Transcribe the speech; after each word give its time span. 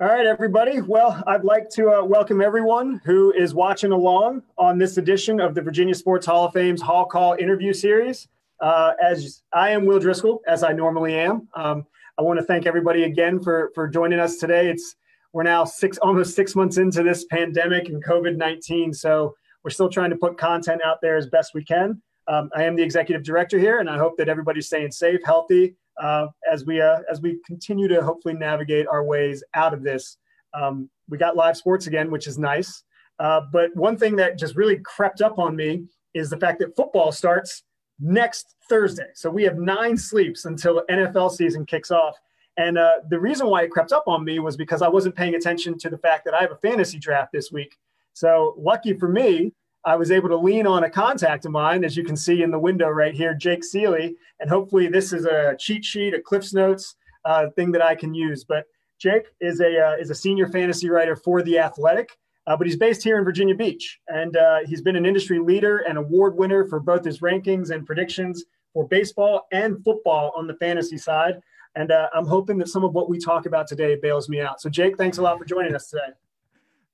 All 0.00 0.06
right, 0.06 0.24
everybody. 0.24 0.80
Well, 0.80 1.22
I'd 1.26 1.44
like 1.44 1.68
to 1.72 1.90
uh, 1.90 2.02
welcome 2.02 2.40
everyone 2.40 3.02
who 3.04 3.34
is 3.34 3.52
watching 3.52 3.92
along 3.92 4.40
on 4.56 4.78
this 4.78 4.96
edition 4.96 5.40
of 5.40 5.54
the 5.54 5.60
Virginia 5.60 5.94
Sports 5.94 6.24
Hall 6.24 6.46
of 6.46 6.54
Fame's 6.54 6.80
Hall 6.80 7.04
Call 7.04 7.34
interview 7.34 7.74
series. 7.74 8.26
Uh, 8.62 8.92
as 9.04 9.42
I 9.52 9.68
am 9.68 9.84
Will 9.84 9.98
Driscoll, 9.98 10.40
as 10.48 10.62
I 10.62 10.72
normally 10.72 11.16
am. 11.16 11.48
Um, 11.54 11.84
I 12.18 12.22
want 12.22 12.38
to 12.38 12.44
thank 12.46 12.64
everybody 12.64 13.02
again 13.02 13.42
for 13.42 13.72
for 13.74 13.88
joining 13.88 14.20
us 14.20 14.38
today. 14.38 14.70
It's 14.70 14.96
we're 15.34 15.42
now 15.42 15.66
six 15.66 15.98
almost 15.98 16.34
six 16.34 16.56
months 16.56 16.78
into 16.78 17.02
this 17.02 17.26
pandemic 17.26 17.90
and 17.90 18.02
COVID 18.02 18.38
nineteen, 18.38 18.94
so 18.94 19.34
we're 19.64 19.70
still 19.70 19.90
trying 19.90 20.08
to 20.08 20.16
put 20.16 20.38
content 20.38 20.80
out 20.82 21.02
there 21.02 21.18
as 21.18 21.26
best 21.26 21.52
we 21.52 21.62
can. 21.62 22.00
Um, 22.30 22.48
I 22.54 22.62
am 22.62 22.76
the 22.76 22.82
executive 22.82 23.24
director 23.24 23.58
here, 23.58 23.80
and 23.80 23.90
I 23.90 23.98
hope 23.98 24.16
that 24.18 24.28
everybody's 24.28 24.68
staying 24.68 24.92
safe, 24.92 25.20
healthy, 25.24 25.74
uh, 26.00 26.28
as 26.50 26.64
we 26.64 26.80
uh, 26.80 27.00
as 27.10 27.20
we 27.20 27.40
continue 27.44 27.88
to 27.88 28.02
hopefully 28.02 28.34
navigate 28.34 28.86
our 28.86 29.02
ways 29.02 29.42
out 29.54 29.74
of 29.74 29.82
this. 29.82 30.16
Um, 30.54 30.88
we 31.08 31.18
got 31.18 31.34
live 31.34 31.56
sports 31.56 31.88
again, 31.88 32.08
which 32.08 32.28
is 32.28 32.38
nice. 32.38 32.84
Uh, 33.18 33.40
but 33.52 33.74
one 33.74 33.96
thing 33.96 34.14
that 34.16 34.38
just 34.38 34.54
really 34.54 34.78
crept 34.78 35.22
up 35.22 35.40
on 35.40 35.56
me 35.56 35.84
is 36.14 36.30
the 36.30 36.36
fact 36.36 36.60
that 36.60 36.76
football 36.76 37.10
starts 37.10 37.64
next 37.98 38.54
Thursday. 38.68 39.10
So 39.14 39.28
we 39.28 39.42
have 39.42 39.58
nine 39.58 39.96
sleeps 39.96 40.44
until 40.44 40.82
NFL 40.88 41.32
season 41.32 41.66
kicks 41.66 41.90
off. 41.90 42.16
And 42.56 42.78
uh, 42.78 42.92
the 43.08 43.18
reason 43.18 43.48
why 43.48 43.62
it 43.62 43.70
crept 43.70 43.92
up 43.92 44.04
on 44.06 44.24
me 44.24 44.38
was 44.38 44.56
because 44.56 44.82
I 44.82 44.88
wasn't 44.88 45.16
paying 45.16 45.34
attention 45.34 45.76
to 45.78 45.90
the 45.90 45.98
fact 45.98 46.24
that 46.24 46.34
I 46.34 46.40
have 46.40 46.52
a 46.52 46.56
fantasy 46.56 46.98
draft 46.98 47.32
this 47.32 47.50
week. 47.52 47.76
So 48.14 48.54
lucky 48.56 48.94
for 48.94 49.08
me, 49.08 49.52
I 49.84 49.96
was 49.96 50.10
able 50.10 50.28
to 50.28 50.36
lean 50.36 50.66
on 50.66 50.84
a 50.84 50.90
contact 50.90 51.46
of 51.46 51.52
mine, 51.52 51.84
as 51.84 51.96
you 51.96 52.04
can 52.04 52.16
see 52.16 52.42
in 52.42 52.50
the 52.50 52.58
window 52.58 52.88
right 52.88 53.14
here, 53.14 53.34
Jake 53.34 53.62
Ciely. 53.62 54.14
And 54.38 54.50
hopefully, 54.50 54.88
this 54.88 55.12
is 55.12 55.24
a 55.24 55.56
cheat 55.58 55.84
sheet, 55.84 56.14
a 56.14 56.20
Cliffs 56.20 56.52
Notes 56.52 56.96
uh, 57.24 57.48
thing 57.56 57.72
that 57.72 57.82
I 57.82 57.94
can 57.94 58.12
use. 58.12 58.44
But 58.44 58.66
Jake 58.98 59.28
is 59.40 59.60
a 59.60 59.78
uh, 59.78 59.96
is 59.96 60.10
a 60.10 60.14
senior 60.14 60.48
fantasy 60.48 60.90
writer 60.90 61.16
for 61.16 61.42
the 61.42 61.58
Athletic, 61.58 62.10
uh, 62.46 62.56
but 62.56 62.66
he's 62.66 62.76
based 62.76 63.02
here 63.02 63.18
in 63.18 63.24
Virginia 63.24 63.54
Beach, 63.54 64.00
and 64.08 64.36
uh, 64.36 64.58
he's 64.66 64.82
been 64.82 64.96
an 64.96 65.06
industry 65.06 65.38
leader 65.38 65.78
and 65.88 65.96
award 65.96 66.36
winner 66.36 66.66
for 66.66 66.80
both 66.80 67.04
his 67.04 67.20
rankings 67.20 67.70
and 67.70 67.86
predictions 67.86 68.44
for 68.74 68.86
baseball 68.86 69.46
and 69.52 69.82
football 69.82 70.32
on 70.36 70.46
the 70.46 70.54
fantasy 70.54 70.98
side. 70.98 71.40
And 71.76 71.92
uh, 71.92 72.08
I'm 72.14 72.26
hoping 72.26 72.58
that 72.58 72.68
some 72.68 72.84
of 72.84 72.92
what 72.92 73.08
we 73.08 73.18
talk 73.18 73.46
about 73.46 73.68
today 73.68 73.96
bails 74.00 74.28
me 74.28 74.40
out. 74.40 74.60
So, 74.60 74.68
Jake, 74.68 74.96
thanks 74.98 75.18
a 75.18 75.22
lot 75.22 75.38
for 75.38 75.44
joining 75.44 75.74
us 75.74 75.88
today. 75.88 76.12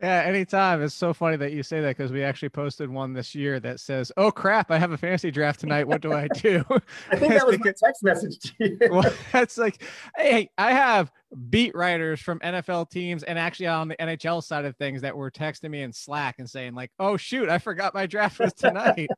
Yeah, 0.00 0.24
anytime. 0.26 0.82
It's 0.82 0.94
so 0.94 1.14
funny 1.14 1.38
that 1.38 1.52
you 1.52 1.62
say 1.62 1.80
that 1.80 1.96
because 1.96 2.12
we 2.12 2.22
actually 2.22 2.50
posted 2.50 2.90
one 2.90 3.14
this 3.14 3.34
year 3.34 3.58
that 3.60 3.80
says, 3.80 4.12
"Oh 4.18 4.30
crap, 4.30 4.70
I 4.70 4.78
have 4.78 4.92
a 4.92 4.98
fantasy 4.98 5.30
draft 5.30 5.60
tonight. 5.60 5.88
What 5.88 6.02
do 6.02 6.12
I 6.12 6.28
do?" 6.28 6.62
I 7.10 7.16
think 7.16 7.32
that 7.32 7.46
was 7.46 7.58
my 7.58 7.72
text 7.72 8.02
message 8.02 8.38
to 8.40 8.52
you. 8.58 8.78
well, 8.90 9.10
that's 9.32 9.56
like, 9.56 9.82
hey, 10.16 10.50
I 10.58 10.72
have 10.72 11.10
beat 11.48 11.74
writers 11.74 12.20
from 12.20 12.40
NFL 12.40 12.90
teams 12.90 13.22
and 13.22 13.38
actually 13.38 13.68
on 13.68 13.88
the 13.88 13.96
NHL 13.96 14.44
side 14.44 14.66
of 14.66 14.76
things 14.76 15.00
that 15.00 15.16
were 15.16 15.30
texting 15.30 15.70
me 15.70 15.80
in 15.80 15.94
Slack 15.94 16.36
and 16.40 16.48
saying 16.48 16.74
like, 16.74 16.90
"Oh 16.98 17.16
shoot, 17.16 17.48
I 17.48 17.56
forgot 17.56 17.94
my 17.94 18.04
draft 18.04 18.38
was 18.38 18.52
tonight." 18.52 19.08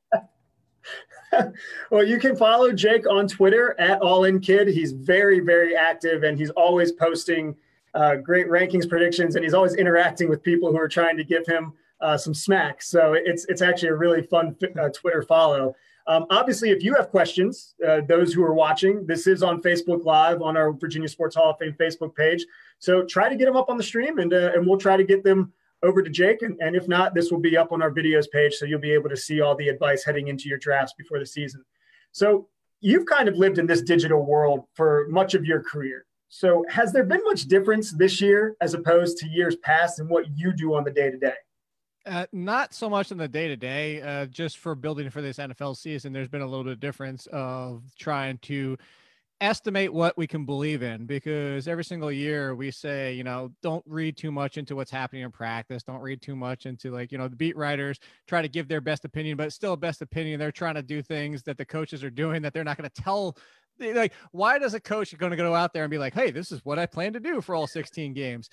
well, 1.90 2.04
you 2.04 2.20
can 2.20 2.36
follow 2.36 2.72
Jake 2.72 3.08
on 3.10 3.26
Twitter 3.26 3.74
at 3.80 4.00
All 4.00 4.24
In 4.24 4.38
Kid. 4.38 4.68
He's 4.68 4.92
very, 4.92 5.40
very 5.40 5.74
active 5.76 6.22
and 6.22 6.38
he's 6.38 6.50
always 6.50 6.92
posting 6.92 7.56
uh, 7.98 8.14
great 8.14 8.48
rankings 8.48 8.88
predictions, 8.88 9.34
and 9.34 9.42
he's 9.44 9.54
always 9.54 9.74
interacting 9.74 10.28
with 10.28 10.40
people 10.50 10.70
who 10.70 10.78
are 10.78 10.92
trying 10.98 11.16
to 11.16 11.24
give 11.24 11.44
him 11.46 11.72
uh, 12.00 12.16
some 12.16 12.32
smack. 12.32 12.80
So 12.80 13.14
it's 13.30 13.44
it's 13.46 13.62
actually 13.68 13.88
a 13.88 13.96
really 14.04 14.22
fun 14.22 14.56
uh, 14.80 14.88
Twitter 14.90 15.22
follow. 15.22 15.74
Um, 16.06 16.24
obviously, 16.30 16.70
if 16.70 16.82
you 16.82 16.94
have 16.94 17.10
questions, 17.10 17.74
uh, 17.86 18.00
those 18.08 18.32
who 18.32 18.42
are 18.42 18.54
watching, 18.54 19.04
this 19.04 19.26
is 19.26 19.42
on 19.42 19.60
Facebook 19.60 20.04
Live 20.04 20.40
on 20.40 20.56
our 20.56 20.72
Virginia 20.72 21.08
Sports 21.08 21.34
Hall 21.36 21.50
of 21.50 21.58
Fame 21.58 21.74
Facebook 21.78 22.14
page. 22.14 22.46
So 22.78 23.04
try 23.04 23.28
to 23.28 23.36
get 23.36 23.46
them 23.46 23.56
up 23.56 23.68
on 23.68 23.76
the 23.76 23.82
stream, 23.82 24.18
and 24.18 24.32
uh, 24.32 24.52
and 24.54 24.64
we'll 24.66 24.78
try 24.78 24.96
to 24.96 25.04
get 25.04 25.24
them 25.24 25.52
over 25.82 26.00
to 26.00 26.10
Jake. 26.10 26.42
And, 26.42 26.56
and 26.60 26.76
if 26.76 26.86
not, 26.86 27.14
this 27.14 27.30
will 27.32 27.40
be 27.40 27.56
up 27.56 27.72
on 27.72 27.82
our 27.82 27.90
videos 27.90 28.30
page, 28.30 28.54
so 28.54 28.64
you'll 28.64 28.80
be 28.90 28.92
able 28.92 29.10
to 29.10 29.16
see 29.16 29.40
all 29.40 29.56
the 29.56 29.68
advice 29.68 30.04
heading 30.04 30.28
into 30.28 30.48
your 30.48 30.58
drafts 30.58 30.94
before 30.96 31.18
the 31.18 31.26
season. 31.26 31.64
So 32.12 32.48
you've 32.80 33.06
kind 33.06 33.28
of 33.28 33.34
lived 33.36 33.58
in 33.58 33.66
this 33.66 33.82
digital 33.82 34.24
world 34.24 34.60
for 34.74 35.06
much 35.10 35.34
of 35.34 35.44
your 35.44 35.62
career. 35.62 36.06
So, 36.28 36.64
has 36.68 36.92
there 36.92 37.04
been 37.04 37.22
much 37.24 37.42
difference 37.44 37.92
this 37.92 38.20
year 38.20 38.54
as 38.60 38.74
opposed 38.74 39.16
to 39.18 39.28
years 39.28 39.56
past 39.56 39.98
in 39.98 40.08
what 40.08 40.26
you 40.36 40.52
do 40.52 40.74
on 40.74 40.84
the 40.84 40.90
day 40.90 41.10
to 41.10 41.18
day? 41.18 41.34
Not 42.32 42.72
so 42.72 42.88
much 42.88 43.10
in 43.10 43.18
the 43.18 43.28
day 43.28 43.48
to 43.48 43.56
day, 43.56 44.26
just 44.30 44.58
for 44.58 44.74
building 44.74 45.10
for 45.10 45.22
this 45.22 45.38
NFL 45.38 45.76
season. 45.76 46.12
There's 46.12 46.28
been 46.28 46.42
a 46.42 46.46
little 46.46 46.64
bit 46.64 46.74
of 46.74 46.80
difference 46.80 47.26
of 47.32 47.82
trying 47.98 48.38
to 48.38 48.78
estimate 49.40 49.92
what 49.92 50.18
we 50.18 50.26
can 50.26 50.44
believe 50.44 50.82
in 50.82 51.06
because 51.06 51.68
every 51.68 51.84
single 51.84 52.10
year 52.10 52.54
we 52.56 52.70
say, 52.70 53.12
you 53.12 53.22
know, 53.22 53.52
don't 53.62 53.84
read 53.86 54.16
too 54.16 54.32
much 54.32 54.58
into 54.58 54.74
what's 54.74 54.90
happening 54.90 55.22
in 55.22 55.30
practice. 55.30 55.84
Don't 55.84 56.00
read 56.00 56.20
too 56.20 56.34
much 56.34 56.66
into 56.66 56.90
like, 56.90 57.12
you 57.12 57.18
know, 57.18 57.28
the 57.28 57.36
beat 57.36 57.56
writers 57.56 58.00
try 58.26 58.42
to 58.42 58.48
give 58.48 58.68
their 58.68 58.80
best 58.80 59.04
opinion, 59.04 59.36
but 59.36 59.52
still 59.52 59.74
a 59.74 59.76
best 59.76 60.02
opinion. 60.02 60.40
They're 60.40 60.50
trying 60.50 60.74
to 60.74 60.82
do 60.82 61.02
things 61.02 61.42
that 61.44 61.56
the 61.56 61.64
coaches 61.64 62.02
are 62.02 62.10
doing 62.10 62.42
that 62.42 62.52
they're 62.52 62.64
not 62.64 62.76
going 62.76 62.90
to 62.90 63.02
tell 63.02 63.36
like 63.80 64.12
why 64.32 64.58
does 64.58 64.74
a 64.74 64.80
coach 64.80 65.16
going 65.16 65.30
to 65.30 65.36
go 65.36 65.54
out 65.54 65.72
there 65.72 65.84
and 65.84 65.90
be 65.90 65.98
like 65.98 66.14
hey 66.14 66.30
this 66.30 66.52
is 66.52 66.64
what 66.64 66.78
i 66.78 66.86
plan 66.86 67.12
to 67.12 67.20
do 67.20 67.40
for 67.40 67.54
all 67.54 67.66
16 67.66 68.12
games? 68.12 68.50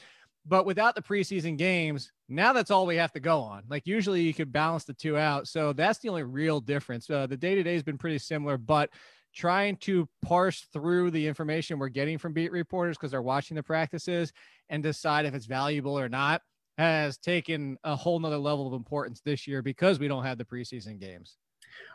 But 0.47 0.67
without 0.67 0.93
the 0.93 1.01
preseason 1.01 1.57
games 1.57 2.11
now 2.29 2.53
that's 2.53 2.71
all 2.71 2.85
we 2.85 2.97
have 2.97 3.11
to 3.13 3.19
go 3.19 3.41
on. 3.41 3.63
Like 3.67 3.87
usually 3.87 4.21
you 4.21 4.33
could 4.33 4.51
balance 4.51 4.83
the 4.83 4.93
two 4.93 5.17
out. 5.17 5.47
So 5.47 5.73
that's 5.73 5.99
the 5.99 6.09
only 6.09 6.23
real 6.23 6.59
difference. 6.59 7.09
Uh, 7.09 7.27
the 7.27 7.37
day-to-day 7.37 7.73
has 7.73 7.83
been 7.83 7.97
pretty 7.97 8.19
similar 8.19 8.57
but 8.57 8.91
trying 9.35 9.75
to 9.75 10.07
parse 10.21 10.67
through 10.71 11.11
the 11.11 11.27
information 11.27 11.77
we're 11.77 11.89
getting 11.89 12.17
from 12.17 12.33
beat 12.33 12.51
reporters 12.51 12.97
because 12.97 13.11
they're 13.11 13.21
watching 13.21 13.55
the 13.55 13.63
practices 13.63 14.31
and 14.69 14.81
decide 14.81 15.25
if 15.25 15.33
it's 15.33 15.45
valuable 15.45 15.99
or 15.99 16.07
not 16.07 16.41
has 16.77 17.17
taken 17.17 17.77
a 17.83 17.95
whole 17.95 18.19
nother 18.19 18.37
level 18.37 18.67
of 18.67 18.73
importance 18.73 19.21
this 19.21 19.45
year 19.47 19.61
because 19.61 19.99
we 19.99 20.07
don't 20.07 20.23
have 20.23 20.37
the 20.37 20.45
preseason 20.45 20.99
games 20.99 21.37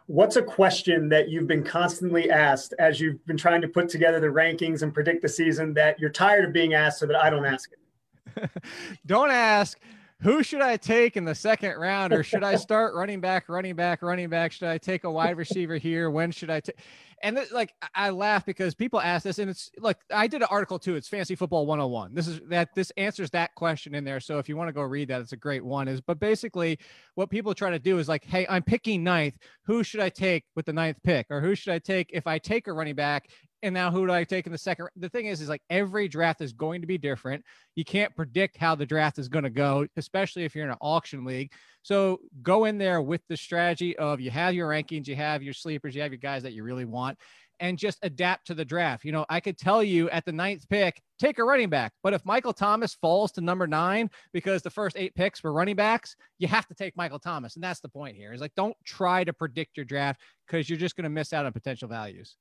What's 0.06 0.36
a 0.36 0.42
question 0.42 1.08
that 1.10 1.28
you've 1.28 1.46
been 1.46 1.62
constantly 1.62 2.30
asked 2.30 2.74
as 2.78 3.00
you've 3.00 3.24
been 3.26 3.36
trying 3.36 3.60
to 3.62 3.68
put 3.68 3.88
together 3.88 4.18
the 4.18 4.26
rankings 4.26 4.82
and 4.82 4.92
predict 4.92 5.22
the 5.22 5.28
season 5.28 5.72
that 5.74 6.00
you're 6.00 6.10
tired 6.10 6.44
of 6.44 6.52
being 6.52 6.74
asked 6.74 6.98
so 6.98 7.06
that 7.06 7.16
I 7.16 7.30
don't 7.30 7.46
ask 7.46 7.70
it? 7.72 8.50
don't 9.06 9.30
ask 9.30 9.78
who 10.22 10.42
should 10.42 10.60
I 10.60 10.76
take 10.76 11.16
in 11.16 11.24
the 11.24 11.34
second 11.34 11.78
round 11.78 12.12
or 12.12 12.22
should 12.22 12.44
I 12.44 12.56
start 12.56 12.94
running 12.94 13.20
back, 13.20 13.48
running 13.48 13.74
back, 13.74 14.02
running 14.02 14.28
back? 14.28 14.52
Should 14.52 14.68
I 14.68 14.76
take 14.76 15.04
a 15.04 15.10
wide 15.10 15.36
receiver 15.36 15.76
here? 15.76 16.10
When 16.10 16.30
should 16.30 16.50
I 16.50 16.60
take? 16.60 16.76
And 17.22 17.36
th- 17.36 17.52
like 17.52 17.74
I 17.94 18.10
laugh 18.10 18.46
because 18.46 18.74
people 18.74 19.00
ask 19.00 19.24
this, 19.24 19.38
and 19.38 19.50
it's 19.50 19.70
like 19.78 19.98
I 20.12 20.26
did 20.26 20.42
an 20.42 20.48
article 20.50 20.78
too. 20.78 20.96
It's 20.96 21.08
Fancy 21.08 21.34
Football 21.34 21.66
101. 21.66 22.14
This 22.14 22.26
is 22.26 22.40
that 22.48 22.74
this 22.74 22.90
answers 22.96 23.30
that 23.30 23.54
question 23.54 23.94
in 23.94 24.04
there. 24.04 24.20
So 24.20 24.38
if 24.38 24.48
you 24.48 24.56
want 24.56 24.68
to 24.68 24.72
go 24.72 24.82
read 24.82 25.08
that, 25.08 25.20
it's 25.20 25.32
a 25.32 25.36
great 25.36 25.64
one. 25.64 25.86
Is 25.86 26.00
but 26.00 26.18
basically 26.18 26.78
what 27.16 27.28
people 27.28 27.54
try 27.54 27.70
to 27.70 27.78
do 27.78 27.98
is 27.98 28.08
like, 28.08 28.24
hey, 28.24 28.46
I'm 28.48 28.62
picking 28.62 29.04
ninth. 29.04 29.36
Who 29.64 29.82
should 29.84 30.00
I 30.00 30.08
take 30.08 30.44
with 30.56 30.66
the 30.66 30.72
ninth 30.72 30.96
pick, 31.02 31.26
or 31.30 31.40
who 31.40 31.54
should 31.54 31.74
I 31.74 31.78
take 31.78 32.10
if 32.12 32.26
I 32.26 32.38
take 32.38 32.66
a 32.66 32.72
running 32.72 32.94
back 32.94 33.28
and 33.62 33.74
now 33.74 33.90
who 33.90 34.06
do 34.06 34.12
I 34.12 34.24
take 34.24 34.46
in 34.46 34.52
the 34.52 34.58
second? 34.58 34.88
The 34.96 35.08
thing 35.08 35.26
is, 35.26 35.40
is 35.40 35.48
like 35.48 35.62
every 35.70 36.08
draft 36.08 36.40
is 36.40 36.52
going 36.52 36.80
to 36.80 36.86
be 36.86 36.98
different. 36.98 37.44
You 37.74 37.84
can't 37.84 38.14
predict 38.14 38.56
how 38.56 38.74
the 38.74 38.86
draft 38.86 39.18
is 39.18 39.28
going 39.28 39.44
to 39.44 39.50
go, 39.50 39.86
especially 39.96 40.44
if 40.44 40.54
you're 40.54 40.64
in 40.64 40.70
an 40.70 40.78
auction 40.80 41.24
league. 41.24 41.52
So 41.82 42.20
go 42.42 42.64
in 42.64 42.78
there 42.78 43.00
with 43.00 43.22
the 43.28 43.36
strategy 43.36 43.96
of 43.96 44.20
you 44.20 44.30
have 44.30 44.54
your 44.54 44.70
rankings, 44.70 45.06
you 45.06 45.16
have 45.16 45.42
your 45.42 45.54
sleepers, 45.54 45.94
you 45.94 46.02
have 46.02 46.12
your 46.12 46.18
guys 46.18 46.42
that 46.42 46.52
you 46.52 46.62
really 46.62 46.84
want, 46.84 47.18
and 47.58 47.78
just 47.78 47.98
adapt 48.02 48.46
to 48.46 48.54
the 48.54 48.64
draft. 48.64 49.04
You 49.04 49.12
know, 49.12 49.26
I 49.28 49.40
could 49.40 49.58
tell 49.58 49.82
you 49.82 50.08
at 50.10 50.24
the 50.24 50.32
ninth 50.32 50.68
pick, 50.68 51.00
take 51.18 51.38
a 51.38 51.44
running 51.44 51.68
back. 51.68 51.92
But 52.02 52.14
if 52.14 52.24
Michael 52.24 52.54
Thomas 52.54 52.94
falls 52.94 53.32
to 53.32 53.40
number 53.40 53.66
nine 53.66 54.10
because 54.32 54.62
the 54.62 54.70
first 54.70 54.96
eight 54.98 55.14
picks 55.14 55.42
were 55.42 55.52
running 55.52 55.76
backs, 55.76 56.16
you 56.38 56.48
have 56.48 56.66
to 56.68 56.74
take 56.74 56.96
Michael 56.96 57.18
Thomas. 57.18 57.54
And 57.54 57.64
that's 57.64 57.80
the 57.80 57.88
point 57.88 58.16
here 58.16 58.32
is 58.32 58.40
like, 58.40 58.54
don't 58.56 58.76
try 58.84 59.24
to 59.24 59.32
predict 59.32 59.76
your 59.76 59.84
draft 59.84 60.20
because 60.46 60.68
you're 60.68 60.78
just 60.78 60.96
going 60.96 61.04
to 61.04 61.10
miss 61.10 61.32
out 61.32 61.46
on 61.46 61.52
potential 61.52 61.88
values. 61.88 62.36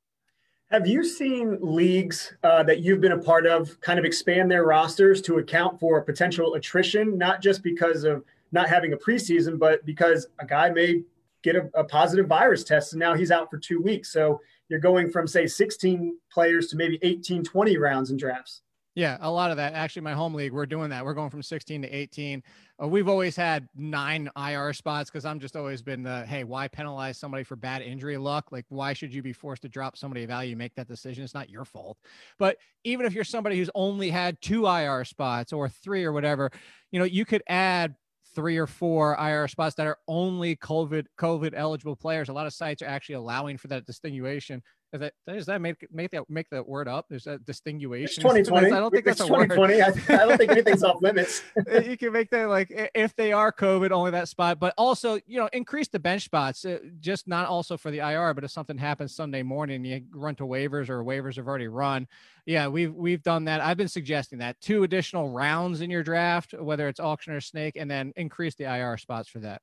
Have 0.72 0.85
you 0.85 1.03
seen 1.03 1.57
leagues 1.62 2.35
uh, 2.44 2.62
that 2.62 2.81
you've 2.81 3.02
been 3.02 3.13
a 3.13 3.18
part 3.18 3.47
of 3.47 3.81
kind 3.81 3.97
of 3.97 4.06
expand 4.06 4.52
their 4.52 4.66
rosters 4.66 5.19
to 5.24 5.40
account 5.40 5.80
for 5.80 6.00
potential 6.02 6.53
attrition, 6.53 7.17
not 7.17 7.41
just 7.41 7.64
because 7.64 8.03
of 8.03 8.23
not 8.52 8.70
having 8.70 8.93
a 8.93 8.97
preseason, 8.97 9.58
but 9.58 9.84
because 9.84 10.28
a 10.38 10.46
guy 10.46 10.70
may 10.70 11.02
get 11.41 11.55
a, 11.55 11.72
a 11.73 11.84
positive 11.84 12.28
virus 12.28 12.64
test 12.64 12.93
and 12.93 12.99
now 12.99 13.16
he's 13.16 13.32
out 13.32 13.49
for 13.49 13.58
two 13.58 13.82
weeks? 13.82 14.14
So 14.14 14.41
you're 14.67 14.79
going 14.79 15.09
from, 15.09 15.26
say, 15.26 15.47
16 15.47 16.16
players 16.32 16.67
to 16.67 16.76
maybe 16.76 16.99
18, 17.02 17.43
20 17.43 17.78
rounds 17.78 18.11
in 18.11 18.17
drafts. 18.17 18.61
Yeah, 18.99 19.17
a 19.22 19.31
lot 19.31 19.49
of 19.49 19.55
that. 19.55 19.75
Actually, 19.75 20.01
my 20.01 20.11
home 20.11 20.34
league, 20.34 20.51
we're 20.51 20.66
doing 20.66 20.90
that. 20.90 21.05
We're 21.05 21.13
going 21.13 21.29
from 21.29 21.41
16 21.41 21.84
to 21.84 21.87
18. 21.87 22.43
Uh, 22.84 22.87
we've 22.90 23.07
always 23.07 23.34
had 23.34 23.69
nine 23.73 24.29
IR 24.35 24.73
spots 24.73 25.09
because 25.09 25.23
I'm 25.23 25.40
just 25.40 25.55
always 25.55 25.81
been 25.81 26.03
the 26.03 26.25
hey, 26.25 26.43
why 26.43 26.67
penalize 26.67 27.17
somebody 27.17 27.46
for 27.46 27.55
bad 27.55 27.81
injury 27.81 28.17
luck? 28.17 28.51
Like, 28.51 28.66
why 28.67 28.91
should 28.91 29.13
you 29.13 29.22
be 29.22 29.31
forced 29.31 29.61
to 29.61 29.69
drop 29.69 29.96
somebody 29.96 30.23
of 30.23 30.28
value? 30.28 30.53
Make 30.57 30.75
that 30.75 30.90
decision. 30.90 31.23
It's 31.23 31.34
not 31.34 31.49
your 31.49 31.63
fault. 31.63 31.97
But 32.37 32.57
even 32.84 33.05
if 33.05 33.13
you're 33.13 33.23
somebody 33.23 33.57
who's 33.57 33.69
only 33.73 34.09
had 34.09 34.41
two 34.41 34.67
IR 34.67 35.05
spots 35.05 35.53
or 35.53 35.69
three 35.69 36.03
or 36.03 36.11
whatever, 36.11 36.52
you 36.91 36.99
know, 36.99 37.05
you 37.05 37.23
could 37.23 37.43
add 37.47 37.95
three 38.35 38.57
or 38.57 38.67
four 38.67 39.16
IR 39.17 39.47
spots 39.47 39.75
that 39.75 39.87
are 39.87 39.97
only 40.09 40.57
COVID 40.57 41.05
COVID 41.17 41.53
eligible 41.55 41.95
players. 41.95 42.28
A 42.28 42.34
lot 42.34 42.47
of 42.47 42.53
sites 42.53 42.81
are 42.81 42.87
actually 42.87 43.16
allowing 43.16 43.57
for 43.57 43.69
that 43.69 43.85
distinguishing 43.85 44.61
Is 44.91 45.02
that 45.02 45.14
does 45.28 45.46
that 45.46 45.62
make 45.62 45.86
make 45.94 46.09
that 46.12 46.28
make 46.30 46.50
that 46.50 46.68
word 46.68 46.88
up? 46.88 47.06
There's 47.09 47.26
that 47.26 47.46
distinguation. 47.46 48.06
It's 48.06 48.16
2020. 48.16 48.72
I 48.72 48.80
don't 48.80 48.90
think 48.90 49.06
it's 49.06 49.20
that's 49.20 49.30
2020. 49.30 49.82
I, 49.82 49.88
I 49.88 50.26
don't 50.26 50.38
think 50.38 50.52
anything's 50.52 50.84
off 50.84 51.00
limits. 51.02 51.44
you 51.86 51.96
can 51.96 52.12
make 52.12 52.32
that 52.32 52.50
like 52.50 52.90
if 52.96 53.16
they 53.16 53.32
are 53.32 53.52
COVID, 53.52 53.91
only 53.91 54.09
that 54.12 54.30
spot, 54.30 54.59
but 54.59 54.74
also 54.78 55.20
you 55.28 55.40
know 55.40 55.47
increase 55.53 55.90
the 55.90 56.00
bench 56.00 56.24
spots. 56.24 56.66
Uh, 56.66 56.80
just 57.00 57.28
not 57.28 57.47
also 57.47 57.78
for 57.78 57.91
the 57.91 58.00
IR, 58.00 58.34
but 58.34 58.44
if 58.44 58.50
something 58.50 58.80
happens 58.80 59.16
Sunday 59.16 59.44
morning, 59.44 59.86
you 59.86 60.02
run 60.12 60.34
to 60.36 60.44
waivers 60.44 60.90
or 60.90 61.03
waivers 61.03 61.36
have 61.36 61.47
already 61.47 61.68
run. 61.68 62.08
Yeah, 62.47 62.68
we've 62.68 62.94
we've 62.94 63.22
done 63.22 63.46
that. 63.46 63.62
I've 63.62 63.78
been 63.78 63.88
suggesting 63.88 64.40
that 64.40 64.59
two 64.59 64.82
additional 64.82 65.30
rounds 65.30 65.82
in 65.82 65.91
your 65.91 66.02
draft, 66.02 66.56
whether 66.59 66.88
it's 66.88 67.00
auction 67.00 67.34
or 67.34 67.41
snake, 67.41 67.76
and 67.76 67.91
then 67.91 68.12
increase 68.16 68.56
the 68.56 68.64
IR 68.64 68.97
spots 68.97 69.30
for 69.30 69.38
that. 69.40 69.62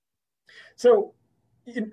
So 0.76 1.14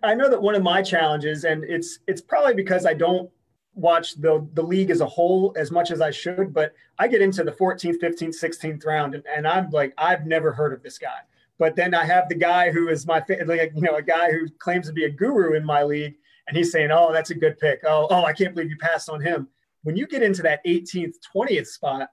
I 0.03 0.13
know 0.13 0.29
that 0.29 0.41
one 0.41 0.55
of 0.55 0.61
my 0.61 0.81
challenges, 0.81 1.45
and 1.45 1.63
it's 1.63 1.99
it's 2.07 2.21
probably 2.21 2.53
because 2.53 2.85
I 2.85 2.93
don't 2.93 3.29
watch 3.75 4.15
the 4.15 4.47
the 4.53 4.61
league 4.61 4.91
as 4.91 5.01
a 5.01 5.05
whole 5.05 5.53
as 5.57 5.71
much 5.71 5.89
as 5.89 5.99
I 5.99 6.11
should, 6.11 6.53
but 6.53 6.73
I 6.99 7.07
get 7.07 7.21
into 7.21 7.43
the 7.43 7.51
14th, 7.51 7.99
15th, 7.99 8.39
16th 8.39 8.85
round, 8.85 9.15
and, 9.15 9.23
and 9.35 9.47
I'm 9.47 9.69
like, 9.71 9.93
I've 9.97 10.27
never 10.27 10.51
heard 10.51 10.73
of 10.73 10.83
this 10.83 10.99
guy. 10.99 11.19
But 11.57 11.75
then 11.75 11.95
I 11.95 12.05
have 12.05 12.29
the 12.29 12.35
guy 12.35 12.71
who 12.71 12.89
is 12.89 13.07
my 13.07 13.23
like 13.45 13.71
you 13.75 13.81
know 13.81 13.95
a 13.95 14.01
guy 14.01 14.31
who 14.31 14.47
claims 14.59 14.87
to 14.87 14.93
be 14.93 15.05
a 15.05 15.09
guru 15.09 15.53
in 15.55 15.65
my 15.65 15.83
league, 15.83 16.15
and 16.47 16.55
he's 16.55 16.71
saying, 16.71 16.91
"Oh, 16.91 17.11
that's 17.11 17.31
a 17.31 17.35
good 17.35 17.57
pick. 17.59 17.81
Oh, 17.83 18.07
oh, 18.09 18.25
I 18.25 18.33
can't 18.33 18.53
believe 18.53 18.69
you 18.69 18.77
passed 18.77 19.09
on 19.09 19.21
him." 19.21 19.47
When 19.83 19.97
you 19.97 20.07
get 20.07 20.23
into 20.23 20.41
that 20.43 20.63
18th, 20.65 21.15
20th 21.35 21.67
spot, 21.67 22.09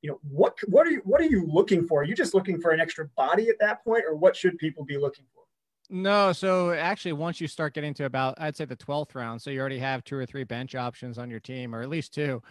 you 0.00 0.10
know 0.10 0.20
what 0.28 0.56
what 0.66 0.86
are 0.86 0.90
you 0.90 1.02
what 1.04 1.20
are 1.20 1.26
you 1.26 1.46
looking 1.46 1.86
for? 1.86 2.00
Are 2.00 2.04
you 2.04 2.14
just 2.14 2.34
looking 2.34 2.60
for 2.60 2.70
an 2.70 2.80
extra 2.80 3.06
body 3.16 3.48
at 3.48 3.58
that 3.60 3.84
point, 3.84 4.04
or 4.06 4.16
what 4.16 4.34
should 4.34 4.58
people 4.58 4.84
be 4.84 4.96
looking 4.96 5.24
for? 5.34 5.41
No, 5.90 6.32
so 6.32 6.72
actually, 6.72 7.12
once 7.12 7.40
you 7.40 7.46
start 7.48 7.74
getting 7.74 7.92
to 7.94 8.04
about, 8.04 8.40
I'd 8.40 8.56
say 8.56 8.64
the 8.64 8.76
12th 8.76 9.14
round, 9.14 9.42
so 9.42 9.50
you 9.50 9.60
already 9.60 9.78
have 9.78 10.04
two 10.04 10.16
or 10.16 10.24
three 10.24 10.44
bench 10.44 10.74
options 10.74 11.18
on 11.18 11.28
your 11.28 11.40
team, 11.40 11.74
or 11.74 11.82
at 11.82 11.88
least 11.90 12.14
two 12.14 12.42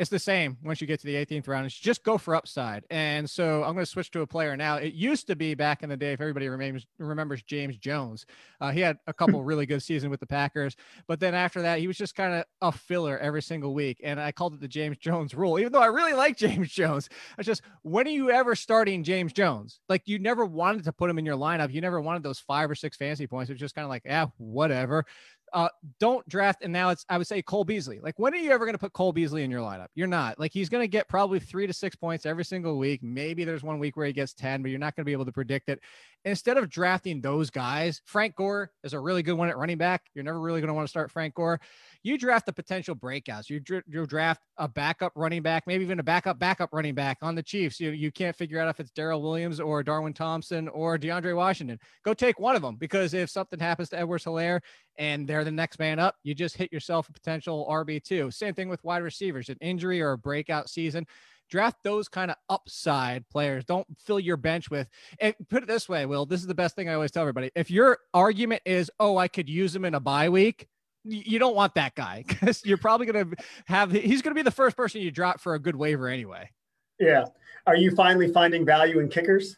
it's 0.00 0.08
the 0.08 0.18
same 0.18 0.56
once 0.64 0.80
you 0.80 0.86
get 0.86 0.98
to 0.98 1.06
the 1.06 1.14
18th 1.14 1.46
round. 1.46 1.66
It's 1.66 1.74
just 1.74 2.02
go 2.02 2.16
for 2.16 2.34
upside. 2.34 2.86
And 2.88 3.28
so 3.28 3.62
I'm 3.62 3.74
going 3.74 3.84
to 3.84 3.90
switch 3.90 4.10
to 4.12 4.22
a 4.22 4.26
player 4.26 4.56
now. 4.56 4.76
It 4.76 4.94
used 4.94 5.26
to 5.26 5.36
be 5.36 5.52
back 5.52 5.82
in 5.82 5.90
the 5.90 5.96
day, 5.96 6.14
if 6.14 6.22
everybody 6.22 6.48
remembers, 6.48 6.86
remembers 6.98 7.42
James 7.42 7.76
Jones, 7.76 8.24
uh, 8.62 8.70
he 8.70 8.80
had 8.80 8.96
a 9.06 9.12
couple 9.12 9.44
really 9.44 9.66
good 9.66 9.82
seasons 9.82 10.10
with 10.10 10.18
the 10.18 10.26
Packers. 10.26 10.74
But 11.06 11.20
then 11.20 11.34
after 11.34 11.60
that, 11.60 11.80
he 11.80 11.86
was 11.86 11.98
just 11.98 12.14
kind 12.14 12.32
of 12.32 12.44
a 12.62 12.72
filler 12.72 13.18
every 13.18 13.42
single 13.42 13.74
week. 13.74 14.00
And 14.02 14.18
I 14.18 14.32
called 14.32 14.54
it 14.54 14.60
the 14.62 14.68
James 14.68 14.96
Jones 14.96 15.34
rule, 15.34 15.58
even 15.58 15.70
though 15.70 15.82
I 15.82 15.88
really 15.88 16.14
like 16.14 16.38
James 16.38 16.70
Jones. 16.72 17.10
It's 17.36 17.46
just, 17.46 17.60
when 17.82 18.06
are 18.06 18.10
you 18.10 18.30
ever 18.30 18.54
starting 18.54 19.04
James 19.04 19.34
Jones? 19.34 19.80
Like 19.90 20.08
you 20.08 20.18
never 20.18 20.46
wanted 20.46 20.84
to 20.84 20.92
put 20.92 21.10
him 21.10 21.18
in 21.18 21.26
your 21.26 21.36
lineup. 21.36 21.74
You 21.74 21.82
never 21.82 22.00
wanted 22.00 22.22
those 22.22 22.38
five 22.38 22.70
or 22.70 22.74
six 22.74 22.96
fantasy 22.96 23.26
points. 23.26 23.50
It 23.50 23.52
was 23.52 23.60
just 23.60 23.74
kind 23.74 23.84
of 23.84 23.90
like, 23.90 24.06
yeah, 24.06 24.28
whatever 24.38 25.04
uh, 25.52 25.68
don't 25.98 26.26
draft. 26.28 26.62
And 26.62 26.72
now 26.72 26.90
it's, 26.90 27.04
I 27.08 27.18
would 27.18 27.26
say 27.26 27.42
Cole 27.42 27.64
Beasley. 27.64 28.00
Like, 28.00 28.18
when 28.18 28.34
are 28.34 28.38
you 28.38 28.50
ever 28.50 28.64
going 28.64 28.74
to 28.74 28.78
put 28.78 28.92
Cole 28.92 29.12
Beasley 29.12 29.42
in 29.42 29.50
your 29.50 29.60
lineup? 29.60 29.88
You're 29.94 30.06
not. 30.06 30.38
Like, 30.38 30.52
he's 30.52 30.68
going 30.68 30.82
to 30.82 30.88
get 30.88 31.08
probably 31.08 31.40
three 31.40 31.66
to 31.66 31.72
six 31.72 31.96
points 31.96 32.26
every 32.26 32.44
single 32.44 32.78
week. 32.78 33.02
Maybe 33.02 33.44
there's 33.44 33.62
one 33.62 33.78
week 33.78 33.96
where 33.96 34.06
he 34.06 34.12
gets 34.12 34.34
10, 34.34 34.62
but 34.62 34.70
you're 34.70 34.80
not 34.80 34.96
going 34.96 35.02
to 35.02 35.06
be 35.06 35.12
able 35.12 35.26
to 35.26 35.32
predict 35.32 35.68
it. 35.68 35.80
Instead 36.24 36.56
of 36.56 36.68
drafting 36.68 37.20
those 37.20 37.50
guys, 37.50 38.02
Frank 38.04 38.36
Gore 38.36 38.70
is 38.84 38.92
a 38.92 39.00
really 39.00 39.22
good 39.22 39.34
one 39.34 39.48
at 39.48 39.56
running 39.56 39.78
back. 39.78 40.02
You're 40.14 40.24
never 40.24 40.40
really 40.40 40.60
going 40.60 40.68
to 40.68 40.74
want 40.74 40.86
to 40.86 40.90
start 40.90 41.10
Frank 41.10 41.34
Gore 41.34 41.60
you 42.02 42.16
draft 42.16 42.46
the 42.46 42.52
potential 42.52 42.94
breakouts. 42.94 43.50
You, 43.50 43.60
you 43.86 44.06
draft 44.06 44.40
a 44.56 44.68
backup 44.68 45.12
running 45.14 45.42
back, 45.42 45.64
maybe 45.66 45.84
even 45.84 46.00
a 46.00 46.02
backup 46.02 46.38
backup 46.38 46.70
running 46.72 46.94
back 46.94 47.18
on 47.22 47.34
the 47.34 47.42
Chiefs. 47.42 47.78
You 47.78 47.90
you 47.90 48.10
can't 48.10 48.36
figure 48.36 48.58
out 48.58 48.68
if 48.68 48.80
it's 48.80 48.90
Darrel 48.90 49.22
Williams 49.22 49.60
or 49.60 49.82
Darwin 49.82 50.12
Thompson 50.12 50.68
or 50.68 50.98
DeAndre 50.98 51.36
Washington. 51.36 51.78
Go 52.04 52.14
take 52.14 52.38
one 52.38 52.56
of 52.56 52.62
them 52.62 52.76
because 52.76 53.14
if 53.14 53.30
something 53.30 53.58
happens 53.58 53.90
to 53.90 53.98
Edwards 53.98 54.24
Helaire 54.24 54.60
and 54.96 55.28
they're 55.28 55.44
the 55.44 55.50
next 55.50 55.78
man 55.78 55.98
up, 55.98 56.16
you 56.22 56.34
just 56.34 56.56
hit 56.56 56.72
yourself 56.72 57.08
a 57.08 57.12
potential 57.12 57.66
RB2. 57.70 58.32
Same 58.32 58.54
thing 58.54 58.68
with 58.68 58.82
wide 58.84 59.02
receivers, 59.02 59.48
an 59.48 59.56
injury 59.60 60.00
or 60.00 60.12
a 60.12 60.18
breakout 60.18 60.68
season 60.68 61.06
draft 61.50 61.82
those 61.82 62.08
kind 62.08 62.30
of 62.30 62.36
upside 62.48 63.28
players. 63.28 63.64
Don't 63.64 63.86
fill 63.98 64.20
your 64.20 64.36
bench 64.36 64.70
with, 64.70 64.88
and 65.18 65.34
put 65.48 65.64
it 65.64 65.66
this 65.66 65.88
way, 65.88 66.06
Will, 66.06 66.24
this 66.24 66.40
is 66.40 66.46
the 66.46 66.54
best 66.54 66.76
thing 66.76 66.88
I 66.88 66.94
always 66.94 67.10
tell 67.10 67.22
everybody. 67.22 67.50
If 67.54 67.70
your 67.70 67.98
argument 68.14 68.62
is, 68.64 68.90
oh, 69.00 69.16
I 69.16 69.28
could 69.28 69.48
use 69.48 69.72
them 69.72 69.84
in 69.84 69.94
a 69.94 70.00
bye 70.00 70.28
week, 70.28 70.68
you 71.04 71.38
don't 71.38 71.54
want 71.54 71.74
that 71.74 71.94
guy 71.94 72.24
because 72.28 72.64
you're 72.64 72.78
probably 72.78 73.06
going 73.06 73.30
to 73.30 73.36
have 73.66 73.92
he's 73.92 74.22
going 74.22 74.34
to 74.34 74.38
be 74.38 74.42
the 74.42 74.50
first 74.50 74.76
person 74.76 75.00
you 75.00 75.10
drop 75.10 75.40
for 75.40 75.54
a 75.54 75.58
good 75.58 75.76
waiver 75.76 76.08
anyway. 76.08 76.50
Yeah. 76.98 77.24
Are 77.66 77.76
you 77.76 77.94
finally 77.94 78.32
finding 78.32 78.64
value 78.64 79.00
in 79.00 79.08
kickers? 79.08 79.56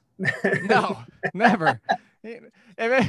no, 0.65 0.99
never. 1.35 1.81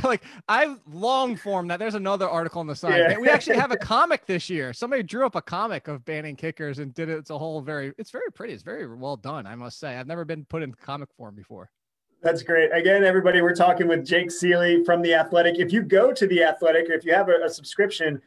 like 0.03 0.23
I 0.47 0.75
long 0.91 1.35
form 1.35 1.67
that. 1.67 1.77
There's 1.77 1.95
another 1.95 2.27
article 2.27 2.59
on 2.59 2.67
the 2.67 2.75
side. 2.75 2.97
Yeah. 2.97 3.17
We 3.19 3.29
actually 3.29 3.57
have 3.57 3.71
a 3.71 3.77
comic 3.93 4.25
this 4.25 4.49
year. 4.49 4.73
Somebody 4.73 5.03
drew 5.03 5.25
up 5.25 5.35
a 5.35 5.41
comic 5.41 5.87
of 5.87 6.03
banning 6.05 6.35
kickers 6.35 6.79
and 6.79 6.93
did 6.93 7.09
it. 7.09 7.17
It's 7.17 7.29
a 7.29 7.37
whole 7.37 7.61
very. 7.61 7.93
It's 7.97 8.11
very 8.11 8.31
pretty. 8.33 8.53
It's 8.53 8.63
very 8.63 8.87
well 8.87 9.17
done. 9.17 9.45
I 9.45 9.55
must 9.55 9.79
say. 9.79 9.95
I've 9.97 10.07
never 10.07 10.25
been 10.25 10.45
put 10.45 10.63
in 10.63 10.73
comic 10.73 11.09
form 11.15 11.35
before. 11.35 11.69
That's 12.23 12.41
great. 12.41 12.69
Again, 12.73 13.03
everybody, 13.03 13.41
we're 13.41 13.53
talking 13.53 13.85
with 13.85 14.05
Jake 14.05 14.29
Ciely 14.29 14.85
from 14.85 15.01
The 15.01 15.13
Athletic. 15.13 15.59
If 15.59 15.73
you 15.73 15.81
go 15.81 16.13
to 16.13 16.25
The 16.25 16.41
Athletic, 16.41 16.89
or 16.89 16.93
if 16.93 17.03
you 17.03 17.13
have 17.13 17.27
a, 17.27 17.43
a 17.43 17.49
subscription, 17.49 18.21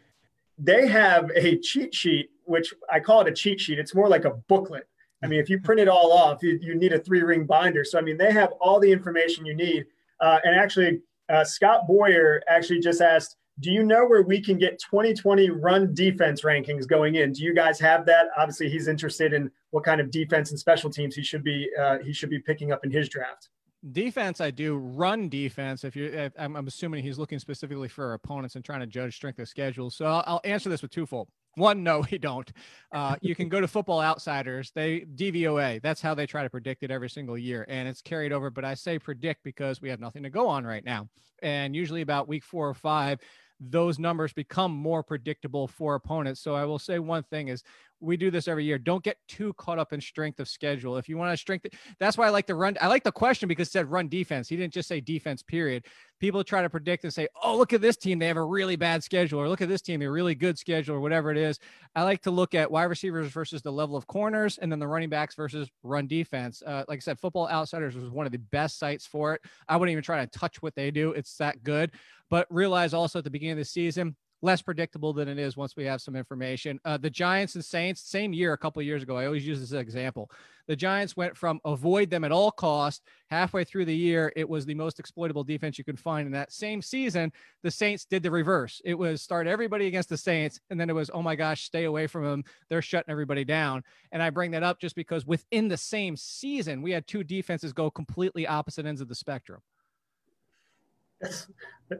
they 0.58 0.86
have 0.86 1.30
a 1.34 1.56
cheat 1.60 1.94
sheet, 1.94 2.28
which 2.44 2.74
I 2.92 3.00
call 3.00 3.22
it 3.22 3.28
a 3.28 3.32
cheat 3.32 3.58
sheet. 3.58 3.78
It's 3.78 3.94
more 3.94 4.06
like 4.06 4.26
a 4.26 4.34
booklet. 4.48 4.86
I 5.24 5.28
mean, 5.28 5.40
if 5.40 5.48
you 5.48 5.60
print 5.60 5.80
it 5.80 5.88
all 5.88 6.12
off, 6.12 6.42
you, 6.42 6.58
you 6.60 6.74
need 6.74 6.92
a 6.92 6.98
three 6.98 7.22
ring 7.22 7.46
binder. 7.46 7.84
So, 7.84 7.98
I 7.98 8.02
mean, 8.02 8.18
they 8.18 8.30
have 8.32 8.52
all 8.60 8.78
the 8.78 8.92
information 8.92 9.46
you 9.46 9.54
need. 9.54 9.86
Uh, 10.20 10.40
and 10.44 10.54
actually, 10.54 11.00
uh, 11.30 11.42
Scott 11.44 11.86
Boyer 11.86 12.42
actually 12.48 12.80
just 12.80 13.00
asked, 13.00 13.36
do 13.60 13.70
you 13.70 13.82
know 13.82 14.04
where 14.04 14.20
we 14.20 14.42
can 14.42 14.58
get 14.58 14.78
2020 14.78 15.48
run 15.48 15.94
defense 15.94 16.42
rankings 16.42 16.86
going 16.86 17.14
in? 17.14 17.32
Do 17.32 17.42
you 17.42 17.54
guys 17.54 17.80
have 17.80 18.04
that? 18.04 18.26
Obviously, 18.36 18.68
he's 18.68 18.88
interested 18.88 19.32
in 19.32 19.50
what 19.70 19.84
kind 19.84 20.02
of 20.02 20.10
defense 20.10 20.50
and 20.50 20.60
special 20.60 20.90
teams 20.90 21.14
he 21.14 21.22
should 21.22 21.42
be 21.42 21.70
uh, 21.80 21.96
he 22.04 22.12
should 22.12 22.28
be 22.28 22.38
picking 22.38 22.72
up 22.72 22.84
in 22.84 22.90
his 22.90 23.08
draft 23.08 23.48
defense 23.92 24.40
i 24.40 24.50
do 24.50 24.76
run 24.76 25.28
defense 25.28 25.84
if 25.84 25.94
you 25.94 26.06
if, 26.06 26.32
I'm, 26.38 26.56
I'm, 26.56 26.66
assuming 26.66 27.02
he's 27.02 27.18
looking 27.18 27.38
specifically 27.38 27.88
for 27.88 28.14
opponents 28.14 28.56
and 28.56 28.64
trying 28.64 28.80
to 28.80 28.86
judge 28.86 29.14
strength 29.14 29.38
of 29.38 29.48
schedule. 29.48 29.90
So 29.90 30.06
i'll, 30.06 30.24
I'll 30.26 30.40
answer 30.44 30.68
this 30.68 30.82
with 30.82 30.90
twofold. 30.90 31.28
One 31.54 31.82
no 31.82 32.04
we 32.10 32.18
don't. 32.18 32.50
Uh, 32.92 33.16
you 33.20 33.34
can 33.34 33.48
go 33.48 33.60
to 33.60 33.68
football 33.68 34.00
outsiders. 34.00 34.72
They 34.74 35.00
dvoa 35.00 35.80
that's 35.82 36.00
how 36.00 36.14
they 36.14 36.26
try 36.26 36.42
to 36.42 36.50
predict 36.50 36.82
it 36.82 36.90
every 36.90 37.10
single 37.10 37.38
year 37.38 37.64
and 37.68 37.88
it's 37.88 38.02
carried 38.02 38.32
over 38.32 38.50
but 38.50 38.64
i 38.64 38.74
say 38.74 38.98
predict 38.98 39.42
because 39.44 39.80
we 39.80 39.88
have 39.88 40.00
nothing 40.00 40.22
to 40.22 40.30
go 40.30 40.48
on 40.48 40.64
right 40.64 40.84
now. 40.84 41.08
And 41.42 41.76
usually 41.76 42.00
about 42.00 42.28
week 42.28 42.44
four 42.44 42.68
or 42.68 42.74
five 42.74 43.20
those 43.60 43.98
numbers 43.98 44.32
become 44.32 44.72
more 44.72 45.02
predictable 45.02 45.66
for 45.66 45.94
opponents. 45.94 46.40
So 46.40 46.54
I 46.54 46.64
will 46.64 46.78
say 46.78 46.98
one 46.98 47.22
thing 47.24 47.48
is 47.48 47.62
we 48.00 48.16
do 48.16 48.30
this 48.30 48.48
every 48.48 48.64
year. 48.64 48.78
Don't 48.78 49.02
get 49.02 49.16
too 49.26 49.54
caught 49.54 49.78
up 49.78 49.92
in 49.92 50.00
strength 50.00 50.40
of 50.40 50.48
schedule. 50.48 50.96
If 50.98 51.08
you 51.08 51.16
want 51.16 51.32
to 51.32 51.36
strength, 51.36 51.66
that's 51.98 52.18
why 52.18 52.26
I 52.26 52.30
like 52.30 52.46
to 52.48 52.54
run. 52.54 52.76
I 52.80 52.88
like 52.88 53.04
the 53.04 53.12
question 53.12 53.48
because 53.48 53.68
it 53.68 53.72
said 53.72 53.90
run 53.90 54.08
defense. 54.08 54.48
He 54.48 54.56
didn't 54.56 54.74
just 54.74 54.88
say 54.88 55.00
defense, 55.00 55.42
period. 55.42 55.86
People 56.18 56.42
try 56.42 56.62
to 56.62 56.70
predict 56.70 57.04
and 57.04 57.12
say, 57.12 57.28
oh, 57.42 57.56
look 57.56 57.72
at 57.72 57.80
this 57.80 57.96
team. 57.96 58.18
They 58.18 58.26
have 58.26 58.36
a 58.36 58.44
really 58.44 58.76
bad 58.76 59.04
schedule, 59.04 59.40
or 59.40 59.48
look 59.48 59.60
at 59.60 59.68
this 59.68 59.82
team, 59.82 60.02
a 60.02 60.10
really 60.10 60.34
good 60.34 60.58
schedule, 60.58 60.96
or 60.96 61.00
whatever 61.00 61.30
it 61.30 61.36
is. 61.36 61.58
I 61.94 62.02
like 62.02 62.22
to 62.22 62.30
look 62.30 62.54
at 62.54 62.70
wide 62.70 62.84
receivers 62.84 63.30
versus 63.30 63.62
the 63.62 63.72
level 63.72 63.96
of 63.96 64.06
corners 64.06 64.58
and 64.58 64.70
then 64.72 64.78
the 64.78 64.88
running 64.88 65.10
backs 65.10 65.34
versus 65.34 65.68
run 65.82 66.06
defense. 66.06 66.62
Uh, 66.66 66.84
like 66.88 66.98
I 66.98 67.00
said, 67.00 67.18
Football 67.18 67.48
Outsiders 67.48 67.96
was 67.96 68.10
one 68.10 68.26
of 68.26 68.32
the 68.32 68.38
best 68.38 68.78
sites 68.78 69.06
for 69.06 69.34
it. 69.34 69.42
I 69.68 69.76
wouldn't 69.76 69.92
even 69.92 70.04
try 70.04 70.24
to 70.24 70.38
touch 70.38 70.62
what 70.62 70.74
they 70.74 70.90
do, 70.90 71.12
it's 71.12 71.36
that 71.36 71.62
good. 71.62 71.92
But 72.30 72.46
realize 72.50 72.94
also 72.94 73.18
at 73.18 73.24
the 73.24 73.30
beginning 73.30 73.52
of 73.52 73.58
the 73.58 73.64
season, 73.64 74.16
less 74.42 74.62
predictable 74.62 75.12
than 75.12 75.28
it 75.28 75.38
is 75.38 75.56
once 75.56 75.76
we 75.76 75.84
have 75.84 76.00
some 76.00 76.16
information. 76.16 76.78
Uh, 76.84 76.96
the 76.96 77.10
Giants 77.10 77.54
and 77.54 77.64
Saints, 77.64 78.02
same 78.02 78.32
year 78.32 78.52
a 78.52 78.58
couple 78.58 78.82
years 78.82 79.02
ago. 79.02 79.16
I 79.16 79.26
always 79.26 79.46
use 79.46 79.60
this 79.60 79.72
example. 79.72 80.30
The 80.68 80.76
Giants 80.76 81.16
went 81.16 81.36
from 81.36 81.60
avoid 81.64 82.10
them 82.10 82.24
at 82.24 82.32
all 82.32 82.50
cost. 82.50 83.02
Halfway 83.30 83.64
through 83.64 83.86
the 83.86 83.96
year, 83.96 84.32
it 84.36 84.48
was 84.48 84.66
the 84.66 84.74
most 84.74 84.98
exploitable 84.98 85.44
defense 85.44 85.78
you 85.78 85.84
could 85.84 85.98
find. 85.98 86.26
In 86.26 86.32
that 86.32 86.52
same 86.52 86.82
season, 86.82 87.32
the 87.62 87.70
Saints 87.70 88.04
did 88.04 88.22
the 88.22 88.30
reverse. 88.30 88.80
It 88.84 88.94
was 88.94 89.22
start 89.22 89.46
everybody 89.46 89.86
against 89.86 90.08
the 90.08 90.16
Saints, 90.16 90.60
and 90.70 90.78
then 90.78 90.90
it 90.90 90.94
was 90.94 91.10
oh 91.12 91.22
my 91.22 91.36
gosh, 91.36 91.62
stay 91.62 91.84
away 91.84 92.06
from 92.06 92.24
them. 92.24 92.44
They're 92.68 92.82
shutting 92.82 93.10
everybody 93.10 93.44
down. 93.44 93.84
And 94.12 94.22
I 94.22 94.30
bring 94.30 94.50
that 94.52 94.62
up 94.62 94.80
just 94.80 94.96
because 94.96 95.26
within 95.26 95.68
the 95.68 95.76
same 95.76 96.16
season, 96.16 96.82
we 96.82 96.90
had 96.90 97.06
two 97.06 97.24
defenses 97.24 97.72
go 97.72 97.90
completely 97.90 98.46
opposite 98.46 98.86
ends 98.86 99.00
of 99.00 99.08
the 99.08 99.14
spectrum 99.14 99.60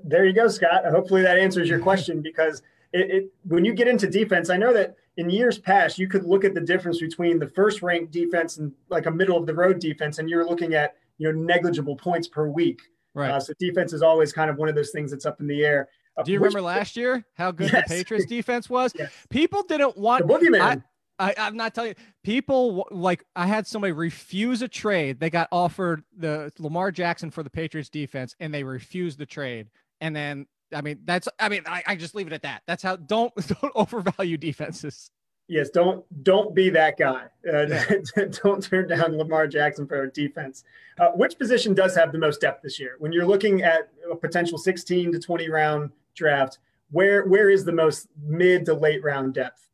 there 0.05 0.25
you 0.25 0.33
go, 0.33 0.49
Scott. 0.49 0.85
Hopefully 0.87 1.23
that 1.23 1.39
answers 1.39 1.69
your 1.69 1.79
question 1.91 2.23
because 2.23 2.63
it, 2.93 3.11
it, 3.11 3.33
when 3.45 3.65
you 3.65 3.75
get 3.75 3.89
into 3.89 4.09
defense, 4.09 4.51
I 4.51 4.57
know 4.57 4.73
that 4.73 4.97
in 5.17 5.31
years 5.31 5.59
past 5.59 5.99
you 5.99 6.09
could 6.09 6.25
look 6.25 6.45
at 6.45 6.55
the 6.55 6.61
difference 6.61 7.01
between 7.01 7.39
the 7.39 7.49
first 7.49 7.83
ranked 7.83 8.13
defense 8.13 8.59
and 8.59 8.73
like 8.89 9.07
a 9.07 9.11
middle 9.11 9.37
of 9.37 9.47
the 9.47 9.55
road 9.55 9.79
defense, 9.79 10.19
and 10.19 10.29
you're 10.29 10.47
looking 10.47 10.75
at 10.75 10.97
you 11.19 11.31
know 11.31 11.39
negligible 11.39 11.97
points 11.97 12.29
per 12.29 12.49
week. 12.49 12.81
Right. 13.15 13.31
Uh, 13.31 13.41
so 13.41 13.55
defense 13.59 13.93
is 13.93 14.03
always 14.03 14.33
kind 14.33 14.51
of 14.51 14.57
one 14.57 14.69
of 14.69 14.75
those 14.75 14.91
things 14.91 15.11
that's 15.11 15.25
up 15.25 15.41
in 15.41 15.47
the 15.47 15.65
air. 15.65 15.89
Do 16.25 16.33
you 16.33 16.41
which, 16.41 16.55
remember 16.55 16.67
last 16.67 16.97
year 16.97 17.25
how 17.35 17.51
good 17.51 17.71
yes. 17.73 17.89
the 17.89 17.95
Patriots 17.95 18.27
defense 18.27 18.69
was? 18.69 18.93
Yes. 18.95 19.11
People 19.31 19.63
didn't 19.63 19.97
want 19.97 20.27
the 20.27 20.35
boogeyman. 20.35 20.61
I, 20.61 20.83
I, 21.19 21.35
am 21.37 21.57
not 21.57 21.75
telling 21.75 21.91
you. 21.91 22.05
People 22.23 22.87
like 22.91 23.25
I 23.35 23.47
had 23.47 23.67
somebody 23.67 23.93
refuse 23.93 24.63
a 24.63 24.69
trade. 24.69 25.21
They 25.21 25.31
got 25.31 25.49
offered 25.51 26.05
the 26.17 26.53
Lamar 26.59 26.91
Jackson 26.91 27.31
for 27.31 27.43
the 27.43 27.51
Patriots 27.51 27.89
defense, 27.89 28.35
and 28.41 28.53
they 28.53 28.65
refused 28.65 29.19
the 29.19 29.27
trade. 29.27 29.69
And 30.01 30.15
then 30.15 30.47
I 30.75 30.81
mean, 30.81 31.01
that's 31.05 31.29
I 31.39 31.49
mean, 31.49 31.63
I, 31.67 31.83
I 31.87 31.97
just 31.97 32.15
leave 32.15 32.27
it 32.27 32.33
at 32.33 32.43
that. 32.43 32.63
That's 32.67 32.83
how 32.83 32.97
don't 32.97 33.35
don't 33.61 33.73
overvalue 33.75 34.37
defenses. 34.37 35.11
Yes, 35.49 35.71
don't 35.71 36.05
don't 36.25 36.55
be 36.55 36.71
that 36.71 36.99
guy. 36.99 37.27
Uh, 37.49 37.67
yeah. 37.67 37.85
don't 38.43 38.63
turn 38.63 38.89
down 38.89 39.17
Lamar 39.17 39.47
Jackson 39.47 39.87
for 39.87 40.03
a 40.03 40.11
defense. 40.11 40.65
Uh, 40.99 41.11
which 41.11 41.39
position 41.39 41.73
does 41.73 41.95
have 41.95 42.11
the 42.13 42.19
most 42.19 42.41
depth 42.41 42.63
this 42.63 42.81
year? 42.81 42.97
When 42.99 43.13
you're 43.13 43.27
looking 43.27 43.63
at 43.63 43.91
a 44.11 44.17
potential 44.17 44.59
16 44.59 45.13
to 45.13 45.19
20 45.21 45.49
round 45.49 45.91
draft, 46.15 46.59
where 46.91 47.25
where 47.27 47.49
is 47.49 47.65
the 47.65 47.73
most 47.73 48.09
mid 48.21 48.67
to 48.67 48.75
late 48.75 49.05
round 49.05 49.35
depth? 49.35 49.69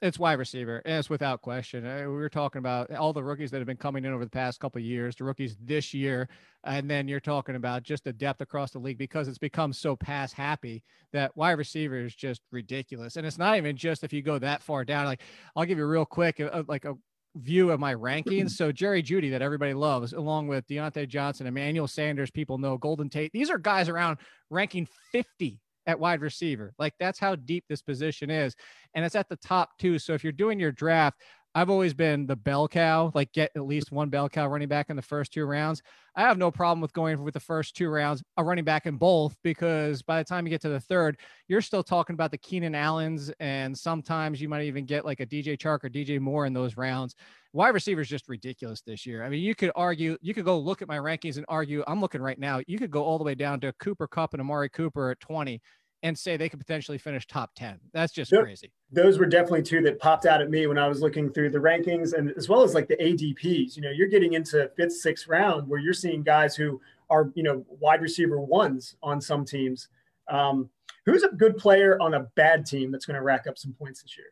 It's 0.00 0.18
wide 0.18 0.38
receiver, 0.38 0.80
and 0.84 0.98
it's 0.98 1.10
without 1.10 1.42
question. 1.42 1.84
Uh, 1.84 2.02
we 2.02 2.06
were 2.06 2.28
talking 2.28 2.60
about 2.60 2.92
all 2.94 3.12
the 3.12 3.24
rookies 3.24 3.50
that 3.50 3.58
have 3.58 3.66
been 3.66 3.76
coming 3.76 4.04
in 4.04 4.12
over 4.12 4.24
the 4.24 4.30
past 4.30 4.60
couple 4.60 4.78
of 4.78 4.84
years, 4.84 5.16
the 5.16 5.24
rookies 5.24 5.56
this 5.60 5.92
year, 5.92 6.28
and 6.62 6.88
then 6.88 7.08
you're 7.08 7.18
talking 7.18 7.56
about 7.56 7.82
just 7.82 8.04
the 8.04 8.12
depth 8.12 8.40
across 8.40 8.70
the 8.70 8.78
league 8.78 8.96
because 8.96 9.26
it's 9.26 9.38
become 9.38 9.72
so 9.72 9.96
pass 9.96 10.32
happy 10.32 10.84
that 11.12 11.36
wide 11.36 11.58
receiver 11.58 11.96
is 11.96 12.14
just 12.14 12.42
ridiculous. 12.52 13.16
And 13.16 13.26
it's 13.26 13.38
not 13.38 13.56
even 13.56 13.76
just 13.76 14.04
if 14.04 14.12
you 14.12 14.22
go 14.22 14.38
that 14.38 14.62
far 14.62 14.84
down. 14.84 15.04
Like 15.04 15.22
I'll 15.56 15.64
give 15.64 15.78
you 15.78 15.86
real 15.86 16.06
quick, 16.06 16.38
uh, 16.38 16.62
like 16.68 16.84
a 16.84 16.94
view 17.34 17.72
of 17.72 17.80
my 17.80 17.94
rankings. 17.94 18.50
So 18.58 18.70
Jerry 18.70 19.02
Jeudy, 19.02 19.30
that 19.32 19.42
everybody 19.42 19.74
loves, 19.74 20.12
along 20.12 20.46
with 20.46 20.64
Diontae 20.68 21.08
Johnson, 21.08 21.48
Emmanuel 21.48 21.88
Sanders, 21.88 22.30
people 22.30 22.56
know 22.58 22.78
Golden 22.78 23.08
Tate. 23.08 23.32
These 23.32 23.50
are 23.50 23.58
guys 23.58 23.88
around 23.88 24.18
ranking 24.48 24.86
50 25.10 25.58
at 25.88 25.98
wide 25.98 26.20
receiver. 26.20 26.72
Like 26.78 26.94
that's 27.00 27.18
how 27.18 27.34
deep 27.34 27.64
this 27.68 27.82
position 27.82 28.30
is. 28.30 28.54
And 28.94 29.04
it's 29.04 29.16
at 29.16 29.28
the 29.28 29.36
top 29.36 29.70
two. 29.78 29.98
So 29.98 30.12
if 30.12 30.22
you're 30.22 30.32
doing 30.32 30.60
your 30.60 30.70
draft, 30.70 31.20
I've 31.54 31.70
always 31.70 31.94
been 31.94 32.26
the 32.26 32.36
bell 32.36 32.68
cow, 32.68 33.10
like 33.14 33.32
get 33.32 33.50
at 33.56 33.64
least 33.64 33.90
one 33.90 34.10
bell 34.10 34.28
cow 34.28 34.46
running 34.46 34.68
back 34.68 34.90
in 34.90 34.96
the 34.96 35.02
first 35.02 35.32
two 35.32 35.44
rounds. 35.44 35.82
I 36.14 36.20
have 36.20 36.36
no 36.36 36.50
problem 36.50 36.80
with 36.80 36.92
going 36.92 37.22
with 37.22 37.34
the 37.34 37.40
first 37.40 37.74
two 37.74 37.88
rounds, 37.88 38.22
a 38.36 38.44
running 38.44 38.64
back 38.64 38.86
in 38.86 38.96
both, 38.96 39.34
because 39.42 40.02
by 40.02 40.18
the 40.18 40.24
time 40.24 40.46
you 40.46 40.50
get 40.50 40.60
to 40.62 40.68
the 40.68 40.80
third, 40.80 41.18
you're 41.48 41.62
still 41.62 41.82
talking 41.82 42.14
about 42.14 42.30
the 42.30 42.38
Keenan 42.38 42.74
Allens, 42.74 43.32
and 43.40 43.76
sometimes 43.76 44.40
you 44.40 44.48
might 44.48 44.64
even 44.64 44.84
get 44.84 45.04
like 45.04 45.20
a 45.20 45.26
DJ 45.26 45.56
Chark 45.56 45.84
or 45.84 45.88
DJ 45.88 46.20
Moore 46.20 46.44
in 46.46 46.52
those 46.52 46.76
rounds. 46.76 47.14
Wide 47.52 47.70
receiver 47.70 48.02
is 48.02 48.08
just 48.08 48.28
ridiculous 48.28 48.82
this 48.82 49.06
year. 49.06 49.24
I 49.24 49.28
mean, 49.28 49.42
you 49.42 49.54
could 49.54 49.72
argue, 49.74 50.18
you 50.20 50.34
could 50.34 50.44
go 50.44 50.58
look 50.58 50.82
at 50.82 50.88
my 50.88 50.98
rankings 50.98 51.38
and 51.38 51.46
argue. 51.48 51.82
I'm 51.88 52.00
looking 52.00 52.20
right 52.20 52.38
now. 52.38 52.60
You 52.66 52.78
could 52.78 52.90
go 52.90 53.02
all 53.02 53.16
the 53.16 53.24
way 53.24 53.34
down 53.34 53.58
to 53.60 53.72
Cooper 53.80 54.06
Kupp 54.06 54.34
and 54.34 54.40
Amari 54.40 54.68
Cooper 54.68 55.10
at 55.10 55.20
20 55.20 55.60
and 56.02 56.16
say 56.16 56.36
they 56.36 56.48
could 56.48 56.60
potentially 56.60 56.98
finish 56.98 57.26
top 57.26 57.50
10. 57.56 57.78
That's 57.92 58.12
just 58.12 58.30
crazy. 58.30 58.72
Those 58.92 59.18
were 59.18 59.26
definitely 59.26 59.62
two 59.62 59.82
that 59.82 59.98
popped 59.98 60.26
out 60.26 60.40
at 60.40 60.50
me 60.50 60.66
when 60.66 60.78
I 60.78 60.88
was 60.88 61.00
looking 61.00 61.30
through 61.30 61.50
the 61.50 61.58
rankings 61.58 62.14
and 62.14 62.32
as 62.36 62.48
well 62.48 62.62
as 62.62 62.74
like 62.74 62.88
the 62.88 62.96
ADPs. 62.96 63.76
You 63.76 63.82
know, 63.82 63.90
you're 63.90 64.08
getting 64.08 64.34
into 64.34 64.70
fifth, 64.76 64.94
sixth 64.94 65.26
round 65.28 65.68
where 65.68 65.80
you're 65.80 65.94
seeing 65.94 66.22
guys 66.22 66.54
who 66.54 66.80
are, 67.10 67.30
you 67.34 67.42
know, 67.42 67.64
wide 67.68 68.00
receiver 68.00 68.40
ones 68.40 68.96
on 69.02 69.20
some 69.20 69.44
teams. 69.44 69.88
Um, 70.28 70.70
who's 71.04 71.22
a 71.22 71.28
good 71.28 71.56
player 71.56 71.98
on 72.00 72.14
a 72.14 72.20
bad 72.36 72.66
team 72.66 72.92
that's 72.92 73.06
going 73.06 73.16
to 73.16 73.22
rack 73.22 73.46
up 73.46 73.58
some 73.58 73.72
points 73.72 74.02
this 74.02 74.16
year? 74.16 74.28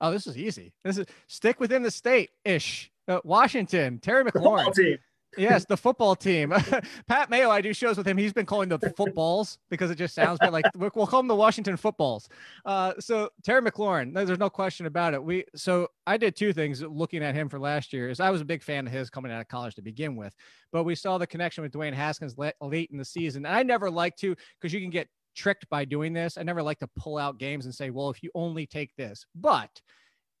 Oh, 0.00 0.10
this 0.10 0.26
is 0.26 0.38
easy. 0.38 0.72
This 0.84 0.96
is 0.96 1.06
stick 1.26 1.60
within 1.60 1.82
the 1.82 1.90
state 1.90 2.30
ish. 2.44 2.90
Uh, 3.06 3.20
Washington, 3.24 3.98
Terry 3.98 4.24
McLaurin 4.24 4.98
yes, 5.36 5.64
the 5.64 5.76
football 5.76 6.14
team. 6.14 6.52
Pat 7.08 7.30
Mayo, 7.30 7.50
I 7.50 7.60
do 7.60 7.72
shows 7.72 7.96
with 7.96 8.06
him. 8.06 8.16
He's 8.16 8.32
been 8.32 8.46
calling 8.46 8.68
the 8.68 8.78
footballs 8.96 9.58
because 9.70 9.90
it 9.90 9.96
just 9.96 10.14
sounds 10.14 10.38
like 10.40 10.64
we'll 10.76 10.90
call 10.90 11.20
them 11.20 11.28
the 11.28 11.34
Washington 11.34 11.76
footballs. 11.76 12.28
Uh, 12.64 12.94
so 12.98 13.30
Terry 13.44 13.62
McLaurin, 13.62 14.14
there's 14.14 14.38
no 14.38 14.50
question 14.50 14.86
about 14.86 15.14
it. 15.14 15.22
We 15.22 15.44
so 15.54 15.88
I 16.06 16.16
did 16.16 16.36
two 16.36 16.52
things 16.52 16.82
looking 16.82 17.22
at 17.22 17.34
him 17.34 17.48
for 17.48 17.58
last 17.58 17.92
year. 17.92 18.08
Is 18.08 18.20
I 18.20 18.30
was 18.30 18.40
a 18.40 18.44
big 18.44 18.62
fan 18.62 18.86
of 18.86 18.92
his 18.92 19.10
coming 19.10 19.32
out 19.32 19.40
of 19.40 19.48
college 19.48 19.74
to 19.76 19.82
begin 19.82 20.16
with, 20.16 20.34
but 20.72 20.84
we 20.84 20.94
saw 20.94 21.18
the 21.18 21.26
connection 21.26 21.62
with 21.62 21.72
Dwayne 21.72 21.94
Haskins 21.94 22.36
late 22.36 22.90
in 22.90 22.98
the 22.98 23.04
season. 23.04 23.46
And 23.46 23.54
I 23.54 23.62
never 23.62 23.90
like 23.90 24.16
to 24.16 24.34
because 24.60 24.72
you 24.72 24.80
can 24.80 24.90
get 24.90 25.08
tricked 25.34 25.68
by 25.70 25.84
doing 25.84 26.12
this. 26.12 26.36
I 26.36 26.42
never 26.42 26.62
like 26.62 26.78
to 26.80 26.88
pull 26.96 27.18
out 27.18 27.38
games 27.38 27.64
and 27.64 27.74
say, 27.74 27.90
well, 27.90 28.10
if 28.10 28.22
you 28.22 28.30
only 28.34 28.66
take 28.66 28.94
this, 28.96 29.24
but 29.34 29.70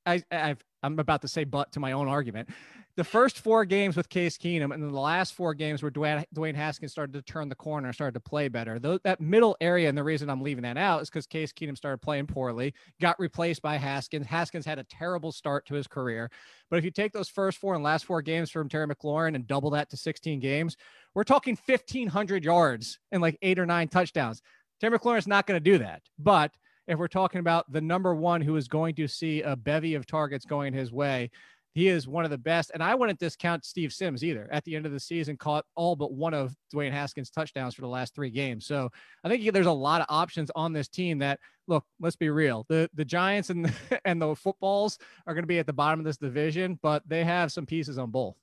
I, 0.06 0.22
I've, 0.30 0.62
I'm 0.82 0.98
about 0.98 1.22
to 1.22 1.28
say 1.28 1.44
but 1.44 1.72
to 1.72 1.80
my 1.80 1.92
own 1.92 2.08
argument 2.08 2.48
the 2.96 3.04
first 3.04 3.38
four 3.38 3.64
games 3.64 3.96
with 3.96 4.08
Case 4.08 4.36
Keenum 4.36 4.74
and 4.74 4.82
then 4.82 4.90
the 4.90 5.00
last 5.00 5.34
four 5.34 5.54
games 5.54 5.82
where 5.82 5.90
Dwayne, 5.90 6.24
Dwayne 6.34 6.54
Haskins 6.54 6.92
started 6.92 7.12
to 7.12 7.22
turn 7.22 7.48
the 7.48 7.54
corner, 7.54 7.92
started 7.92 8.14
to 8.14 8.20
play 8.20 8.48
better. 8.48 8.78
That 8.78 9.20
middle 9.20 9.56
area, 9.60 9.88
and 9.88 9.96
the 9.96 10.04
reason 10.04 10.28
I'm 10.28 10.42
leaving 10.42 10.64
that 10.64 10.76
out 10.76 11.02
is 11.02 11.08
because 11.08 11.26
Case 11.26 11.52
Keenum 11.52 11.76
started 11.76 12.02
playing 12.02 12.26
poorly, 12.26 12.74
got 13.00 13.18
replaced 13.18 13.62
by 13.62 13.76
Haskins. 13.76 14.26
Haskins 14.26 14.66
had 14.66 14.78
a 14.78 14.84
terrible 14.84 15.32
start 15.32 15.66
to 15.66 15.74
his 15.74 15.86
career. 15.86 16.30
But 16.68 16.78
if 16.78 16.84
you 16.84 16.90
take 16.90 17.12
those 17.12 17.28
first 17.28 17.58
four 17.58 17.74
and 17.74 17.84
last 17.84 18.04
four 18.04 18.22
games 18.22 18.50
from 18.50 18.68
Terry 18.68 18.86
McLaurin 18.86 19.34
and 19.34 19.46
double 19.46 19.70
that 19.70 19.88
to 19.90 19.96
16 19.96 20.40
games, 20.40 20.76
we're 21.14 21.24
talking 21.24 21.56
1,500 21.64 22.44
yards 22.44 22.98
and 23.12 23.22
like 23.22 23.38
eight 23.42 23.58
or 23.58 23.66
nine 23.66 23.88
touchdowns. 23.88 24.42
Terry 24.80 24.98
McLaurin's 24.98 25.26
not 25.26 25.46
going 25.46 25.56
to 25.56 25.70
do 25.70 25.78
that. 25.78 26.02
But 26.18 26.52
if 26.90 26.98
we're 26.98 27.08
talking 27.08 27.40
about 27.40 27.70
the 27.72 27.80
number 27.80 28.14
one 28.14 28.40
who 28.40 28.56
is 28.56 28.68
going 28.68 28.94
to 28.96 29.06
see 29.06 29.42
a 29.42 29.54
bevy 29.54 29.94
of 29.94 30.06
targets 30.06 30.44
going 30.44 30.72
his 30.72 30.92
way, 30.92 31.30
he 31.72 31.88
is 31.88 32.08
one 32.08 32.24
of 32.24 32.30
the 32.30 32.38
best. 32.38 32.72
And 32.74 32.82
I 32.82 32.94
wouldn't 32.94 33.20
discount 33.20 33.64
Steve 33.64 33.92
Sims 33.92 34.24
either. 34.24 34.48
At 34.50 34.64
the 34.64 34.74
end 34.74 34.86
of 34.86 34.92
the 34.92 34.98
season, 34.98 35.36
caught 35.36 35.64
all 35.76 35.94
but 35.94 36.12
one 36.12 36.34
of 36.34 36.54
Dwayne 36.74 36.90
Haskins' 36.90 37.30
touchdowns 37.30 37.74
for 37.74 37.82
the 37.82 37.88
last 37.88 38.14
three 38.14 38.30
games. 38.30 38.66
So 38.66 38.90
I 39.22 39.28
think 39.28 39.52
there's 39.52 39.66
a 39.66 39.72
lot 39.72 40.00
of 40.00 40.08
options 40.08 40.50
on 40.56 40.72
this 40.72 40.88
team 40.88 41.18
that 41.18 41.38
look, 41.68 41.84
let's 42.00 42.16
be 42.16 42.30
real. 42.30 42.66
The 42.68 42.90
the 42.94 43.04
Giants 43.04 43.50
and 43.50 43.72
and 44.04 44.20
the 44.20 44.34
footballs 44.34 44.98
are 45.26 45.34
going 45.34 45.44
to 45.44 45.48
be 45.48 45.60
at 45.60 45.66
the 45.66 45.72
bottom 45.72 46.00
of 46.00 46.06
this 46.06 46.16
division, 46.16 46.78
but 46.82 47.02
they 47.06 47.24
have 47.24 47.52
some 47.52 47.66
pieces 47.66 47.98
on 47.98 48.10
both. 48.10 48.34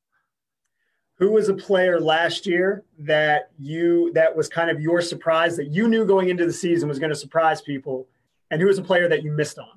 Who 1.16 1.32
was 1.32 1.50
a 1.50 1.54
player 1.54 2.00
last 2.00 2.46
year 2.46 2.86
that 3.00 3.50
you 3.60 4.14
that 4.14 4.36
was 4.36 4.48
kind 4.48 4.70
of 4.70 4.80
your 4.80 5.02
surprise 5.02 5.58
that 5.58 5.72
you 5.72 5.88
knew 5.90 6.06
going 6.06 6.30
into 6.30 6.46
the 6.46 6.54
season 6.54 6.88
was 6.88 7.00
going 7.00 7.10
to 7.10 7.16
surprise 7.16 7.62
people, 7.62 8.08
and 8.52 8.62
who 8.62 8.68
was 8.68 8.78
a 8.78 8.84
player 8.84 9.08
that 9.10 9.24
you 9.24 9.32
missed 9.32 9.60
on? 9.60 9.77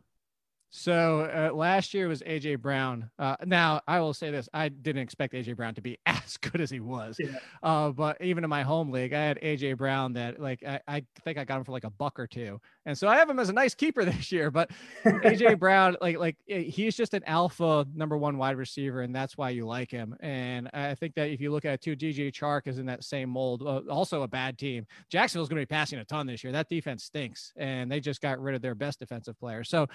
So 0.72 1.22
uh, 1.22 1.54
last 1.54 1.92
year 1.92 2.06
was 2.06 2.22
AJ 2.22 2.60
Brown. 2.60 3.10
Uh, 3.18 3.34
now 3.44 3.80
I 3.88 3.98
will 3.98 4.14
say 4.14 4.30
this: 4.30 4.48
I 4.54 4.68
didn't 4.68 5.02
expect 5.02 5.34
AJ 5.34 5.56
Brown 5.56 5.74
to 5.74 5.80
be 5.80 5.98
as 6.06 6.36
good 6.36 6.60
as 6.60 6.70
he 6.70 6.78
was. 6.78 7.16
Yeah. 7.18 7.38
Uh, 7.60 7.90
but 7.90 8.16
even 8.20 8.44
in 8.44 8.50
my 8.50 8.62
home 8.62 8.92
league, 8.92 9.12
I 9.12 9.20
had 9.20 9.40
AJ 9.40 9.76
Brown 9.76 10.12
that 10.12 10.40
like 10.40 10.62
I, 10.64 10.80
I, 10.86 11.04
think 11.24 11.38
I 11.38 11.44
got 11.44 11.58
him 11.58 11.64
for 11.64 11.72
like 11.72 11.82
a 11.82 11.90
buck 11.90 12.20
or 12.20 12.28
two, 12.28 12.60
and 12.86 12.96
so 12.96 13.08
I 13.08 13.16
have 13.16 13.28
him 13.28 13.40
as 13.40 13.48
a 13.48 13.52
nice 13.52 13.74
keeper 13.74 14.04
this 14.06 14.30
year. 14.30 14.52
But 14.52 14.70
AJ 15.04 15.58
Brown, 15.58 15.96
like 16.00 16.18
like 16.18 16.36
eh, 16.48 16.60
he's 16.60 16.96
just 16.96 17.14
an 17.14 17.24
alpha 17.26 17.84
number 17.92 18.16
one 18.16 18.38
wide 18.38 18.56
receiver, 18.56 19.00
and 19.02 19.14
that's 19.14 19.36
why 19.36 19.50
you 19.50 19.66
like 19.66 19.90
him. 19.90 20.14
And 20.20 20.70
I 20.72 20.94
think 20.94 21.16
that 21.16 21.30
if 21.30 21.40
you 21.40 21.50
look 21.50 21.64
at 21.64 21.74
it 21.74 21.80
too, 21.82 21.96
DJ 21.96 22.32
Chark 22.32 22.68
is 22.68 22.78
in 22.78 22.86
that 22.86 23.02
same 23.02 23.30
mold. 23.30 23.62
Uh, 23.62 23.80
also 23.90 24.22
a 24.22 24.28
bad 24.28 24.56
team. 24.56 24.86
Jacksonville's 25.10 25.48
going 25.48 25.60
to 25.60 25.66
be 25.66 25.74
passing 25.74 25.98
a 25.98 26.04
ton 26.04 26.28
this 26.28 26.44
year. 26.44 26.52
That 26.52 26.68
defense 26.68 27.02
stinks, 27.02 27.52
and 27.56 27.90
they 27.90 27.98
just 27.98 28.20
got 28.20 28.38
rid 28.38 28.54
of 28.54 28.62
their 28.62 28.76
best 28.76 29.00
defensive 29.00 29.36
player. 29.36 29.64
So 29.64 29.88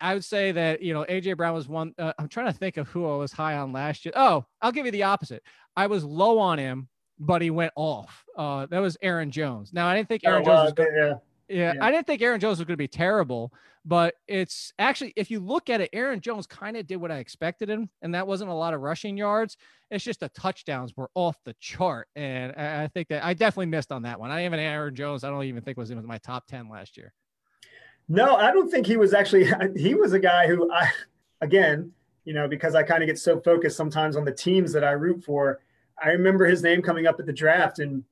I 0.00 0.14
would 0.14 0.24
say 0.24 0.52
that 0.52 0.82
you 0.82 0.94
know 0.94 1.04
AJ 1.08 1.36
Brown 1.36 1.54
was 1.54 1.68
one. 1.68 1.94
Uh, 1.98 2.12
I'm 2.18 2.28
trying 2.28 2.46
to 2.46 2.58
think 2.58 2.76
of 2.76 2.88
who 2.88 3.10
I 3.10 3.16
was 3.16 3.32
high 3.32 3.56
on 3.56 3.72
last 3.72 4.04
year. 4.04 4.12
Oh, 4.16 4.44
I'll 4.62 4.72
give 4.72 4.86
you 4.86 4.92
the 4.92 5.04
opposite. 5.04 5.42
I 5.76 5.86
was 5.86 6.04
low 6.04 6.38
on 6.38 6.58
him, 6.58 6.88
but 7.18 7.42
he 7.42 7.50
went 7.50 7.72
off. 7.76 8.24
Uh, 8.36 8.66
that 8.66 8.80
was 8.80 8.96
Aaron 9.02 9.30
Jones. 9.30 9.72
Now 9.72 9.86
I 9.88 9.96
didn't 9.96 10.08
think 10.08 10.22
Aaron 10.24 10.42
oh, 10.42 10.44
Jones 10.44 10.64
was 10.64 10.72
good. 10.72 10.88
Yeah. 10.96 11.14
Yeah, 11.48 11.72
yeah, 11.74 11.84
I 11.84 11.90
didn't 11.90 12.06
think 12.06 12.20
Aaron 12.20 12.40
Jones 12.40 12.58
was 12.58 12.66
going 12.66 12.74
to 12.74 12.76
be 12.76 12.88
terrible, 12.88 13.54
but 13.84 14.14
it's 14.26 14.72
actually, 14.78 15.14
if 15.16 15.30
you 15.30 15.40
look 15.40 15.70
at 15.70 15.80
it, 15.80 15.88
Aaron 15.94 16.20
Jones 16.20 16.46
kind 16.46 16.76
of 16.76 16.86
did 16.86 16.96
what 16.96 17.10
I 17.10 17.18
expected 17.18 17.70
him, 17.70 17.88
and 18.02 18.14
that 18.14 18.26
wasn't 18.26 18.50
a 18.50 18.54
lot 18.54 18.74
of 18.74 18.82
rushing 18.82 19.16
yards. 19.16 19.56
It's 19.90 20.04
just 20.04 20.20
the 20.20 20.28
touchdowns 20.28 20.94
were 20.94 21.10
off 21.14 21.38
the 21.44 21.54
chart, 21.58 22.08
and 22.14 22.52
I, 22.54 22.84
I 22.84 22.88
think 22.88 23.08
that 23.08 23.24
I 23.24 23.32
definitely 23.32 23.66
missed 23.66 23.92
on 23.92 24.02
that 24.02 24.20
one. 24.20 24.30
I 24.30 24.44
even 24.44 24.60
Aaron 24.60 24.94
Jones, 24.94 25.24
I 25.24 25.30
don't 25.30 25.44
even 25.44 25.62
think 25.62 25.78
was 25.78 25.90
in 25.90 26.06
my 26.06 26.18
top 26.18 26.46
ten 26.46 26.68
last 26.68 26.98
year. 26.98 27.14
No, 28.08 28.36
I 28.36 28.52
don't 28.52 28.70
think 28.70 28.86
he 28.86 28.96
was 28.96 29.12
actually. 29.12 29.50
He 29.76 29.94
was 29.94 30.12
a 30.12 30.18
guy 30.18 30.46
who 30.46 30.70
I, 30.72 30.90
again, 31.40 31.92
you 32.24 32.32
know, 32.32 32.48
because 32.48 32.74
I 32.74 32.82
kind 32.82 33.02
of 33.02 33.06
get 33.06 33.18
so 33.18 33.40
focused 33.40 33.76
sometimes 33.76 34.16
on 34.16 34.24
the 34.24 34.32
teams 34.32 34.72
that 34.72 34.84
I 34.84 34.92
root 34.92 35.24
for. 35.24 35.60
I 36.02 36.10
remember 36.10 36.46
his 36.46 36.62
name 36.62 36.82
coming 36.82 37.06
up 37.06 37.18
at 37.18 37.26
the 37.26 37.32
draft 37.32 37.78
and 37.78 38.04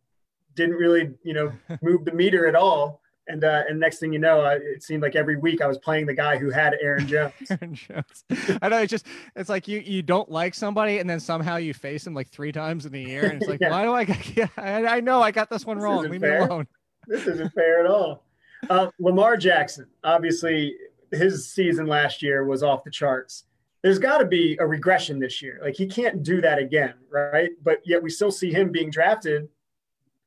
didn't 0.54 0.76
really, 0.76 1.10
you 1.22 1.34
know, 1.34 1.52
move 1.82 2.04
the 2.04 2.12
meter 2.12 2.46
at 2.46 2.54
all. 2.54 3.00
And 3.28 3.42
uh, 3.42 3.64
and 3.68 3.80
next 3.80 3.98
thing 3.98 4.12
you 4.12 4.20
know, 4.20 4.42
I, 4.42 4.54
it 4.54 4.84
seemed 4.84 5.02
like 5.02 5.16
every 5.16 5.36
week 5.36 5.60
I 5.60 5.66
was 5.66 5.78
playing 5.78 6.06
the 6.06 6.14
guy 6.14 6.38
who 6.38 6.50
had 6.50 6.76
Aaron 6.80 7.06
Jones. 7.08 7.32
Aaron 7.50 7.74
Jones. 7.74 8.58
I 8.62 8.68
know 8.68 8.78
it's 8.78 8.90
just 8.90 9.06
it's 9.34 9.48
like 9.48 9.66
you 9.66 9.80
you 9.80 10.00
don't 10.02 10.30
like 10.30 10.54
somebody 10.54 10.98
and 10.98 11.10
then 11.10 11.18
somehow 11.18 11.56
you 11.56 11.74
face 11.74 12.06
him 12.06 12.14
like 12.14 12.28
three 12.28 12.52
times 12.52 12.86
in 12.86 12.92
the 12.92 13.02
year 13.02 13.24
and 13.24 13.42
it's 13.42 13.48
like 13.48 13.60
yeah. 13.60 13.70
why 13.70 13.82
do 13.82 13.92
I? 13.92 14.18
Yeah, 14.36 14.46
I, 14.56 14.98
I 14.98 15.00
know 15.00 15.22
I 15.22 15.32
got 15.32 15.50
this 15.50 15.66
one 15.66 15.78
wrong. 15.78 16.08
Leave 16.08 16.20
fair. 16.20 16.40
me 16.40 16.46
alone. 16.46 16.68
This 17.08 17.26
isn't 17.26 17.52
fair 17.52 17.80
at 17.80 17.90
all. 17.90 18.25
Uh, 18.70 18.90
Lamar 18.98 19.36
Jackson, 19.36 19.86
obviously, 20.04 20.74
his 21.10 21.48
season 21.48 21.86
last 21.86 22.22
year 22.22 22.44
was 22.44 22.62
off 22.62 22.84
the 22.84 22.90
charts. 22.90 23.44
There's 23.82 23.98
got 23.98 24.18
to 24.18 24.24
be 24.24 24.56
a 24.60 24.66
regression 24.66 25.18
this 25.18 25.40
year. 25.40 25.60
Like 25.62 25.76
he 25.76 25.86
can't 25.86 26.22
do 26.22 26.40
that 26.40 26.58
again, 26.58 26.94
right? 27.10 27.50
But 27.62 27.80
yet 27.84 28.02
we 28.02 28.10
still 28.10 28.32
see 28.32 28.50
him 28.50 28.72
being 28.72 28.90
drafted, 28.90 29.48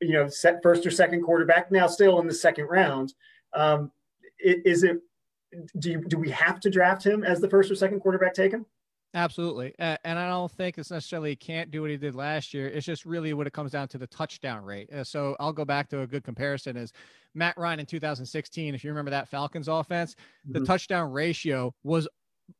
you 0.02 0.14
know, 0.14 0.28
set 0.28 0.64
first 0.64 0.86
or 0.86 0.92
second 0.92 1.24
quarterback 1.24 1.72
now, 1.72 1.88
still 1.88 2.20
in 2.22 2.28
the 2.28 2.34
second 2.34 2.66
round. 2.66 3.14
Um, 3.54 3.92
is 4.40 4.84
it? 4.84 5.02
Do 5.80 5.92
you, 5.92 6.02
do 6.02 6.18
we 6.18 6.30
have 6.30 6.60
to 6.62 6.70
draft 6.70 7.04
him 7.04 7.24
as 7.24 7.42
the 7.42 7.50
first 7.50 7.72
or 7.72 7.76
second 7.76 8.00
quarterback 8.02 8.34
taken? 8.34 8.66
Absolutely. 9.14 9.74
Uh, 9.80 9.98
and 10.04 10.20
I 10.20 10.30
don't 10.30 10.52
think 10.52 10.78
it's 10.78 10.92
necessarily 10.92 11.36
can't 11.36 11.72
do 11.72 11.82
what 11.82 11.90
he 11.90 11.98
did 11.98 12.14
last 12.14 12.54
year. 12.54 12.68
It's 12.68 12.86
just 12.86 13.06
really 13.06 13.34
what 13.34 13.48
it 13.48 13.54
comes 13.54 13.72
down 13.72 13.88
to 13.90 13.98
the 13.98 14.06
touchdown 14.08 14.64
rate. 14.64 14.92
Uh, 14.94 15.04
so 15.04 15.36
I'll 15.40 15.54
go 15.54 15.66
back 15.66 15.90
to 15.90 16.02
a 16.02 16.08
good 16.08 16.24
comparison 16.24 16.78
is 16.78 16.94
Matt 17.34 17.58
Ryan 17.58 17.80
in 17.80 17.86
2016. 17.88 18.76
If 18.76 18.84
you 18.84 18.92
remember 18.92 19.12
that 19.12 19.28
Falcons 19.28 19.68
offense, 19.68 20.14
mm-hmm. 20.14 20.60
the 20.60 20.66
touchdown 20.66 21.12
ratio 21.12 21.74
was 21.84 22.08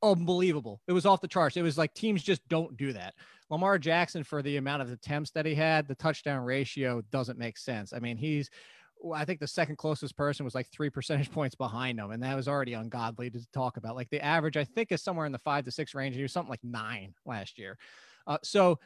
unbelievable. 0.02 0.82
It 0.88 0.94
was 0.94 1.06
off 1.06 1.22
the 1.22 1.28
charts. 1.28 1.56
It 1.56 1.62
was 1.62 1.78
like 1.78 1.94
teams 1.94 2.24
just 2.24 2.48
don't 2.48 2.76
do 2.78 2.94
that. 2.94 3.14
Lamar 3.52 3.78
Jackson, 3.78 4.24
for 4.24 4.42
the 4.42 4.58
amount 4.58 4.82
of 4.82 4.92
attempts 4.92 5.32
that 5.32 5.46
he 5.46 5.56
had, 5.56 5.88
the 5.88 5.96
touchdown 5.96 6.44
ratio 6.44 7.02
doesn't 7.12 7.40
make 7.40 7.58
sense. 7.58 7.94
I 7.94 8.00
mean, 8.00 8.18
he's 8.18 8.50
I 9.14 9.26
think 9.26 9.40
the 9.40 9.48
second 9.48 9.78
closest 9.78 10.16
person 10.16 10.44
was 10.44 10.56
like 10.56 10.68
three 10.68 10.90
percentage 10.90 11.32
points 11.34 11.56
behind 11.56 12.00
him, 12.00 12.12
and 12.12 12.22
that 12.24 12.36
was 12.36 12.48
already 12.48 12.74
ungodly 12.74 13.30
to 13.30 13.40
talk 13.52 13.78
about. 13.78 13.96
Like 13.96 14.10
the 14.10 14.24
average, 14.24 14.58
I 14.58 14.64
think, 14.64 14.92
is 14.92 15.02
somewhere 15.02 15.26
in 15.26 15.32
the 15.32 15.40
five 15.40 15.66
to 15.66 15.72
six 15.72 15.96
range. 15.96 16.16
He 16.16 16.22
was 16.22 16.34
something 16.34 16.50
like 16.50 16.64
nine 16.64 17.14
last 17.26 17.58
year. 17.58 17.78
Uh, 18.28 18.38
so 18.44 18.80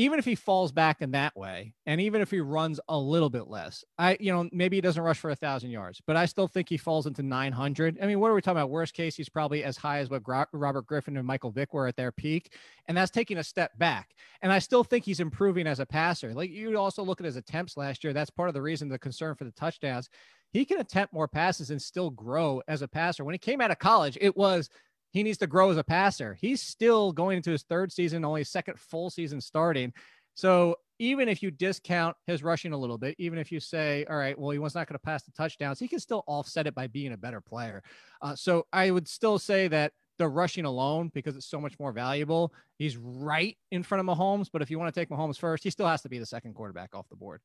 even 0.00 0.18
if 0.18 0.24
he 0.24 0.34
falls 0.34 0.72
back 0.72 1.02
in 1.02 1.10
that 1.10 1.36
way, 1.36 1.74
and 1.84 2.00
even 2.00 2.22
if 2.22 2.30
he 2.30 2.40
runs 2.40 2.80
a 2.88 2.96
little 2.96 3.28
bit 3.28 3.48
less, 3.48 3.84
I, 3.98 4.16
you 4.18 4.32
know, 4.32 4.48
maybe 4.50 4.78
he 4.78 4.80
doesn't 4.80 5.02
rush 5.02 5.18
for 5.18 5.28
a 5.28 5.36
thousand 5.36 5.72
yards, 5.72 6.00
but 6.06 6.16
I 6.16 6.24
still 6.24 6.48
think 6.48 6.70
he 6.70 6.78
falls 6.78 7.06
into 7.06 7.22
900. 7.22 7.98
I 8.02 8.06
mean, 8.06 8.18
what 8.18 8.30
are 8.30 8.34
we 8.34 8.40
talking 8.40 8.56
about? 8.56 8.70
Worst 8.70 8.94
case, 8.94 9.14
he's 9.14 9.28
probably 9.28 9.62
as 9.62 9.76
high 9.76 9.98
as 9.98 10.08
what 10.08 10.22
Robert 10.26 10.86
Griffin 10.86 11.18
and 11.18 11.26
Michael 11.26 11.50
Vick 11.50 11.74
were 11.74 11.86
at 11.86 11.96
their 11.96 12.12
peak, 12.12 12.54
and 12.88 12.96
that's 12.96 13.10
taking 13.10 13.36
a 13.36 13.44
step 13.44 13.76
back. 13.76 14.14
And 14.40 14.50
I 14.50 14.58
still 14.58 14.84
think 14.84 15.04
he's 15.04 15.20
improving 15.20 15.66
as 15.66 15.80
a 15.80 15.86
passer. 15.86 16.32
Like 16.32 16.48
you 16.48 16.78
also 16.78 17.02
look 17.02 17.20
at 17.20 17.26
his 17.26 17.36
attempts 17.36 17.76
last 17.76 18.02
year. 18.02 18.14
That's 18.14 18.30
part 18.30 18.48
of 18.48 18.54
the 18.54 18.62
reason 18.62 18.88
the 18.88 18.98
concern 18.98 19.34
for 19.34 19.44
the 19.44 19.52
touchdowns. 19.52 20.08
He 20.50 20.64
can 20.64 20.80
attempt 20.80 21.12
more 21.12 21.28
passes 21.28 21.70
and 21.70 21.80
still 21.80 22.08
grow 22.08 22.62
as 22.66 22.80
a 22.80 22.88
passer. 22.88 23.22
When 23.22 23.34
he 23.34 23.38
came 23.38 23.60
out 23.60 23.70
of 23.70 23.78
college, 23.78 24.16
it 24.18 24.34
was 24.34 24.70
he 25.12 25.22
needs 25.22 25.38
to 25.38 25.46
grow 25.46 25.70
as 25.70 25.76
a 25.76 25.84
passer. 25.84 26.36
He's 26.40 26.62
still 26.62 27.12
going 27.12 27.38
into 27.38 27.50
his 27.50 27.62
third 27.64 27.92
season, 27.92 28.24
only 28.24 28.44
second 28.44 28.78
full 28.78 29.10
season 29.10 29.40
starting. 29.40 29.92
So 30.34 30.76
even 30.98 31.28
if 31.28 31.42
you 31.42 31.50
discount 31.50 32.16
his 32.26 32.42
rushing 32.42 32.72
a 32.72 32.76
little 32.76 32.98
bit, 32.98 33.14
even 33.18 33.38
if 33.38 33.50
you 33.50 33.58
say, 33.58 34.04
all 34.08 34.16
right, 34.16 34.38
well, 34.38 34.50
he 34.50 34.58
was 34.58 34.74
not 34.74 34.86
going 34.86 34.94
to 34.94 35.04
pass 35.04 35.22
the 35.22 35.32
touchdowns, 35.32 35.78
he 35.78 35.88
can 35.88 35.98
still 35.98 36.24
offset 36.26 36.66
it 36.66 36.74
by 36.74 36.86
being 36.86 37.12
a 37.12 37.16
better 37.16 37.40
player. 37.40 37.82
Uh, 38.20 38.36
so 38.36 38.66
I 38.72 38.90
would 38.90 39.08
still 39.08 39.38
say 39.38 39.66
that 39.68 39.92
the 40.18 40.28
rushing 40.28 40.66
alone, 40.66 41.10
because 41.14 41.36
it's 41.36 41.46
so 41.46 41.60
much 41.60 41.78
more 41.80 41.92
valuable, 41.92 42.52
he's 42.76 42.98
right 42.98 43.56
in 43.70 43.82
front 43.82 44.06
of 44.06 44.18
Mahomes. 44.18 44.48
But 44.52 44.60
if 44.60 44.70
you 44.70 44.78
want 44.78 44.94
to 44.94 45.00
take 45.00 45.08
Mahomes 45.08 45.38
first, 45.38 45.64
he 45.64 45.70
still 45.70 45.86
has 45.86 46.02
to 46.02 46.10
be 46.10 46.18
the 46.18 46.26
second 46.26 46.54
quarterback 46.54 46.94
off 46.94 47.08
the 47.08 47.16
board. 47.16 47.40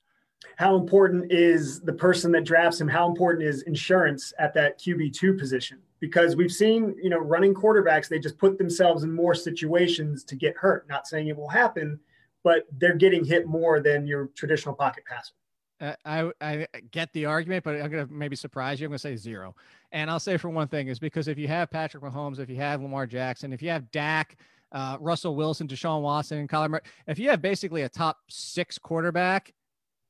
How 0.58 0.76
important 0.76 1.32
is 1.32 1.82
the 1.82 1.94
person 1.94 2.32
that 2.34 2.44
drafts 2.44 2.80
him? 2.80 2.88
How 2.88 3.08
important 3.08 3.44
is 3.44 3.64
insurance 3.64 4.34
at 4.40 4.54
that 4.54 4.80
QB2 4.80 5.38
position? 5.38 5.80
because 6.00 6.36
we've 6.36 6.52
seen, 6.52 6.96
you 7.02 7.10
know, 7.10 7.18
running 7.18 7.54
quarterbacks, 7.54 8.08
they 8.08 8.20
just 8.20 8.38
put 8.38 8.58
themselves 8.58 9.04
in 9.04 9.12
more 9.12 9.34
situations 9.34 10.24
to 10.26 10.36
get 10.36 10.56
hurt. 10.56 10.88
Not 10.88 11.08
saying 11.08 11.28
it 11.28 11.36
will 11.36 11.50
happen, 11.50 12.00
but 12.44 12.64
they're 12.78 12.96
getting 12.96 13.26
hit 13.26 13.48
more 13.48 13.80
than 13.80 14.06
your 14.06 14.28
traditional 14.36 14.76
pocket 14.76 15.04
passer. 15.06 15.34
Uh, 15.82 15.94
I 16.06 16.32
I 16.40 16.68
get 16.92 17.12
the 17.14 17.26
argument, 17.26 17.64
but 17.64 17.82
I'm 17.82 17.90
gonna 17.90 18.08
maybe 18.10 18.36
surprise 18.36 18.80
you. 18.80 18.86
I'm 18.86 18.92
gonna 18.92 19.00
say 19.00 19.16
zero, 19.16 19.56
and 19.92 20.10
I'll 20.10 20.22
say 20.22 20.38
for 20.38 20.50
one 20.50 20.70
thing 20.70 20.88
is 20.88 21.00
because 21.00 21.28
if 21.28 21.38
you 21.38 21.50
have 21.50 21.70
Patrick 21.70 22.04
Mahomes, 22.04 22.40
if 22.40 22.50
you 22.50 22.56
have 22.58 22.82
Lamar 22.82 23.08
Jackson, 23.08 23.52
if 23.52 23.62
you 23.62 23.70
have 23.70 23.92
Dak, 23.92 24.38
uh, 24.72 24.98
Russell 25.02 25.36
Wilson, 25.36 25.68
Deshaun 25.68 26.02
Watson, 26.02 26.48
Kyler 26.48 26.70
Murray, 26.70 26.82
if 27.08 27.20
you 27.20 27.30
have 27.30 27.42
basically 27.42 27.82
a 27.82 27.90
top 27.90 28.20
six 28.30 28.78
quarterback, 28.78 29.54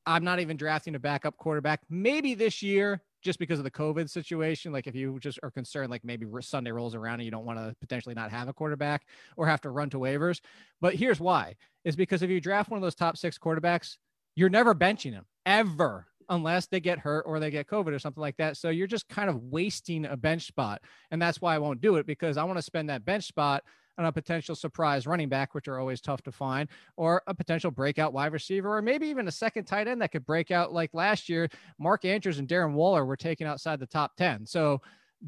I'm 0.06 0.24
not 0.24 0.40
even 0.40 0.56
drafting 0.56 0.94
a 0.94 0.98
backup 0.98 1.36
quarterback. 1.36 1.80
Maybe 1.90 2.34
this 2.34 2.62
year, 2.62 3.02
just 3.22 3.38
because 3.40 3.58
of 3.58 3.64
the 3.64 3.70
COVID 3.70 4.08
situation. 4.08 4.72
Like 4.72 4.86
if 4.86 4.94
you 4.94 5.18
just 5.18 5.38
are 5.42 5.50
concerned, 5.50 5.90
like 5.90 6.04
maybe 6.04 6.26
Sunday 6.40 6.70
rolls 6.70 6.94
around 6.94 7.14
and 7.14 7.24
you 7.24 7.30
don't 7.30 7.44
want 7.44 7.58
to 7.58 7.74
potentially 7.80 8.14
not 8.14 8.30
have 8.30 8.48
a 8.48 8.52
quarterback 8.52 9.04
or 9.36 9.46
have 9.46 9.60
to 9.62 9.70
run 9.70 9.90
to 9.90 9.98
waivers. 9.98 10.40
But 10.80 10.94
here's 10.94 11.20
why: 11.20 11.56
is 11.84 11.96
because 11.96 12.22
if 12.22 12.30
you 12.30 12.40
draft 12.40 12.70
one 12.70 12.78
of 12.78 12.82
those 12.82 12.94
top 12.94 13.16
six 13.16 13.36
quarterbacks, 13.36 13.96
you're 14.36 14.48
never 14.48 14.74
benching 14.74 15.12
them 15.12 15.26
ever 15.44 16.06
unless 16.28 16.66
they 16.66 16.80
get 16.80 16.98
hurt 16.98 17.22
or 17.26 17.38
they 17.38 17.50
get 17.50 17.66
COVID 17.66 17.94
or 17.94 17.98
something 17.98 18.20
like 18.20 18.36
that. 18.36 18.56
So 18.56 18.70
you're 18.70 18.86
just 18.86 19.08
kind 19.08 19.28
of 19.28 19.42
wasting 19.44 20.04
a 20.06 20.16
bench 20.16 20.46
spot. 20.46 20.82
And 21.10 21.20
that's 21.20 21.40
why 21.40 21.54
I 21.54 21.58
won't 21.58 21.80
do 21.80 21.96
it 21.96 22.06
because 22.06 22.36
I 22.36 22.44
want 22.44 22.58
to 22.58 22.62
spend 22.62 22.90
that 22.90 23.04
bench 23.04 23.24
spot 23.24 23.62
on 23.98 24.06
a 24.06 24.12
potential 24.12 24.54
surprise 24.54 25.06
running 25.06 25.28
back, 25.28 25.54
which 25.54 25.68
are 25.68 25.78
always 25.78 26.00
tough 26.00 26.22
to 26.22 26.32
find, 26.32 26.68
or 26.96 27.22
a 27.26 27.34
potential 27.34 27.70
breakout 27.70 28.12
wide 28.12 28.32
receiver, 28.32 28.76
or 28.76 28.82
maybe 28.82 29.06
even 29.08 29.28
a 29.28 29.32
second 29.32 29.64
tight 29.64 29.88
end 29.88 30.02
that 30.02 30.12
could 30.12 30.26
break 30.26 30.50
out 30.50 30.72
like 30.72 30.94
last 30.94 31.28
year. 31.28 31.48
Mark 31.78 32.04
Andrews 32.04 32.38
and 32.38 32.48
Darren 32.48 32.72
Waller 32.72 33.04
were 33.04 33.16
taken 33.16 33.46
outside 33.46 33.80
the 33.80 33.86
top 33.86 34.16
10. 34.16 34.46
So 34.46 34.80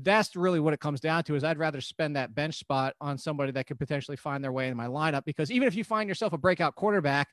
that's 0.03 0.37
really 0.37 0.61
what 0.61 0.75
it 0.75 0.81
comes 0.81 1.01
down 1.01 1.25
to 1.25 1.35
is 1.35 1.45
I'd 1.45 1.59
rather 1.59 1.81
spend 1.81 2.17
that 2.17 2.35
bench 2.35 2.59
spot 2.59 2.95
on 3.01 3.17
somebody 3.19 3.53
that 3.53 3.67
could 3.67 3.79
potentially 3.79 4.17
find 4.17 4.45
their 4.45 4.53
way 4.53 4.69
in 4.69 4.77
my 4.77 4.87
lineup 4.87 5.25
because 5.25 5.51
even 5.51 5.67
if 5.67 5.75
you 5.75 5.85
find 5.85 6.09
yourself 6.09 6.33
a 6.33 6.39
breakout 6.39 6.75
quarterback, 6.75 7.29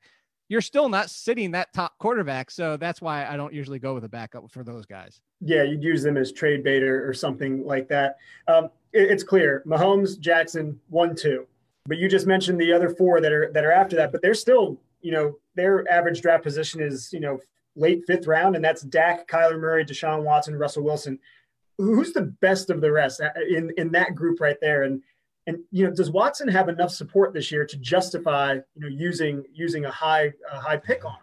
you're 0.47 0.61
still 0.61 0.89
not 0.89 1.09
sitting 1.09 1.51
that 1.51 1.73
top 1.73 1.97
quarterback. 1.97 2.51
So 2.51 2.77
that's 2.77 3.01
why 3.01 3.25
I 3.25 3.35
don't 3.35 3.53
usually 3.53 3.79
go 3.79 3.93
with 3.93 4.03
a 4.03 4.09
backup 4.09 4.49
for 4.51 4.63
those 4.63 4.85
guys. 4.85 5.21
Yeah, 5.41 5.63
you'd 5.63 5.83
use 5.83 6.03
them 6.03 6.17
as 6.17 6.31
trade 6.31 6.63
bait 6.63 6.83
or, 6.83 7.07
or 7.07 7.13
something 7.13 7.65
like 7.65 7.87
that. 7.89 8.17
Um, 8.47 8.65
it, 8.93 9.11
it's 9.11 9.23
clear 9.23 9.63
Mahomes, 9.65 10.19
Jackson, 10.19 10.79
one, 10.89 11.15
two. 11.15 11.47
But 11.87 11.97
you 11.97 12.09
just 12.09 12.25
mentioned 12.25 12.59
the 12.59 12.73
other 12.73 12.89
four 12.89 13.21
that 13.21 13.31
are 13.31 13.51
that 13.53 13.63
are 13.63 13.71
after 13.71 13.95
that, 13.97 14.11
but 14.11 14.21
they're 14.21 14.33
still, 14.33 14.79
you 15.01 15.11
know, 15.11 15.37
their 15.53 15.89
average 15.91 16.21
draft 16.21 16.43
position 16.43 16.81
is, 16.81 17.13
you 17.13 17.19
know, 17.19 17.39
late 17.75 18.03
fifth 18.07 18.25
round, 18.25 18.55
and 18.55 18.65
that's 18.65 18.81
Dak, 18.81 19.27
Kyler 19.27 19.59
Murray, 19.59 19.85
Deshaun 19.85 20.23
Watson, 20.23 20.55
Russell 20.55 20.83
Wilson. 20.83 21.19
Who's 21.77 22.13
the 22.13 22.23
best 22.23 22.69
of 22.69 22.81
the 22.81 22.91
rest 22.91 23.21
uh, 23.21 23.29
in 23.47 23.71
in 23.77 23.91
that 23.91 24.15
group 24.15 24.39
right 24.41 24.57
there? 24.61 24.83
And 24.83 25.03
and 25.47 25.59
you 25.71 25.85
know, 25.85 25.93
does 25.93 26.11
Watson 26.11 26.47
have 26.47 26.69
enough 26.69 26.91
support 26.91 27.33
this 27.33 27.51
year 27.51 27.65
to 27.65 27.77
justify 27.77 28.53
you 28.53 28.81
know 28.81 28.87
using 28.87 29.43
using 29.53 29.85
a 29.85 29.91
high 29.91 30.31
a 30.51 30.59
high 30.59 30.77
pick 30.77 31.05
on 31.05 31.13
him? 31.13 31.19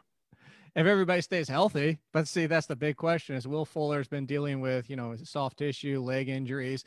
If 0.74 0.86
everybody 0.86 1.20
stays 1.20 1.48
healthy, 1.48 1.98
but 2.12 2.26
see, 2.28 2.46
that's 2.46 2.66
the 2.66 2.76
big 2.76 2.96
question. 2.96 3.36
Is 3.36 3.46
Will 3.46 3.64
Fuller's 3.64 4.08
been 4.08 4.26
dealing 4.26 4.60
with 4.60 4.88
you 4.88 4.96
know 4.96 5.16
soft 5.22 5.58
tissue, 5.58 6.00
leg 6.00 6.28
injuries. 6.28 6.84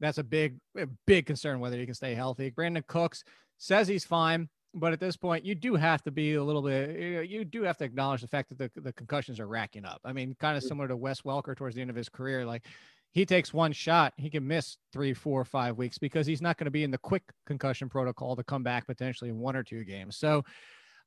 That's 0.00 0.18
a 0.18 0.24
big 0.24 0.58
a 0.76 0.86
big 1.06 1.26
concern 1.26 1.60
whether 1.60 1.78
he 1.78 1.84
can 1.84 1.94
stay 1.94 2.14
healthy. 2.14 2.50
Brandin 2.50 2.86
Cooks 2.86 3.24
says 3.58 3.88
he's 3.88 4.04
fine, 4.04 4.48
but 4.74 4.92
at 4.92 5.00
this 5.00 5.16
point, 5.16 5.44
you 5.44 5.54
do 5.54 5.74
have 5.74 6.02
to 6.04 6.10
be 6.10 6.34
a 6.34 6.42
little 6.42 6.62
bit. 6.62 7.28
You 7.28 7.44
do 7.44 7.62
have 7.62 7.76
to 7.78 7.84
acknowledge 7.84 8.22
the 8.22 8.28
fact 8.28 8.48
that 8.50 8.58
the, 8.58 8.80
the 8.80 8.92
concussions 8.92 9.40
are 9.40 9.48
racking 9.48 9.84
up. 9.84 10.00
I 10.04 10.12
mean, 10.12 10.36
kind 10.38 10.56
of 10.56 10.62
mm-hmm. 10.62 10.68
similar 10.68 10.88
to 10.88 10.96
Wes 10.96 11.22
Welker 11.22 11.56
towards 11.56 11.74
the 11.74 11.82
end 11.82 11.90
of 11.90 11.96
his 11.96 12.08
career. 12.08 12.46
Like 12.46 12.66
he 13.12 13.24
takes 13.24 13.52
one 13.52 13.72
shot, 13.72 14.12
he 14.16 14.30
can 14.30 14.46
miss 14.46 14.76
three, 14.92 15.14
four, 15.14 15.44
five 15.44 15.76
weeks 15.76 15.98
because 15.98 16.26
he's 16.26 16.42
not 16.42 16.58
going 16.58 16.66
to 16.66 16.70
be 16.70 16.84
in 16.84 16.90
the 16.90 16.98
quick 16.98 17.22
concussion 17.46 17.88
protocol 17.88 18.36
to 18.36 18.44
come 18.44 18.62
back 18.62 18.86
potentially 18.86 19.30
in 19.30 19.38
one 19.38 19.56
or 19.56 19.62
two 19.62 19.84
games. 19.84 20.16
So 20.16 20.44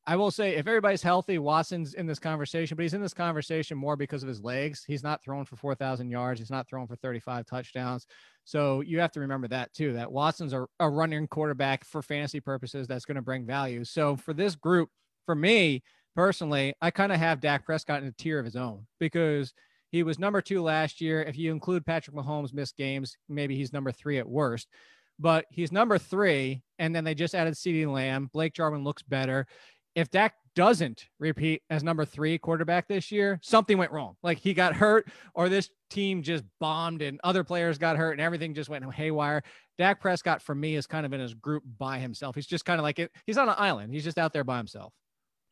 I 0.07 0.15
will 0.15 0.31
say 0.31 0.55
if 0.55 0.67
everybody's 0.67 1.03
healthy, 1.03 1.37
Watson's 1.37 1.93
in 1.93 2.07
this 2.07 2.17
conversation, 2.17 2.75
but 2.75 2.81
he's 2.81 2.95
in 2.95 3.03
this 3.03 3.13
conversation 3.13 3.77
more 3.77 3.95
because 3.95 4.23
of 4.23 4.29
his 4.29 4.41
legs. 4.41 4.83
He's 4.85 5.03
not 5.03 5.23
throwing 5.23 5.45
for 5.45 5.55
4,000 5.57 6.09
yards. 6.09 6.39
He's 6.39 6.49
not 6.49 6.67
throwing 6.67 6.87
for 6.87 6.95
35 6.95 7.45
touchdowns. 7.45 8.07
So 8.45 8.81
you 8.81 8.99
have 8.99 9.11
to 9.11 9.19
remember 9.19 9.47
that 9.49 9.71
too, 9.73 9.93
that 9.93 10.11
Watson's 10.11 10.53
a, 10.53 10.65
a 10.79 10.89
running 10.89 11.27
quarterback 11.27 11.85
for 11.85 12.01
fantasy 12.01 12.39
purposes 12.39 12.87
that's 12.87 13.05
going 13.05 13.15
to 13.15 13.21
bring 13.21 13.45
value. 13.45 13.83
So 13.85 14.15
for 14.15 14.33
this 14.33 14.55
group, 14.55 14.89
for 15.27 15.35
me 15.35 15.83
personally, 16.15 16.73
I 16.81 16.89
kind 16.89 17.11
of 17.11 17.19
have 17.19 17.39
Dak 17.39 17.63
Prescott 17.63 18.01
in 18.01 18.07
a 18.07 18.11
tier 18.13 18.39
of 18.39 18.45
his 18.45 18.55
own 18.55 18.87
because– 18.99 19.53
he 19.91 20.04
was 20.04 20.19
number 20.19 20.41
two 20.41 20.62
last 20.62 21.01
year. 21.01 21.21
If 21.21 21.38
you 21.38 21.51
include 21.51 21.86
Patrick 21.86 22.15
Mahomes' 22.15 22.54
missed 22.54 22.77
games, 22.77 23.17
maybe 23.27 23.56
he's 23.56 23.73
number 23.73 23.91
three 23.91 24.17
at 24.19 24.27
worst. 24.27 24.69
But 25.19 25.45
he's 25.51 25.71
number 25.71 25.97
three, 25.97 26.63
and 26.80 26.95
then 26.95 27.04
they 27.04 27.13
just 27.13 27.36
added 27.36 27.54
CeeDee 27.54 27.91
Lamb. 27.91 28.30
Blake 28.34 28.54
Jarwin 28.54 28.84
looks 28.84 29.04
better. 29.04 29.45
If 29.93 30.10
Dak 30.10 30.34
doesn't 30.56 31.06
repeat 31.19 31.62
as 31.69 31.84
number 31.84 32.06
three 32.06 32.38
quarterback 32.38 32.88
this 32.88 33.12
year, 33.12 33.39
something 33.43 33.77
went 33.77 33.91
wrong. 33.91 34.15
Like 34.23 34.39
he 34.39 34.54
got 34.54 34.73
hurt, 34.73 35.10
or 35.36 35.49
this 35.49 35.69
team 35.89 36.23
just 36.23 36.45
bombed, 36.60 37.01
and 37.01 37.19
other 37.23 37.43
players 37.43 37.77
got 37.77 37.97
hurt, 37.97 38.13
and 38.13 38.21
everything 38.21 38.54
just 38.54 38.69
went 38.69 38.91
haywire. 38.93 39.43
Dak 39.77 39.99
Prescott, 39.99 40.41
for 40.41 40.56
me, 40.56 40.75
is 40.75 40.88
kind 40.88 41.06
of 41.06 41.12
in 41.12 41.19
his 41.19 41.34
group 41.34 41.63
by 41.77 41.99
himself. 41.99 42.36
He's 42.36 42.47
just 42.47 42.65
kind 42.65 42.80
of 42.80 42.84
like 42.84 42.97
it. 42.97 43.12
He's 43.25 43.38
on 43.38 43.49
an 43.49 43.56
island. 43.58 43.93
He's 43.93 44.06
just 44.06 44.17
out 44.17 44.32
there 44.32 44.45
by 44.45 44.58
himself. 44.58 44.93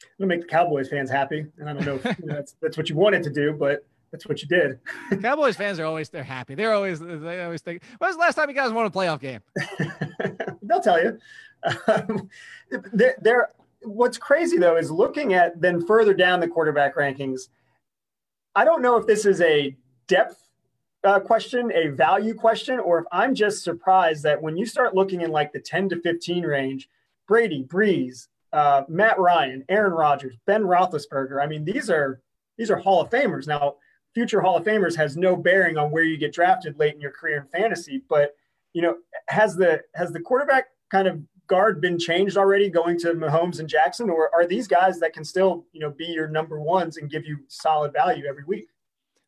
I'm 0.02 0.28
gonna 0.28 0.38
make 0.38 0.41
the 0.41 0.47
Cowboys 0.47 0.88
fans 0.89 1.12
happy, 1.12 1.45
and 1.58 1.69
I 1.69 1.73
don't 1.73 1.86
know 1.86 1.99
if 2.04 2.17
that's 2.23 2.56
that's 2.62 2.78
what 2.78 2.89
you 2.89 2.95
wanted 2.95 3.21
to 3.23 3.30
do, 3.30 3.52
but 3.52 3.86
that's 4.12 4.28
what 4.28 4.41
you 4.41 4.48
did. 4.48 4.80
Cowboys 5.22 5.56
fans 5.56 5.80
are 5.80 5.86
always 5.86 6.10
they're 6.10 6.24
happy. 6.24 6.56
They're 6.56 6.74
always 6.74 7.00
they 7.00 7.43
always 7.43 7.62
think. 7.62 7.84
When 7.98 8.10
was 8.10 8.15
the 8.15 8.22
last 8.22 8.36
time 8.36 8.50
you 8.50 8.56
guys 8.56 8.72
won 8.72 8.86
a 8.86 8.91
playoff 8.91 9.19
game? 9.19 9.41
They'll 10.62 10.82
tell 10.82 11.02
you. 11.02 11.17
Um, 11.88 12.30
they're, 12.93 13.17
they're, 13.22 13.50
what's 13.82 14.17
crazy 14.17 14.58
though 14.58 14.78
is 14.78 14.89
looking 14.89 15.34
at 15.34 15.60
then 15.60 15.86
further 15.86 16.13
down 16.13 16.39
the 16.39 16.48
quarterback 16.48 16.95
rankings. 16.95 17.50
I 18.56 18.65
don't 18.65 18.82
know 18.82 18.98
if 18.98 19.06
this 19.06 19.26
is 19.26 19.41
a 19.41 19.76
depth 20.08 20.50
uh, 21.04 21.19
question, 21.19 21.72
a 21.74 21.89
value 21.89 22.34
question, 22.34 22.80
or 22.80 23.00
if 23.00 23.06
I'm 23.12 23.36
just 23.36 23.63
surprised 23.63 24.24
that 24.24 24.41
when 24.41 24.58
you 24.58 24.65
start 24.65 24.95
looking 24.95 25.22
in 25.22 25.32
like 25.32 25.54
the 25.54 25.60
10 25.60 25.89
to 25.89 26.02
15 26.02 26.43
range, 26.43 26.89
Brady, 27.28 27.63
Brees, 27.63 28.28
uh, 28.52 28.84
Matt 28.88 29.19
Ryan, 29.19 29.63
Aaron 29.69 29.93
Rodgers, 29.93 30.36
Ben 30.45 30.63
Roethlisberger. 30.63 31.41
I 31.41 31.48
mean, 31.48 31.63
these 31.63 31.89
are 31.89 32.22
these 32.58 32.72
are 32.72 32.78
Hall 32.78 33.02
of 33.02 33.10
Famers. 33.10 33.48
Now, 33.48 33.76
future 34.13 34.41
Hall 34.41 34.58
of 34.58 34.63
Famers 34.63 34.95
has 34.95 35.17
no 35.17 35.36
bearing 35.36 35.78
on 35.78 35.91
where 35.91 36.04
you 36.04 36.17
get 36.17 36.34
drafted 36.34 36.78
late 36.78 36.95
in 36.95 37.02
your 37.02 37.12
career 37.12 37.38
in 37.38 37.60
fantasy. 37.60 38.04
But 38.10 38.36
you 38.74 38.82
know, 38.82 38.98
has 39.28 39.56
the 39.56 39.82
has 39.95 40.12
the 40.12 40.19
quarterback 40.19 40.65
kind 40.91 41.08
of 41.08 41.22
guard 41.48 41.82
been 41.82 41.98
changed 41.98 42.38
already 42.38 42.69
going 42.69 42.98
to 43.00 43.13
Mahomes 43.13 43.60
and 43.60 43.67
Jackson, 43.67 44.10
or 44.10 44.34
are 44.34 44.45
these 44.45 44.67
guys 44.67 45.00
that 45.00 45.13
can 45.13 45.26
still, 45.26 45.65
you 45.74 45.80
know, 45.80 45.89
be 45.89 46.06
your 46.06 46.28
number 46.28 46.62
ones 46.62 46.98
and 46.98 47.10
give 47.10 47.26
you 47.26 47.39
solid 47.48 47.91
value 47.91 48.26
every 48.26 48.43
week? 48.45 48.67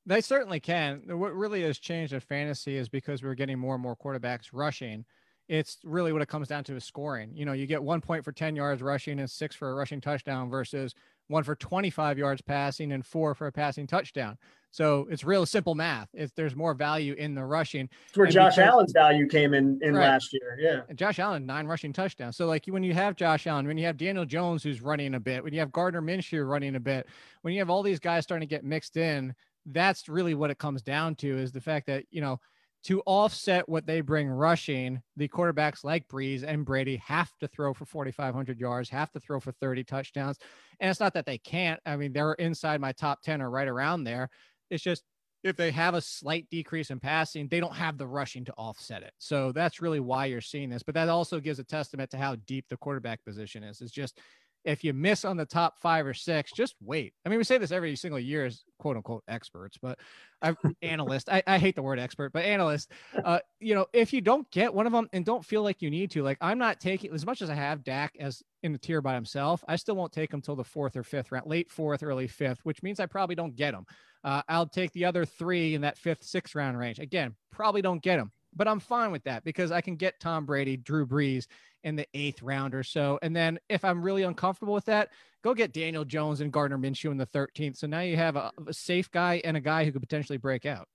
They 0.05 0.21
certainly 0.21 0.59
can. 0.59 1.01
What 1.07 1.35
really 1.35 1.63
has 1.63 1.77
changed 1.77 2.13
in 2.13 2.19
fantasy 2.19 2.77
is 2.77 2.89
because 2.89 3.21
we're 3.21 3.35
getting 3.35 3.59
more 3.59 3.75
and 3.75 3.83
more 3.83 3.95
quarterbacks 3.95 4.49
rushing. 4.53 5.05
It's 5.47 5.77
really 5.83 6.13
what 6.13 6.21
it 6.21 6.27
comes 6.27 6.47
down 6.47 6.63
to 6.65 6.75
is 6.75 6.85
scoring. 6.85 7.31
You 7.35 7.45
know, 7.45 7.53
you 7.53 7.67
get 7.67 7.83
one 7.83 8.01
point 8.01 8.23
for 8.23 8.31
10 8.31 8.55
yards 8.55 8.81
rushing 8.81 9.19
and 9.19 9.29
six 9.29 9.55
for 9.55 9.71
a 9.71 9.75
rushing 9.75 9.99
touchdown 9.99 10.49
versus 10.49 10.95
one 11.31 11.43
for 11.43 11.55
25 11.55 12.17
yards 12.17 12.41
passing 12.41 12.91
and 12.91 13.05
four 13.05 13.33
for 13.33 13.47
a 13.47 13.51
passing 13.51 13.87
touchdown. 13.87 14.37
So 14.69 15.07
it's 15.09 15.23
real 15.23 15.45
simple 15.45 15.75
math. 15.75 16.09
If 16.13 16.33
there's 16.35 16.55
more 16.55 16.73
value 16.73 17.13
in 17.13 17.35
the 17.35 17.43
rushing. 17.43 17.89
It's 18.07 18.17
where 18.17 18.27
Josh 18.27 18.55
because, 18.55 18.69
Allen's 18.69 18.93
value 18.93 19.27
came 19.27 19.53
in 19.53 19.79
in 19.81 19.93
right. 19.93 20.09
last 20.09 20.31
year. 20.31 20.57
Yeah. 20.59 20.81
And 20.87 20.97
Josh 20.97 21.19
Allen, 21.19 21.45
nine 21.45 21.67
rushing 21.67 21.91
touchdowns. 21.91 22.37
So 22.37 22.45
like 22.45 22.65
when 22.67 22.83
you 22.83 22.93
have 22.93 23.15
Josh 23.15 23.47
Allen, 23.47 23.67
when 23.67 23.77
you 23.77 23.85
have 23.85 23.97
Daniel 23.97 24.25
Jones 24.25 24.63
who's 24.63 24.81
running 24.81 25.15
a 25.15 25.19
bit, 25.19 25.43
when 25.43 25.53
you 25.53 25.59
have 25.59 25.71
Gardner 25.71 26.01
Minshew 26.01 26.47
running 26.47 26.75
a 26.75 26.79
bit, 26.79 27.07
when 27.41 27.53
you 27.53 27.59
have 27.59 27.69
all 27.69 27.83
these 27.83 27.99
guys 27.99 28.23
starting 28.23 28.47
to 28.47 28.53
get 28.53 28.63
mixed 28.63 28.95
in, 28.95 29.33
that's 29.65 30.07
really 30.07 30.35
what 30.35 30.51
it 30.51 30.57
comes 30.57 30.81
down 30.81 31.15
to 31.15 31.37
is 31.37 31.51
the 31.51 31.61
fact 31.61 31.87
that, 31.87 32.05
you 32.09 32.21
know, 32.21 32.39
to 32.83 33.01
offset 33.05 33.69
what 33.69 33.85
they 33.85 34.01
bring 34.01 34.27
rushing, 34.27 35.01
the 35.15 35.27
quarterbacks 35.27 35.83
like 35.83 36.07
Brees 36.07 36.43
and 36.43 36.65
Brady 36.65 36.97
have 36.97 37.31
to 37.39 37.47
throw 37.47 37.73
for 37.73 37.85
4,500 37.85 38.59
yards, 38.59 38.89
have 38.89 39.11
to 39.11 39.19
throw 39.19 39.39
for 39.39 39.51
30 39.51 39.83
touchdowns. 39.83 40.37
And 40.79 40.89
it's 40.89 40.99
not 40.99 41.13
that 41.13 41.25
they 41.25 41.37
can't. 41.37 41.79
I 41.85 41.95
mean, 41.95 42.11
they're 42.11 42.33
inside 42.33 42.81
my 42.81 42.91
top 42.91 43.21
10 43.21 43.41
or 43.41 43.49
right 43.49 43.67
around 43.67 44.03
there. 44.03 44.29
It's 44.71 44.83
just 44.83 45.03
if 45.43 45.55
they 45.55 45.71
have 45.71 45.95
a 45.95 46.01
slight 46.01 46.47
decrease 46.49 46.91
in 46.91 46.99
passing, 46.99 47.47
they 47.47 47.59
don't 47.59 47.75
have 47.75 47.97
the 47.97 48.07
rushing 48.07 48.45
to 48.45 48.53
offset 48.53 49.03
it. 49.03 49.13
So 49.17 49.51
that's 49.51 49.81
really 49.81 49.99
why 49.99 50.25
you're 50.25 50.41
seeing 50.41 50.69
this. 50.69 50.83
But 50.83 50.95
that 50.95 51.09
also 51.09 51.39
gives 51.39 51.59
a 51.59 51.63
testament 51.63 52.11
to 52.11 52.17
how 52.17 52.35
deep 52.45 52.65
the 52.69 52.77
quarterback 52.77 53.23
position 53.25 53.63
is. 53.63 53.81
It's 53.81 53.91
just 53.91 54.19
if 54.63 54.83
you 54.83 54.93
miss 54.93 55.25
on 55.25 55.37
the 55.37 55.45
top 55.45 55.79
five 55.79 56.05
or 56.05 56.13
six, 56.13 56.51
just 56.51 56.75
wait. 56.81 57.13
I 57.25 57.29
mean, 57.29 57.37
we 57.37 57.43
say 57.43 57.57
this 57.57 57.71
every 57.71 57.95
single 57.95 58.19
year 58.19 58.45
as 58.45 58.63
quote 58.79 58.97
unquote 58.97 59.23
experts, 59.27 59.77
but 59.81 59.99
I 60.41 60.55
analyst. 60.81 61.29
I, 61.29 61.43
I 61.47 61.57
hate 61.57 61.75
the 61.75 61.81
word 61.81 61.99
expert, 61.99 62.33
but 62.33 62.45
analyst. 62.45 62.91
Uh, 63.23 63.39
you 63.59 63.75
know, 63.75 63.85
if 63.93 64.13
you 64.13 64.21
don't 64.21 64.49
get 64.51 64.73
one 64.73 64.85
of 64.85 64.93
them 64.93 65.07
and 65.13 65.25
don't 65.25 65.45
feel 65.45 65.63
like 65.63 65.81
you 65.81 65.89
need 65.89 66.11
to, 66.11 66.23
like 66.23 66.37
I'm 66.41 66.57
not 66.57 66.79
taking 66.79 67.13
as 67.13 67.25
much 67.25 67.41
as 67.41 67.49
I 67.49 67.55
have 67.55 67.83
Dak 67.83 68.13
as 68.19 68.43
in 68.63 68.71
the 68.71 68.77
tier 68.77 69.01
by 69.01 69.15
himself. 69.15 69.63
I 69.67 69.75
still 69.75 69.95
won't 69.95 70.11
take 70.11 70.33
him 70.33 70.41
till 70.41 70.55
the 70.55 70.63
fourth 70.63 70.95
or 70.95 71.03
fifth 71.03 71.31
round, 71.31 71.47
late 71.47 71.71
fourth, 71.71 72.03
early 72.03 72.27
fifth, 72.27 72.59
which 72.63 72.83
means 72.83 72.99
I 72.99 73.05
probably 73.05 73.35
don't 73.35 73.55
get 73.55 73.73
him. 73.73 73.85
Uh, 74.23 74.41
I'll 74.47 74.67
take 74.67 74.91
the 74.93 75.05
other 75.05 75.25
three 75.25 75.73
in 75.73 75.81
that 75.81 75.97
fifth, 75.97 76.23
sixth 76.23 76.53
round 76.55 76.77
range. 76.77 76.99
Again, 76.99 77.35
probably 77.51 77.81
don't 77.81 78.03
get 78.03 78.19
him, 78.19 78.31
but 78.55 78.67
I'm 78.67 78.79
fine 78.79 79.11
with 79.11 79.23
that 79.23 79.43
because 79.43 79.71
I 79.71 79.81
can 79.81 79.95
get 79.95 80.19
Tom 80.19 80.45
Brady, 80.45 80.77
Drew 80.77 81.05
Brees, 81.05 81.47
in 81.83 81.95
the 81.95 82.07
eighth 82.13 82.41
round 82.41 82.75
or 82.75 82.83
so. 82.83 83.19
And 83.21 83.35
then 83.35 83.59
if 83.69 83.83
I'm 83.83 84.01
really 84.03 84.23
uncomfortable 84.23 84.73
with 84.73 84.85
that, 84.85 85.09
go 85.43 85.53
get 85.53 85.73
Daniel 85.73 86.05
Jones 86.05 86.41
and 86.41 86.51
Gardner 86.51 86.77
Minshew 86.77 87.11
in 87.11 87.17
the 87.17 87.25
13th. 87.27 87.77
So 87.77 87.87
now 87.87 88.01
you 88.01 88.17
have 88.17 88.35
a, 88.35 88.51
a 88.67 88.73
safe 88.73 89.09
guy 89.11 89.41
and 89.43 89.57
a 89.57 89.61
guy 89.61 89.85
who 89.85 89.91
could 89.91 90.01
potentially 90.01 90.37
break 90.37 90.65
out. 90.65 90.87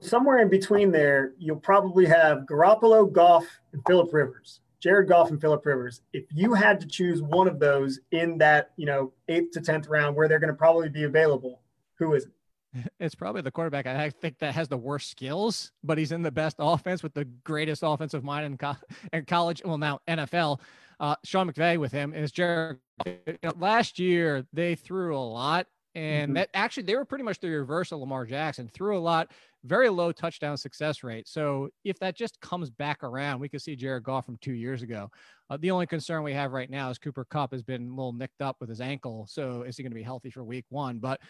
Somewhere 0.00 0.38
in 0.38 0.48
between 0.48 0.90
there, 0.90 1.34
you'll 1.38 1.56
probably 1.56 2.06
have 2.06 2.46
Garoppolo, 2.50 3.10
Goff, 3.10 3.46
and 3.72 3.82
Philip 3.86 4.12
Rivers. 4.12 4.60
Jared 4.80 5.08
Goff 5.08 5.30
and 5.30 5.40
Philip 5.40 5.64
Rivers. 5.64 6.02
If 6.12 6.24
you 6.30 6.52
had 6.52 6.80
to 6.80 6.86
choose 6.86 7.22
one 7.22 7.48
of 7.48 7.58
those 7.58 8.00
in 8.10 8.36
that, 8.38 8.72
you 8.76 8.84
know, 8.84 9.12
eighth 9.28 9.52
to 9.52 9.60
tenth 9.60 9.88
round 9.88 10.14
where 10.14 10.28
they're 10.28 10.40
going 10.40 10.52
to 10.52 10.56
probably 10.56 10.90
be 10.90 11.04
available, 11.04 11.62
who 11.98 12.14
is 12.14 12.24
it? 12.24 12.32
It's 13.00 13.14
probably 13.14 13.42
the 13.42 13.50
quarterback 13.50 13.86
I 13.86 14.10
think 14.10 14.38
that 14.38 14.54
has 14.54 14.68
the 14.68 14.76
worst 14.76 15.10
skills, 15.10 15.72
but 15.82 15.98
he's 15.98 16.12
in 16.12 16.22
the 16.22 16.30
best 16.30 16.56
offense 16.58 17.02
with 17.02 17.14
the 17.14 17.24
greatest 17.24 17.82
offensive 17.84 18.24
mind 18.24 18.46
in, 18.46 18.58
co- 18.58 18.76
in 19.12 19.24
college. 19.24 19.62
Well, 19.64 19.78
now 19.78 20.00
NFL. 20.08 20.60
Uh, 21.00 21.16
Sean 21.24 21.50
McVay 21.50 21.78
with 21.78 21.92
him 21.92 22.14
is 22.14 22.32
Jared. 22.32 22.78
You 23.04 23.38
know, 23.42 23.52
last 23.58 23.98
year 23.98 24.46
they 24.52 24.74
threw 24.74 25.16
a 25.16 25.18
lot, 25.18 25.66
and 25.94 26.28
mm-hmm. 26.28 26.34
that 26.34 26.50
actually 26.54 26.84
they 26.84 26.96
were 26.96 27.04
pretty 27.04 27.24
much 27.24 27.40
the 27.40 27.48
reverse 27.48 27.92
of 27.92 27.98
Lamar 27.98 28.24
Jackson. 28.24 28.68
Threw 28.68 28.96
a 28.96 29.00
lot, 29.00 29.32
very 29.64 29.88
low 29.88 30.12
touchdown 30.12 30.56
success 30.56 31.02
rate. 31.02 31.28
So 31.28 31.68
if 31.84 31.98
that 31.98 32.16
just 32.16 32.40
comes 32.40 32.70
back 32.70 33.02
around, 33.02 33.40
we 33.40 33.48
could 33.48 33.62
see 33.62 33.76
Jared 33.76 34.04
Goff 34.04 34.26
from 34.26 34.38
two 34.40 34.52
years 34.52 34.82
ago. 34.82 35.10
Uh, 35.50 35.58
the 35.60 35.70
only 35.70 35.86
concern 35.86 36.22
we 36.22 36.32
have 36.32 36.52
right 36.52 36.70
now 36.70 36.90
is 36.90 36.98
Cooper 36.98 37.24
Kupp 37.24 37.52
has 37.52 37.62
been 37.62 37.88
a 37.88 37.90
little 37.90 38.12
nicked 38.12 38.40
up 38.40 38.56
with 38.60 38.68
his 38.68 38.80
ankle. 38.80 39.26
So 39.28 39.62
is 39.62 39.76
he 39.76 39.82
going 39.82 39.92
to 39.92 39.96
be 39.96 40.02
healthy 40.02 40.30
for 40.30 40.44
Week 40.44 40.64
One? 40.68 40.98
But 40.98 41.20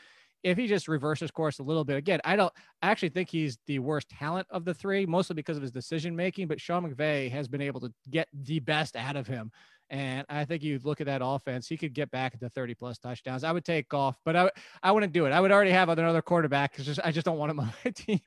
if 0.44 0.58
he 0.58 0.66
just 0.66 0.86
reverses 0.88 1.30
course 1.30 1.58
a 1.58 1.62
little 1.62 1.84
bit, 1.84 1.96
again, 1.96 2.20
I 2.24 2.36
don't 2.36 2.52
I 2.82 2.90
actually 2.90 3.08
think 3.08 3.30
he's 3.30 3.58
the 3.66 3.78
worst 3.80 4.10
talent 4.10 4.46
of 4.50 4.64
the 4.64 4.74
three, 4.74 5.06
mostly 5.06 5.34
because 5.34 5.56
of 5.56 5.62
his 5.62 5.72
decision 5.72 6.14
making. 6.14 6.46
But 6.46 6.60
Sean 6.60 6.88
McVay 6.88 7.30
has 7.30 7.48
been 7.48 7.62
able 7.62 7.80
to 7.80 7.92
get 8.10 8.28
the 8.32 8.60
best 8.60 8.94
out 8.94 9.16
of 9.16 9.26
him. 9.26 9.50
And 9.90 10.26
I 10.28 10.44
think 10.44 10.62
you 10.62 10.80
look 10.82 11.00
at 11.00 11.06
that 11.06 11.20
offense, 11.24 11.66
he 11.68 11.76
could 11.76 11.92
get 11.92 12.10
back 12.10 12.34
into 12.34 12.48
30 12.48 12.74
plus 12.74 12.98
touchdowns. 12.98 13.44
I 13.44 13.52
would 13.52 13.64
take 13.64 13.88
Goff, 13.88 14.18
but 14.24 14.36
I, 14.36 14.50
I 14.82 14.92
wouldn't 14.92 15.12
do 15.12 15.26
it. 15.26 15.32
I 15.32 15.40
would 15.40 15.52
already 15.52 15.72
have 15.72 15.88
another 15.88 16.22
quarterback. 16.22 16.74
It's 16.76 16.86
just, 16.86 17.00
I 17.04 17.10
just 17.10 17.24
don't 17.24 17.38
want 17.38 17.50
him 17.50 17.60
on 17.60 17.72
my 17.84 17.90
team. 17.94 18.20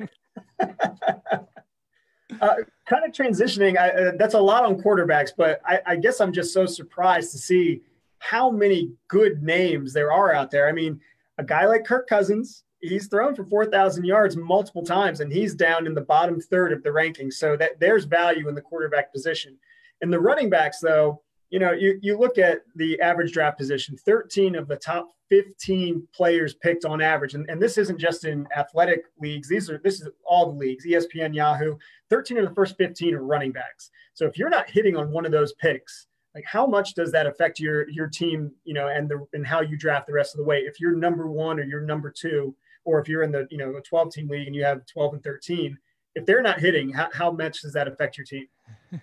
uh, 0.59 2.55
kind 2.85 3.05
of 3.05 3.11
transitioning, 3.11 3.77
I, 3.77 3.89
uh, 3.89 4.11
that's 4.17 4.35
a 4.35 4.39
lot 4.39 4.65
on 4.65 4.81
quarterbacks, 4.81 5.31
but 5.35 5.61
I, 5.65 5.79
I 5.85 5.95
guess 5.95 6.21
I'm 6.21 6.31
just 6.31 6.53
so 6.53 6.65
surprised 6.65 7.31
to 7.31 7.37
see 7.37 7.81
how 8.19 8.49
many 8.49 8.91
good 9.07 9.43
names 9.43 9.93
there 9.93 10.11
are 10.11 10.33
out 10.33 10.51
there. 10.51 10.67
I 10.67 10.71
mean, 10.71 11.01
a 11.37 11.43
guy 11.43 11.65
like 11.65 11.85
Kirk 11.85 12.07
Cousins, 12.07 12.63
he's 12.81 13.07
thrown 13.07 13.35
for 13.35 13.43
4,000 13.43 14.05
yards 14.05 14.35
multiple 14.35 14.83
times, 14.83 15.19
and 15.19 15.31
he's 15.31 15.53
down 15.55 15.85
in 15.87 15.93
the 15.93 16.01
bottom 16.01 16.39
third 16.39 16.73
of 16.73 16.83
the 16.83 16.89
rankings. 16.89 17.33
So 17.33 17.55
that 17.57 17.79
there's 17.79 18.05
value 18.05 18.49
in 18.49 18.55
the 18.55 18.61
quarterback 18.61 19.13
position. 19.13 19.57
And 20.01 20.11
the 20.11 20.19
running 20.19 20.49
backs, 20.49 20.79
though, 20.79 21.21
you 21.49 21.59
know, 21.59 21.71
you, 21.71 21.97
you 22.01 22.17
look 22.17 22.37
at 22.37 22.61
the 22.75 22.99
average 23.01 23.31
draft 23.31 23.57
position, 23.57 23.97
13 23.97 24.55
of 24.55 24.67
the 24.67 24.75
top 24.75 25.09
15 25.29 26.07
players 26.13 26.53
picked 26.55 26.85
on 26.85 27.01
average. 27.01 27.33
And, 27.33 27.49
and 27.49 27.61
this 27.61 27.77
isn't 27.77 27.99
just 27.99 28.25
in 28.25 28.47
athletic 28.55 29.03
leagues. 29.19 29.47
These 29.47 29.69
are, 29.69 29.79
this 29.83 30.01
is 30.01 30.09
all 30.25 30.51
the 30.51 30.57
leagues, 30.57 30.85
ESPN, 30.85 31.33
Yahoo, 31.33 31.77
13 32.09 32.37
of 32.37 32.47
the 32.47 32.55
first 32.55 32.77
15 32.77 33.15
are 33.15 33.23
running 33.23 33.51
backs. 33.51 33.91
So 34.13 34.25
if 34.25 34.37
you're 34.37 34.49
not 34.49 34.69
hitting 34.69 34.95
on 34.95 35.11
one 35.11 35.25
of 35.25 35.31
those 35.31 35.53
picks, 35.53 36.06
like 36.37 36.45
how 36.45 36.67
much 36.67 36.93
does 36.93 37.11
that 37.11 37.25
affect 37.25 37.59
your 37.59 37.89
your 37.89 38.07
team 38.07 38.51
you 38.63 38.75
know 38.75 38.89
and 38.89 39.09
the 39.09 39.25
and 39.33 39.45
how 39.45 39.59
you 39.59 39.75
draft 39.75 40.05
the 40.05 40.13
rest 40.13 40.35
of 40.35 40.37
the 40.37 40.43
way? 40.43 40.59
If 40.59 40.79
you're 40.79 40.95
number 40.95 41.27
one 41.27 41.59
or 41.59 41.63
you're 41.63 41.81
number 41.81 42.11
two 42.11 42.55
or 42.85 42.99
if 42.99 43.09
you're 43.09 43.23
in 43.23 43.31
the 43.31 43.47
you 43.49 43.57
know 43.57 43.75
a 43.75 43.81
12 43.81 44.13
team 44.13 44.29
league 44.29 44.45
and 44.45 44.55
you 44.55 44.63
have 44.63 44.85
12 44.85 45.15
and 45.15 45.23
13 45.23 45.75
if 46.13 46.25
they're 46.27 46.43
not 46.43 46.59
hitting 46.59 46.91
how, 46.91 47.09
how 47.11 47.31
much 47.31 47.61
does 47.61 47.73
that 47.73 47.87
affect 47.87 48.17
your 48.17 48.25
team? 48.25 48.47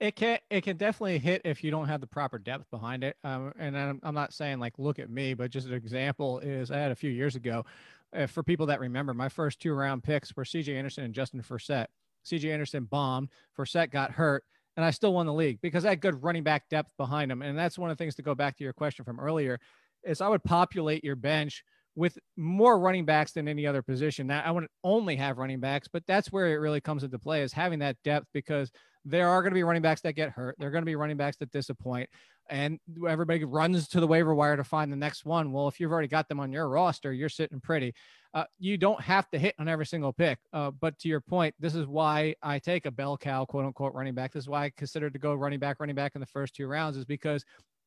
It 0.00 0.16
can 0.16 0.38
it 0.50 0.62
can 0.62 0.76
definitely 0.76 1.18
hit 1.18 1.42
if 1.44 1.62
you 1.62 1.70
don't 1.70 1.86
have 1.86 2.00
the 2.00 2.06
proper 2.06 2.36
depth 2.36 2.68
behind 2.70 3.04
it. 3.04 3.16
Um, 3.22 3.52
and 3.56 3.78
I'm, 3.78 4.00
I'm 4.02 4.14
not 4.14 4.32
saying 4.32 4.58
like 4.58 4.76
look 4.76 4.98
at 4.98 5.08
me 5.08 5.34
but 5.34 5.52
just 5.52 5.68
an 5.68 5.74
example 5.74 6.40
is 6.40 6.72
i 6.72 6.78
had 6.78 6.90
a 6.90 6.96
few 6.96 7.10
years 7.10 7.36
ago 7.36 7.64
uh, 8.12 8.26
for 8.26 8.42
people 8.42 8.66
that 8.66 8.80
remember 8.80 9.14
my 9.14 9.28
first 9.28 9.60
two 9.60 9.72
round 9.72 10.02
picks 10.02 10.34
were 10.36 10.42
cj 10.42 10.74
anderson 10.74 11.04
and 11.04 11.14
justin 11.14 11.40
forsett. 11.42 11.86
Cj 12.26 12.52
anderson 12.52 12.84
bombed. 12.84 13.30
Forsett 13.56 13.90
got 13.90 14.10
hurt 14.10 14.42
and 14.76 14.84
I 14.84 14.90
still 14.90 15.14
won 15.14 15.26
the 15.26 15.32
league 15.32 15.60
because 15.60 15.84
I 15.84 15.90
had 15.90 16.00
good 16.00 16.22
running 16.22 16.42
back 16.42 16.68
depth 16.68 16.90
behind 16.96 17.30
him. 17.30 17.42
And 17.42 17.56
that's 17.56 17.78
one 17.78 17.90
of 17.90 17.96
the 17.96 18.02
things 18.02 18.14
to 18.16 18.22
go 18.22 18.34
back 18.34 18.56
to 18.56 18.64
your 18.64 18.72
question 18.72 19.04
from 19.04 19.20
earlier 19.20 19.60
is 20.02 20.20
I 20.20 20.28
would 20.28 20.44
populate 20.44 21.04
your 21.04 21.16
bench 21.16 21.64
with 21.96 22.18
more 22.36 22.78
running 22.78 23.04
backs 23.04 23.32
than 23.32 23.48
any 23.48 23.66
other 23.66 23.82
position. 23.82 24.26
Now 24.26 24.42
I 24.44 24.50
wouldn't 24.50 24.72
only 24.82 25.16
have 25.16 25.38
running 25.38 25.60
backs, 25.60 25.88
but 25.92 26.02
that's 26.06 26.32
where 26.32 26.48
it 26.48 26.56
really 26.56 26.80
comes 26.80 27.04
into 27.04 27.18
play 27.18 27.42
is 27.42 27.52
having 27.52 27.78
that 27.80 27.96
depth 28.02 28.26
because 28.32 28.70
there 29.04 29.28
are 29.28 29.42
going 29.42 29.52
to 29.52 29.54
be 29.54 29.62
running 29.62 29.82
backs 29.82 30.00
that 30.00 30.14
get 30.14 30.30
hurt. 30.30 30.56
There 30.58 30.68
are 30.68 30.72
going 30.72 30.82
to 30.82 30.86
be 30.86 30.96
running 30.96 31.16
backs 31.16 31.36
that 31.38 31.52
disappoint 31.52 32.08
and 32.50 32.78
everybody 33.08 33.44
runs 33.44 33.88
to 33.88 34.00
the 34.00 34.06
waiver 34.06 34.34
wire 34.34 34.56
to 34.56 34.64
find 34.64 34.92
the 34.92 34.96
next 34.96 35.24
one. 35.24 35.52
Well, 35.52 35.68
if 35.68 35.80
you've 35.80 35.92
already 35.92 36.08
got 36.08 36.28
them 36.28 36.40
on 36.40 36.52
your 36.52 36.68
roster, 36.68 37.12
you're 37.12 37.28
sitting 37.28 37.60
pretty. 37.60 37.94
Uh, 38.34 38.44
you 38.58 38.76
don't 38.76 39.00
have 39.00 39.30
to 39.30 39.38
hit 39.38 39.54
on 39.58 39.68
every 39.68 39.86
single 39.86 40.12
pick. 40.12 40.38
Uh, 40.52 40.70
but 40.70 40.98
to 40.98 41.08
your 41.08 41.20
point, 41.20 41.54
this 41.58 41.74
is 41.74 41.86
why 41.86 42.34
I 42.42 42.58
take 42.58 42.84
a 42.86 42.90
bell 42.90 43.16
cow, 43.16 43.44
quote 43.44 43.64
unquote, 43.64 43.94
running 43.94 44.14
back. 44.14 44.32
This 44.32 44.44
is 44.44 44.48
why 44.48 44.64
I 44.64 44.72
consider 44.76 45.08
to 45.08 45.18
go 45.18 45.34
running 45.34 45.58
back, 45.58 45.80
running 45.80 45.94
back 45.94 46.12
in 46.14 46.20
the 46.20 46.26
first 46.26 46.54
two 46.54 46.66
rounds, 46.66 46.96
is 46.96 47.04
because 47.04 47.44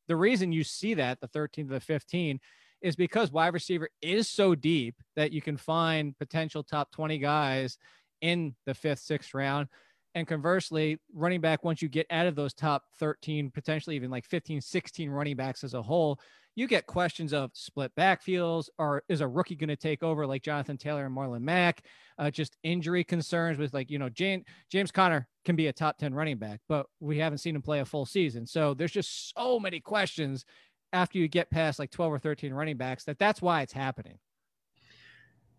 the 0.08 0.16
reason 0.16 0.52
you 0.52 0.64
see 0.64 0.94
that 0.94 1.20
the 1.20 1.28
13 1.28 1.68
to 1.68 1.74
the 1.74 1.80
15 1.80 2.40
is 2.82 2.96
because 2.96 3.32
wide 3.32 3.54
receiver 3.54 3.88
is 4.00 4.28
so 4.28 4.54
deep 4.54 4.94
that 5.16 5.32
you 5.32 5.42
can 5.42 5.56
find 5.56 6.16
potential 6.18 6.62
top 6.62 6.90
20 6.92 7.18
guys 7.18 7.78
in 8.20 8.54
the 8.66 8.74
fifth, 8.74 9.00
sixth 9.00 9.34
round. 9.34 9.68
And 10.14 10.26
conversely, 10.26 10.98
running 11.14 11.40
back, 11.40 11.64
once 11.64 11.82
you 11.82 11.88
get 11.88 12.06
out 12.10 12.26
of 12.26 12.34
those 12.34 12.54
top 12.54 12.82
13, 12.98 13.50
potentially 13.50 13.96
even 13.96 14.10
like 14.10 14.24
15, 14.24 14.60
16 14.60 15.10
running 15.10 15.36
backs 15.36 15.62
as 15.64 15.74
a 15.74 15.82
whole, 15.82 16.18
you 16.58 16.66
get 16.66 16.86
questions 16.86 17.32
of 17.32 17.52
split 17.54 17.92
backfields 17.96 18.68
or 18.78 19.04
is 19.08 19.20
a 19.20 19.28
rookie 19.28 19.54
going 19.54 19.68
to 19.68 19.76
take 19.76 20.02
over 20.02 20.26
like 20.26 20.42
Jonathan 20.42 20.76
Taylor 20.76 21.06
and 21.06 21.16
Marlon 21.16 21.42
Mack? 21.42 21.82
Uh, 22.18 22.32
just 22.32 22.56
injury 22.64 23.04
concerns 23.04 23.58
with 23.58 23.72
like, 23.72 23.90
you 23.90 23.98
know, 24.00 24.08
James, 24.08 24.44
James 24.68 24.90
Conner 24.90 25.28
can 25.44 25.54
be 25.54 25.68
a 25.68 25.72
top 25.72 25.98
10 25.98 26.12
running 26.12 26.36
back, 26.36 26.58
but 26.68 26.86
we 26.98 27.18
haven't 27.18 27.38
seen 27.38 27.54
him 27.54 27.62
play 27.62 27.78
a 27.78 27.84
full 27.84 28.04
season. 28.04 28.44
So 28.44 28.74
there's 28.74 28.90
just 28.90 29.32
so 29.36 29.60
many 29.60 29.78
questions 29.78 30.44
after 30.92 31.18
you 31.18 31.28
get 31.28 31.50
past 31.50 31.78
like 31.78 31.90
12 31.90 32.12
or 32.12 32.18
13 32.18 32.52
running 32.52 32.76
backs 32.76 33.04
that 33.04 33.18
that's 33.18 33.42
why 33.42 33.62
it's 33.62 33.72
happening. 33.72 34.18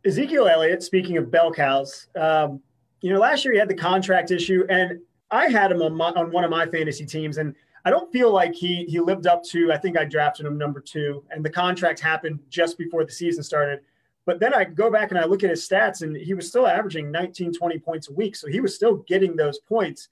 Ezekiel 0.05 0.47
Elliott, 0.47 0.81
speaking 0.81 1.17
of 1.17 1.29
bell 1.29 1.51
cows, 1.51 2.07
um, 2.15 2.61
you 3.01 3.13
know, 3.13 3.19
last 3.19 3.43
year 3.43 3.53
he 3.53 3.59
had 3.59 3.69
the 3.69 3.75
contract 3.75 4.31
issue, 4.31 4.65
and 4.69 4.99
I 5.31 5.47
had 5.47 5.71
him 5.71 5.81
on, 5.81 5.93
my, 5.93 6.09
on 6.11 6.31
one 6.31 6.43
of 6.43 6.49
my 6.49 6.65
fantasy 6.65 7.05
teams, 7.05 7.37
and 7.37 7.55
I 7.85 7.89
don't 7.89 8.11
feel 8.11 8.31
like 8.31 8.53
he 8.53 8.85
he 8.85 8.99
lived 8.99 9.25
up 9.25 9.43
to. 9.45 9.71
I 9.71 9.77
think 9.77 9.97
I 9.97 10.05
drafted 10.05 10.45
him 10.45 10.57
number 10.57 10.81
two, 10.81 11.23
and 11.31 11.43
the 11.43 11.49
contract 11.49 11.99
happened 11.99 12.39
just 12.49 12.77
before 12.77 13.05
the 13.05 13.11
season 13.11 13.43
started. 13.43 13.79
But 14.25 14.39
then 14.39 14.53
I 14.53 14.65
go 14.65 14.91
back 14.91 15.11
and 15.11 15.19
I 15.19 15.25
look 15.25 15.43
at 15.43 15.49
his 15.49 15.67
stats, 15.67 16.01
and 16.01 16.15
he 16.15 16.33
was 16.33 16.47
still 16.47 16.67
averaging 16.67 17.09
19, 17.09 17.53
20 17.53 17.79
points 17.79 18.09
a 18.09 18.13
week. 18.13 18.35
So 18.35 18.47
he 18.47 18.59
was 18.59 18.75
still 18.75 18.97
getting 19.07 19.35
those 19.35 19.59
points. 19.59 20.09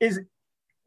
Is 0.00 0.20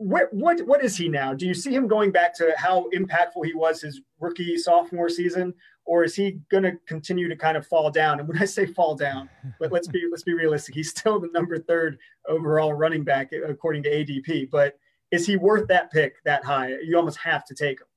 what 0.02 0.34
what 0.34 0.60
what 0.62 0.84
is 0.84 0.98
he 0.98 1.08
now? 1.08 1.34
Do 1.34 1.46
you 1.46 1.54
see 1.54 1.74
him 1.74 1.88
going 1.88 2.12
back 2.12 2.34
to 2.38 2.54
how 2.58 2.88
impactful 2.94 3.46
he 3.46 3.54
was 3.54 3.82
his 3.82 4.02
rookie 4.20 4.58
sophomore 4.58 5.10
season, 5.10 5.54
or 5.86 6.04
is 6.04 6.16
he 6.16 6.40
going 6.50 6.64
to 6.64 6.74
continue 6.88 7.30
to 7.30 7.36
kind 7.36 7.56
of 7.56 7.68
fall 7.68 7.92
down? 7.92 8.20
And 8.20 8.28
when 8.28 8.40
I 8.40 8.46
say 8.46 8.66
fall 8.66 8.96
down, 8.96 9.30
but 9.60 9.72
let's 9.72 9.88
be 9.88 10.04
let's 10.10 10.24
be 10.24 10.34
realistic. 10.34 10.74
He's 10.74 10.90
still 10.90 11.20
the 11.20 11.30
number 11.34 11.60
third 11.60 12.00
overall 12.28 12.74
running 12.74 13.04
back 13.04 13.32
according 13.32 13.84
to 13.84 13.92
ADP. 13.92 14.50
But 14.50 14.80
is 15.12 15.28
he 15.28 15.38
worth 15.38 15.68
that 15.68 15.92
pick 15.92 16.16
that 16.26 16.44
high? 16.44 16.76
You 16.84 16.98
almost 16.98 17.20
have 17.20 17.46
to 17.46 17.54
take 17.54 17.80
him. 17.80 17.88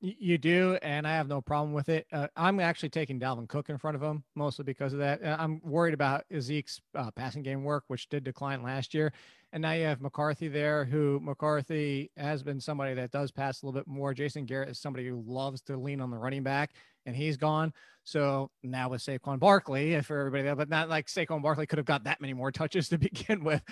You 0.00 0.36
do, 0.36 0.76
and 0.82 1.06
I 1.06 1.12
have 1.12 1.28
no 1.28 1.40
problem 1.40 1.72
with 1.72 1.88
it. 1.88 2.06
Uh, 2.12 2.26
I'm 2.36 2.60
actually 2.60 2.90
taking 2.90 3.18
Dalvin 3.18 3.48
Cook 3.48 3.70
in 3.70 3.78
front 3.78 3.94
of 3.94 4.02
him, 4.02 4.22
mostly 4.34 4.62
because 4.62 4.92
of 4.92 4.98
that. 4.98 5.24
Uh, 5.24 5.36
I'm 5.38 5.62
worried 5.64 5.94
about 5.94 6.24
Zeke's 6.40 6.78
uh, 6.94 7.10
passing 7.12 7.42
game 7.42 7.64
work, 7.64 7.84
which 7.86 8.10
did 8.10 8.22
decline 8.22 8.62
last 8.62 8.92
year. 8.92 9.14
And 9.54 9.62
now 9.62 9.70
you 9.70 9.84
have 9.84 10.00
McCarthy 10.00 10.48
there, 10.48 10.84
who 10.84 11.20
McCarthy 11.22 12.10
has 12.16 12.42
been 12.42 12.58
somebody 12.58 12.92
that 12.94 13.12
does 13.12 13.30
pass 13.30 13.62
a 13.62 13.66
little 13.66 13.80
bit 13.80 13.86
more. 13.86 14.12
Jason 14.12 14.46
Garrett 14.46 14.68
is 14.68 14.80
somebody 14.80 15.06
who 15.06 15.22
loves 15.24 15.62
to 15.62 15.76
lean 15.76 16.00
on 16.00 16.10
the 16.10 16.18
running 16.18 16.42
back, 16.42 16.72
and 17.06 17.14
he's 17.14 17.36
gone. 17.36 17.72
So 18.02 18.50
now 18.64 18.88
with 18.88 19.00
Saquon 19.00 19.38
Barkley, 19.38 19.94
eh, 19.94 20.00
for 20.00 20.18
everybody 20.18 20.42
there, 20.42 20.56
but 20.56 20.68
not 20.68 20.88
like 20.88 21.06
Saquon 21.06 21.40
Barkley 21.40 21.66
could 21.66 21.78
have 21.78 21.86
got 21.86 22.02
that 22.02 22.20
many 22.20 22.32
more 22.32 22.50
touches 22.50 22.88
to 22.88 22.98
begin 22.98 23.44
with. 23.44 23.62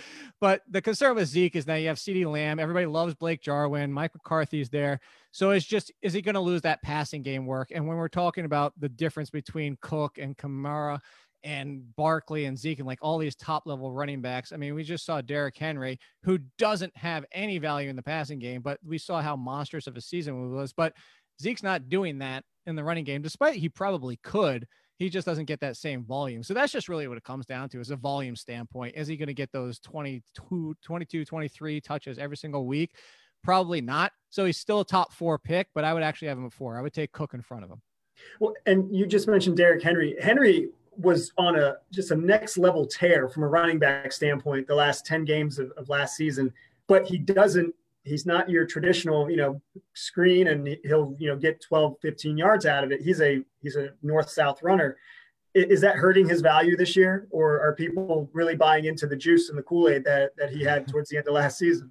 But 0.41 0.63
the 0.71 0.81
concern 0.81 1.17
with 1.17 1.27
Zeke 1.27 1.57
is 1.57 1.67
now 1.67 1.75
you 1.75 1.89
have 1.89 1.97
CeeDee 1.97 2.31
Lamb. 2.31 2.61
Everybody 2.61 2.87
loves 2.87 3.17
Blake 3.17 3.43
Jarwin. 3.43 3.93
Mike 3.93 4.15
McCarthy's 4.15 4.71
there. 4.71 5.01
So 5.33 5.51
it's 5.51 5.67
just, 5.67 5.91
is 6.01 6.13
he 6.13 6.23
going 6.23 6.37
to 6.37 6.41
lose 6.41 6.63
that 6.63 6.81
passing 6.83 7.23
game 7.23 7.45
work? 7.45 7.73
And 7.75 7.89
when 7.89 7.97
we're 7.97 8.07
talking 8.07 8.45
about 8.45 8.73
the 8.79 8.89
difference 8.89 9.31
between 9.31 9.77
Cook 9.81 10.19
and 10.19 10.39
Kamara 10.39 11.01
and 11.45 11.95
Barkley 11.97 12.45
and 12.45 12.59
Zeke 12.59 12.79
and 12.79 12.87
like 12.87 12.99
all 13.03 13.19
these 13.19 13.35
top 13.35 13.67
level 13.67 13.93
running 13.93 14.21
backs. 14.21 14.53
I 14.53 14.57
mean, 14.57 14.75
we 14.75 14.85
just 14.85 15.05
saw 15.05 15.21
Derrick 15.21 15.57
Henry, 15.57 15.99
who 16.23 16.39
doesn't 16.59 16.97
have 16.97 17.25
any 17.33 17.59
value 17.59 17.91
in 17.91 17.97
the 17.97 18.03
passing 18.03 18.39
game, 18.39 18.63
but 18.63 18.79
we 18.85 18.99
saw 18.99 19.21
how 19.21 19.37
monstrous 19.37 19.87
of 19.87 19.97
a 19.97 20.01
season 20.01 20.45
it 20.45 20.49
was. 20.49 20.73
But 20.73 20.95
Zeke's 21.41 21.63
not 21.63 21.89
doing 21.89 22.19
that 22.19 22.45
in 22.67 22.77
the 22.77 22.85
running 22.85 23.05
game, 23.05 23.23
despite 23.23 23.57
he 23.57 23.69
probably 23.69 24.19
could. 24.23 24.67
He 24.99 25.09
just 25.09 25.27
doesn't 25.27 25.47
get 25.47 25.59
that 25.61 25.77
same 25.77 26.05
volume. 26.05 26.45
So 26.45 26.55
that's 26.55 26.71
just 26.71 26.89
really 26.89 27.09
what 27.09 27.19
it 27.19 27.25
comes 27.25 27.45
down 27.45 27.69
to 27.71 27.81
is 27.81 27.91
a 27.91 27.97
volume 27.97 28.37
standpoint. 28.37 28.95
Is 28.97 29.09
he 29.09 29.17
going 29.17 29.27
to 29.27 29.35
get 29.35 29.51
those 29.51 29.81
22, 29.81 30.77
22, 30.81 31.25
23 31.25 31.81
touches 31.81 32.19
every 32.19 32.37
single 32.37 32.67
week? 32.67 32.95
Probably 33.43 33.81
not. 33.81 34.13
So 34.31 34.45
he's 34.45 34.59
still 34.59 34.81
a 34.81 34.85
top 34.85 35.13
four 35.13 35.39
pick, 35.39 35.69
but 35.75 35.83
I 35.83 35.93
would 35.93 36.05
actually 36.05 36.29
have 36.29 36.39
him 36.39 36.47
at 36.47 36.53
four. 36.53 36.79
I 36.79 36.83
would 36.83 36.93
take 36.93 37.11
Cook 37.11 37.35
in 37.35 37.43
front 37.43 37.65
of 37.65 37.71
him. 37.71 37.83
Well, 38.39 38.55
and 38.67 38.95
you 38.95 39.07
just 39.07 39.27
mentioned 39.27 39.57
Derrick 39.57 39.83
Henry. 39.83 40.15
Henry 40.21 40.69
was 40.97 41.33
on 41.39 41.59
a 41.59 41.77
just 41.91 42.11
a 42.11 42.17
next 42.17 42.59
level 42.59 42.87
tear 42.87 43.29
from 43.29 43.43
a 43.43 43.49
running 43.49 43.79
back 43.79 44.13
standpoint 44.13 44.67
the 44.67 44.75
last 44.75 45.07
10 45.07 45.25
games 45.25 45.59
of, 45.59 45.71
of 45.73 45.89
last 45.89 46.17
season. 46.17 46.53
But 46.87 47.07
he 47.07 47.19
doesn't 47.19 47.75
he's 48.05 48.27
not 48.27 48.51
your 48.51 48.67
traditional 48.67 49.31
you 49.31 49.37
know 49.37 49.61
screen 49.95 50.49
and 50.49 50.77
he'll 50.85 51.15
you 51.19 51.29
know 51.29 51.37
get 51.37 51.61
12 51.61 51.97
15 52.03 52.37
yards 52.37 52.67
out 52.67 52.85
of 52.85 52.93
it. 52.93 53.01
He's 53.01 53.21
a 53.21 53.43
he's 53.61 53.77
a 53.77 53.91
north 54.03 54.31
south 54.31 54.63
runner 54.63 54.97
is 55.55 55.83
that 55.83 55.97
hurting 55.97 56.29
his 56.29 56.41
value 56.41 56.77
this 56.77 56.97
year 56.97 57.27
or 57.31 57.61
are 57.61 57.75
people 57.75 58.31
really 58.33 58.57
buying 58.57 58.87
into 58.87 59.07
the 59.07 59.17
juice 59.17 59.51
and 59.51 59.59
the 59.59 59.63
kool-aid 59.63 60.03
that 60.05 60.35
that 60.37 60.51
he 60.51 60.65
had 60.65 60.89
towards 60.89 61.11
the 61.11 61.17
end 61.17 61.27
of 61.29 61.35
last 61.35 61.59
season 61.59 61.91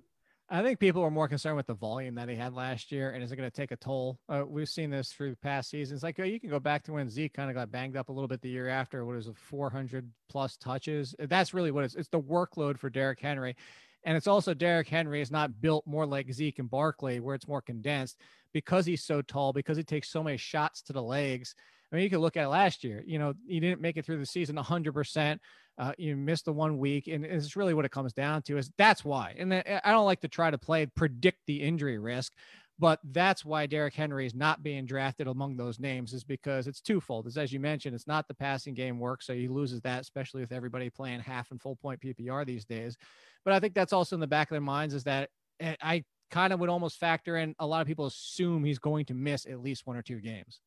I 0.54 0.62
think 0.62 0.80
people 0.80 1.02
were 1.02 1.10
more 1.10 1.30
concerned 1.30 1.56
with 1.56 1.68
the 1.68 1.74
volume 1.74 2.16
that 2.16 2.28
he 2.28 2.36
had 2.36 2.54
last 2.54 2.92
year, 2.92 3.12
and 3.12 3.24
is 3.24 3.32
it 3.32 3.38
going 3.38 3.50
to 3.50 3.56
take 3.56 3.72
a 3.72 3.78
toll? 3.78 4.20
Uh, 4.28 4.44
we've 4.46 4.68
seen 4.68 4.90
this 4.90 5.14
through 5.14 5.34
past 5.36 5.70
seasons. 5.70 6.04
Like 6.04 6.20
oh, 6.20 6.26
you 6.26 6.42
can 6.42 6.50
go 6.50 6.60
back 6.60 6.84
to 6.84 6.92
when 6.92 7.10
Zeke 7.10 7.34
kind 7.34 7.50
of 7.50 7.56
got 7.56 7.72
banged 7.72 7.96
up 7.96 8.10
a 8.10 8.12
little 8.12 8.28
bit 8.28 8.42
the 8.42 8.50
year 8.50 8.68
after. 8.68 9.06
What 9.06 9.16
is 9.16 9.28
it, 9.28 9.38
400 9.38 10.12
plus 10.30 10.58
touches? 10.58 11.16
That's 11.18 11.54
really 11.54 11.72
what 11.72 11.86
it's. 11.86 11.96
It's 11.96 12.10
the 12.10 12.20
workload 12.20 12.78
for 12.78 12.90
Derrick 12.90 13.22
Henry, 13.22 13.56
and 14.04 14.18
it's 14.18 14.28
also 14.28 14.54
Derrick 14.54 14.90
Henry 14.90 15.22
is 15.22 15.32
not 15.32 15.62
built 15.62 15.88
more 15.88 16.06
like 16.06 16.34
Zeke 16.34 16.60
and 16.60 16.70
Barkley, 16.70 17.22
where 17.22 17.34
it's 17.34 17.48
more 17.48 17.62
condensed 17.62 18.18
because 18.54 18.86
he's 18.86 19.06
so 19.06 19.22
tall, 19.22 19.54
because 19.54 19.78
he 19.78 19.84
takes 19.84 20.10
so 20.10 20.22
many 20.22 20.36
shots 20.36 20.82
to 20.82 20.92
the 20.92 21.02
legs. 21.02 21.56
I 21.92 21.96
mean, 21.96 22.04
you 22.04 22.10
could 22.10 22.20
look 22.20 22.38
at 22.38 22.46
it 22.46 22.50
last 22.50 22.84
year. 22.84 23.04
You 23.06 23.20
know, 23.20 23.34
he 23.48 23.60
didn't 23.60 23.82
make 23.82 23.98
it 23.98 24.06
through 24.06 24.20
the 24.20 24.26
season 24.26 24.56
100 24.56 24.94
percent 24.94 25.42
uh, 25.78 25.94
you 25.98 26.16
missed 26.16 26.46
the 26.46 26.54
one 26.54 26.78
week, 26.78 27.08
and 27.08 27.26
it's 27.26 27.56
really 27.56 27.74
what 27.74 27.86
it 27.86 27.92
comes 27.92 28.14
down 28.14 28.42
to. 28.44 28.58
Is 28.58 28.72
that's 28.78 29.06
why. 29.06 29.36
And 29.38 29.54
I 29.54 29.82
don't 29.86 30.06
like 30.06 30.22
to 30.22 30.28
try 30.28 30.52
to 30.52 30.58
play 30.58 30.86
predict 30.86 31.40
the 31.48 31.62
injury 31.62 31.98
risk, 31.98 32.34
but 32.78 33.00
that's 33.04 33.46
why 33.46 33.66
Derrick 33.66 33.94
Henry 33.94 34.26
is 34.26 34.36
not 34.36 34.64
being 34.64 34.86
drafted 34.86 35.28
among 35.28 35.56
those 35.56 35.80
names 35.80 36.14
is 36.14 36.24
because 36.24 36.68
it's 36.68 36.82
twofold. 36.82 37.26
As 37.26 37.38
as 37.38 37.54
you 37.54 37.60
mentioned, 37.60 37.96
it's 37.96 38.08
not 38.08 38.28
the 38.28 38.34
passing 38.34 38.74
game 38.74 39.00
work, 39.00 39.22
so 39.22 39.34
he 39.34 39.48
loses 39.48 39.82
that, 39.82 40.02
especially 40.02 40.42
with 40.42 40.52
everybody 40.52 40.90
playing 40.90 41.20
half 41.22 41.52
and 41.52 41.62
full 41.62 41.78
point 41.78 42.02
PPR 42.02 42.46
these 42.46 42.66
days. 42.66 42.98
But 43.46 43.54
I 43.54 43.60
think 43.60 43.74
that's 43.74 43.94
also 43.94 44.16
in 44.16 44.20
the 44.20 44.28
back 44.28 44.52
of 44.52 44.56
their 44.56 44.62
minds 44.62 44.94
is 44.94 45.06
that 45.06 45.30
eh, 45.60 45.76
I 45.82 46.04
kind 46.30 46.54
of 46.54 46.60
would 46.60 46.70
almost 46.70 47.00
factor 47.00 47.38
in 47.38 47.56
a 47.60 47.66
lot 47.66 47.82
of 47.82 47.88
people 47.88 48.06
assume 48.06 48.64
he's 48.64 48.80
going 48.80 49.06
to 49.06 49.14
miss 49.14 49.46
at 49.46 49.62
least 49.62 49.88
one 49.88 49.98
or 49.98 50.02
two 50.02 50.20
games 50.20 50.62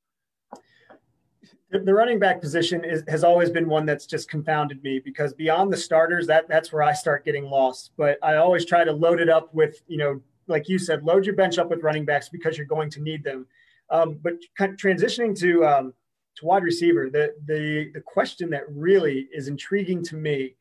the 1.70 1.94
running 1.94 2.18
back 2.18 2.40
position 2.40 2.84
is, 2.84 3.02
has 3.08 3.24
always 3.24 3.50
been 3.50 3.68
one 3.68 3.86
that's 3.86 4.06
just 4.06 4.28
confounded 4.28 4.82
me 4.82 5.00
because 5.04 5.32
beyond 5.32 5.72
the 5.72 5.76
starters, 5.76 6.26
that 6.26 6.48
that's 6.48 6.72
where 6.72 6.82
I 6.82 6.92
start 6.92 7.24
getting 7.24 7.44
lost. 7.44 7.90
But 7.96 8.18
I 8.22 8.36
always 8.36 8.64
try 8.64 8.84
to 8.84 8.92
load 8.92 9.20
it 9.20 9.28
up 9.28 9.52
with, 9.54 9.82
you 9.88 9.98
know, 9.98 10.20
like 10.46 10.68
you 10.68 10.78
said, 10.78 11.04
load 11.04 11.26
your 11.26 11.34
bench 11.34 11.58
up 11.58 11.70
with 11.70 11.82
running 11.82 12.04
backs 12.04 12.28
because 12.28 12.56
you're 12.56 12.66
going 12.66 12.90
to 12.90 13.00
need 13.00 13.24
them. 13.24 13.46
Um, 13.90 14.18
but 14.22 14.34
transitioning 14.60 15.38
to 15.40 15.64
um, 15.64 15.94
to 16.36 16.46
wide 16.46 16.62
receiver, 16.62 17.10
the 17.10 17.34
the 17.46 17.90
the 17.94 18.00
question 18.00 18.50
that 18.50 18.64
really 18.68 19.28
is 19.32 19.48
intriguing 19.48 20.02
to 20.04 20.16
me 20.16 20.56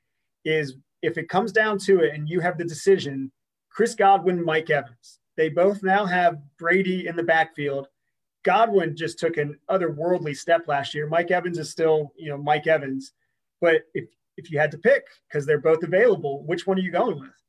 is 0.46 0.76
if 1.02 1.18
it 1.18 1.30
comes 1.30 1.52
down 1.52 1.78
to 1.80 2.02
it, 2.02 2.14
and 2.14 2.30
you 2.30 2.40
have 2.40 2.58
the 2.58 2.64
decision, 2.64 3.32
Chris 3.70 3.96
Godwin, 3.96 4.44
Mike 4.44 4.70
Evans. 4.70 5.20
They 5.36 5.50
both 5.50 5.82
now 5.82 6.06
have 6.06 6.38
Brady 6.60 7.08
in 7.08 7.16
the 7.16 7.24
backfield 7.24 7.88
Godwin 8.44 8.96
just 8.96 9.20
took 9.20 9.38
an 9.38 9.58
otherworldly 9.70 10.36
step 10.36 10.68
last 10.68 10.94
year. 10.94 11.08
Mike 11.08 11.32
Evans 11.32 11.58
is 11.58 11.70
still, 11.70 12.14
you 12.18 12.30
know, 12.30 12.38
Mike 12.38 12.68
Evans. 12.68 13.14
But 13.62 13.84
if 13.94 14.06
if 14.38 14.52
you 14.52 14.60
had 14.60 14.72
to 14.72 14.78
pick, 14.78 15.06
because 15.28 15.46
they're 15.46 15.60
both 15.60 15.84
available, 15.84 16.44
which 16.46 16.66
one 16.66 16.78
are 16.78 16.82
you 16.82 16.92
going 16.92 17.20
with? 17.20 17.43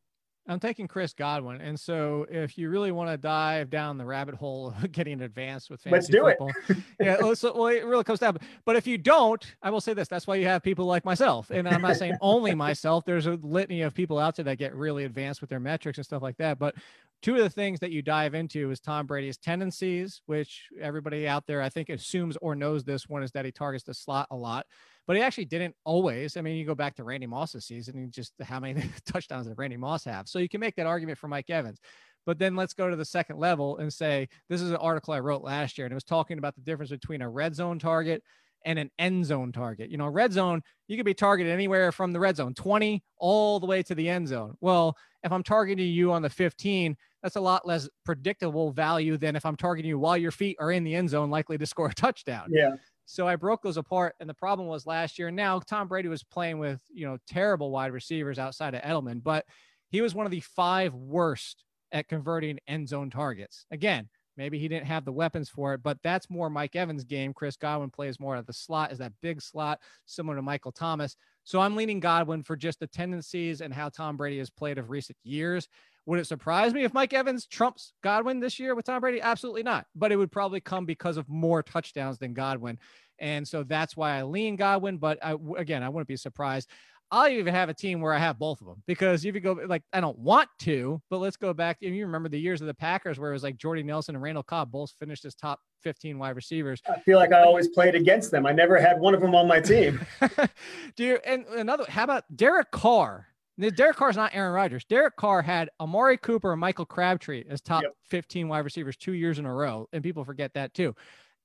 I'm 0.46 0.61
taking 0.61 0.87
Chris 0.87 1.14
Godwin. 1.14 1.61
And 1.61 1.78
so 1.78 2.26
if 2.28 2.59
you 2.59 2.68
really 2.68 2.92
want 2.92 3.11
to 3.11 3.16
dive 3.16 3.70
down 3.70 3.96
the 3.96 4.04
rabbit 4.04 4.35
hole 4.35 4.74
of 4.83 4.92
getting 4.92 5.22
advanced 5.22 5.70
with 5.70 5.80
fantasy 5.80 5.94
Let's 5.94 6.09
do 6.09 6.22
football, 6.22 6.52
it. 6.68 6.76
yeah, 7.00 7.35
so, 7.35 7.54
well, 7.54 7.68
it 7.68 7.85
really 7.85 8.04
comes 8.04 8.18
down. 8.18 8.37
But 8.66 8.76
if 8.76 8.87
you 8.87 8.98
don't, 8.98 9.44
I 9.62 9.70
will 9.70 9.80
say 9.80 9.94
this, 9.94 10.07
that's 10.07 10.26
why 10.26 10.37
you 10.37 10.46
have 10.46 10.62
people 10.62 10.85
like 10.85 11.04
myself. 11.04 11.50
And 11.50 11.66
I'm 11.66 11.80
not 11.80 11.96
saying 11.96 12.16
only 12.20 12.54
myself. 12.54 13.04
There's 13.04 13.26
a 13.26 13.38
litany 13.42 13.83
of 13.83 13.94
people 13.94 14.18
out 14.18 14.37
there 14.37 14.44
that 14.44 14.59
get 14.59 14.74
really 14.74 15.04
advanced 15.04 15.40
with 15.40 15.48
their 15.48 15.61
metrics 15.61 15.98
and 15.98 16.04
stuff 16.04 16.22
like 16.22 16.37
that. 16.37 16.59
But 16.59 16.74
two 17.22 17.37
of 17.37 17.42
the 17.42 17.48
things 17.48 17.80
that 17.80 17.90
you 17.90 18.02
dive 18.02 18.35
into 18.35 18.70
is 18.70 18.80
Tom 18.80 19.07
Brady's 19.07 19.38
tendencies, 19.38 20.20
which 20.26 20.68
everybody 20.78 21.26
out 21.26 21.46
there 21.46 21.62
I 21.62 21.70
think 21.70 21.88
assumes 21.88 22.37
or 22.42 22.54
knows 22.54 22.85
this 22.85 23.09
one 23.09 23.22
is 23.22 23.33
that 23.33 23.46
he 23.46 23.50
targets 23.50 23.85
the 23.85 23.94
slot 23.94 24.26
a 24.30 24.37
lot, 24.37 24.66
but 25.07 25.17
he 25.17 25.23
actually 25.23 25.45
didn't 25.45 25.75
always. 25.85 26.37
I 26.37 26.40
mean, 26.40 26.57
you 26.57 26.64
go 26.64 26.75
back 26.75 26.95
to 26.97 27.05
Randy 27.05 27.27
Moss's 27.27 27.67
season 27.67 27.97
and 27.97 28.12
just 28.12 28.33
how 28.43 28.61
many 28.61 28.83
touchdowns 29.07 29.47
did 29.47 29.59
Randy 29.59 29.77
Moss 29.77 30.05
have? 30.05 30.29
So 30.29 30.38
you 30.38 30.49
can 30.49 30.61
make 30.61 30.77
that 30.77 30.87
argument 30.87 31.19
for 31.19 31.29
Mike 31.29 31.51
Evans. 31.51 31.81
But 32.27 32.38
then 32.38 32.57
let's 32.57 32.73
go 32.73 32.88
to 32.88 32.97
the 32.97 33.05
second 33.05 33.38
level 33.38 33.79
and 33.79 33.93
say 33.93 34.29
this 34.49 34.62
is 34.62 34.71
an 34.71 34.77
article 34.77 35.12
I 35.12 35.21
wrote 35.21 35.43
last 35.43 35.77
year 35.77 35.87
and 35.87 35.93
it 35.93 35.95
was 35.95 36.05
talking 36.05 36.38
about 36.38 36.55
the 36.55 36.62
difference 36.62 36.90
between 36.90 37.21
a 37.21 37.29
red 37.29 37.55
zone 37.55 37.79
target 37.79 38.23
and 38.64 38.79
an 38.79 38.90
end 38.99 39.27
zone 39.27 39.53
target. 39.53 39.90
You 39.90 39.99
know, 39.99 40.09
red 40.09 40.33
zone, 40.33 40.62
you 40.88 40.97
could 40.97 41.05
be 41.05 41.14
targeted 41.14 41.53
anywhere 41.53 41.93
from 41.93 42.12
the 42.12 42.21
red 42.21 42.37
zone 42.37 42.55
20 42.55 43.03
all 43.19 43.61
the 43.61 43.67
way 43.67 43.83
to 43.83 43.95
the 43.95 44.09
end 44.09 44.29
zone. 44.29 44.57
Well, 44.61 44.97
if 45.23 45.33
I'm 45.33 45.43
targeting 45.43 45.87
you 45.87 46.12
on 46.12 46.23
the 46.23 46.31
15, 46.31 46.97
that's 47.23 47.37
a 47.37 47.40
lot 47.40 47.67
less 47.67 47.88
predictable 48.05 48.73
value 48.73 49.17
than 49.17 49.37
if 49.37 49.45
I'm 49.45 49.57
targeting 49.57 49.88
you 49.88 49.99
while 49.99 50.17
your 50.17 50.31
feet 50.31 50.57
are 50.61 50.73
in 50.73 50.85
the 50.85 50.95
end 50.95 51.11
zone, 51.11 51.31
likely 51.31 51.59
to 51.59 51.67
score 51.67 51.88
a 51.88 51.95
touchdown. 51.95 52.49
Yeah. 52.51 52.75
So 53.07 53.29
I 53.29 53.37
broke 53.37 53.62
those 53.62 53.77
apart. 53.77 54.14
And 54.21 54.29
the 54.29 54.35
problem 54.35 54.69
was 54.69 54.87
last 54.87 55.19
year. 55.19 55.31
Now 55.31 55.59
Tom 55.61 55.88
Brady 55.88 56.09
was 56.09 56.23
playing 56.23 56.59
with, 56.59 56.81
you 56.93 57.07
know, 57.07 57.19
terrible 57.27 57.71
wide 57.71 57.93
receivers 57.93 58.38
outside 58.38 58.75
of 58.75 58.83
Edelman, 58.83 59.23
but 59.23 59.47
he 59.88 60.01
was 60.01 60.14
one 60.14 60.27
of 60.27 60.33
the 60.33 60.40
five 60.40 60.95
worst 60.95 61.64
at 61.93 62.09
converting 62.09 62.59
end 62.67 62.88
zone 62.88 63.11
targets. 63.11 63.67
Again, 63.71 64.09
Maybe 64.37 64.59
he 64.59 64.69
didn't 64.69 64.87
have 64.87 65.05
the 65.05 65.12
weapons 65.12 65.49
for 65.49 65.75
it, 65.75 65.83
but 65.83 65.99
that's 66.03 66.29
more 66.29 66.51
Mike 66.51 66.75
Evans' 66.75 67.05
game. 67.05 67.33
Chris 67.33 67.57
Godwin 67.57 67.90
plays 67.90 68.19
more 68.19 68.37
at 68.37 68.47
the 68.47 68.53
slot, 68.53 68.90
is 68.90 68.99
that 68.99 69.12
big 69.23 69.40
slot, 69.40 69.81
similar 70.07 70.37
to 70.37 70.43
Michael 70.43 70.73
Thomas. 70.73 71.17
So 71.45 71.61
I'm 71.61 71.77
leaning 71.77 72.01
Godwin 72.01 72.43
for 72.43 72.57
just 72.57 72.81
the 72.81 72.87
tendencies 72.87 73.61
and 73.61 73.73
how 73.73 73.88
Tom 73.88 74.17
Brady 74.17 74.38
has 74.38 74.51
played 74.51 74.79
of 74.79 74.90
recent 74.90 75.19
years. 75.23 75.69
Would 76.07 76.19
it 76.19 76.27
surprise 76.27 76.75
me 76.75 76.85
if 76.85 76.93
Mike 76.93 77.14
Evans 77.14 77.47
trumps 77.47 77.93
Godwin 78.03 78.40
this 78.40 78.59
year 78.59 78.75
with 78.75 78.85
Tom 78.85 79.01
Brady? 79.01 79.21
Absolutely 79.21 79.62
not. 79.62 79.87
But 79.95 80.12
it 80.12 80.17
would 80.17 80.33
probably 80.33 80.61
come 80.61 80.85
because 80.85 81.17
of 81.17 81.29
more 81.29 81.62
touchdowns 81.62 82.19
than 82.19 82.35
Godwin. 82.35 82.79
And 83.19 83.47
so 83.47 83.62
that's 83.62 83.97
why 83.97 84.19
I 84.19 84.23
lean 84.23 84.57
Godwin. 84.57 84.99
But 84.99 85.19
I, 85.25 85.37
again, 85.57 85.83
I 85.83 85.88
wouldn't 85.88 86.09
be 86.09 86.17
surprised. 86.17 86.69
I'll 87.11 87.29
even 87.29 87.55
have 87.55 87.69
a 87.69 87.75
team 87.75 88.01
where 88.01 88.12
I 88.12 88.19
have 88.19 88.38
both 88.38 88.61
of 88.61 88.67
them 88.67 88.83
because 88.87 89.25
if 89.25 89.35
you 89.35 89.40
go 89.40 89.53
like 89.67 89.83
I 89.93 90.01
don't 90.01 90.19
want 90.19 90.49
to, 90.61 91.01
but 91.11 91.19
let's 91.19 91.37
go 91.37 91.53
back. 91.53 91.79
And 91.83 91.95
you 91.95 92.07
remember 92.07 92.29
the 92.29 92.40
years 92.40 92.61
of 92.61 92.67
the 92.67 92.75
Packers 92.75 93.21
where 93.21 93.31
it 93.31 93.35
was 93.35 93.43
like 93.43 93.57
Jordy 93.57 93.83
Nelson 93.83 94.17
and 94.17 94.23
Randall 94.23 94.43
Cobb 94.43 94.73
both 94.73 94.90
finished 94.99 95.25
as 95.25 95.35
top 95.35 95.61
15 95.83 96.19
wide 96.19 96.35
receivers. 96.35 96.83
I 96.90 96.99
feel 97.01 97.19
like 97.19 97.33
I 97.33 97.43
always 97.43 97.69
played 97.69 97.95
against 97.95 98.31
them. 98.31 98.47
I 98.47 98.53
never 98.53 98.79
had 98.79 98.99
one 98.99 99.14
of 99.14 99.21
them 99.21 99.35
on 99.35 99.47
my 99.47 99.61
team. 99.61 100.05
Do 100.97 101.05
you 101.05 101.19
and 101.25 101.47
another 101.47 101.85
how 101.88 102.05
about 102.05 102.25
Derek 102.35 102.73
Carr? 102.73 103.29
Derek 103.59 103.97
Carr 103.97 104.11
is 104.11 104.17
not 104.17 104.35
Aaron 104.35 104.53
Rodgers. 104.53 104.85
Derek 104.85 105.17
Carr 105.17 105.43
had 105.43 105.71
Amari 105.81 106.17
Cooper 106.17 106.53
and 106.53 106.61
Michael 106.61 106.87
Crabtree 106.87 107.45
as 107.49 107.61
top 107.61 107.83
yep. 107.83 107.93
15 108.07 108.49
wide 108.49 108.64
receivers 108.64 108.97
two 108.97 109.12
years 109.12 109.38
in 109.38 109.47
a 109.47 109.55
row, 109.55 109.88
and 109.93 110.03
people 110.03 110.25
forget 110.25 110.55
that 110.55 110.75
too. 110.75 110.95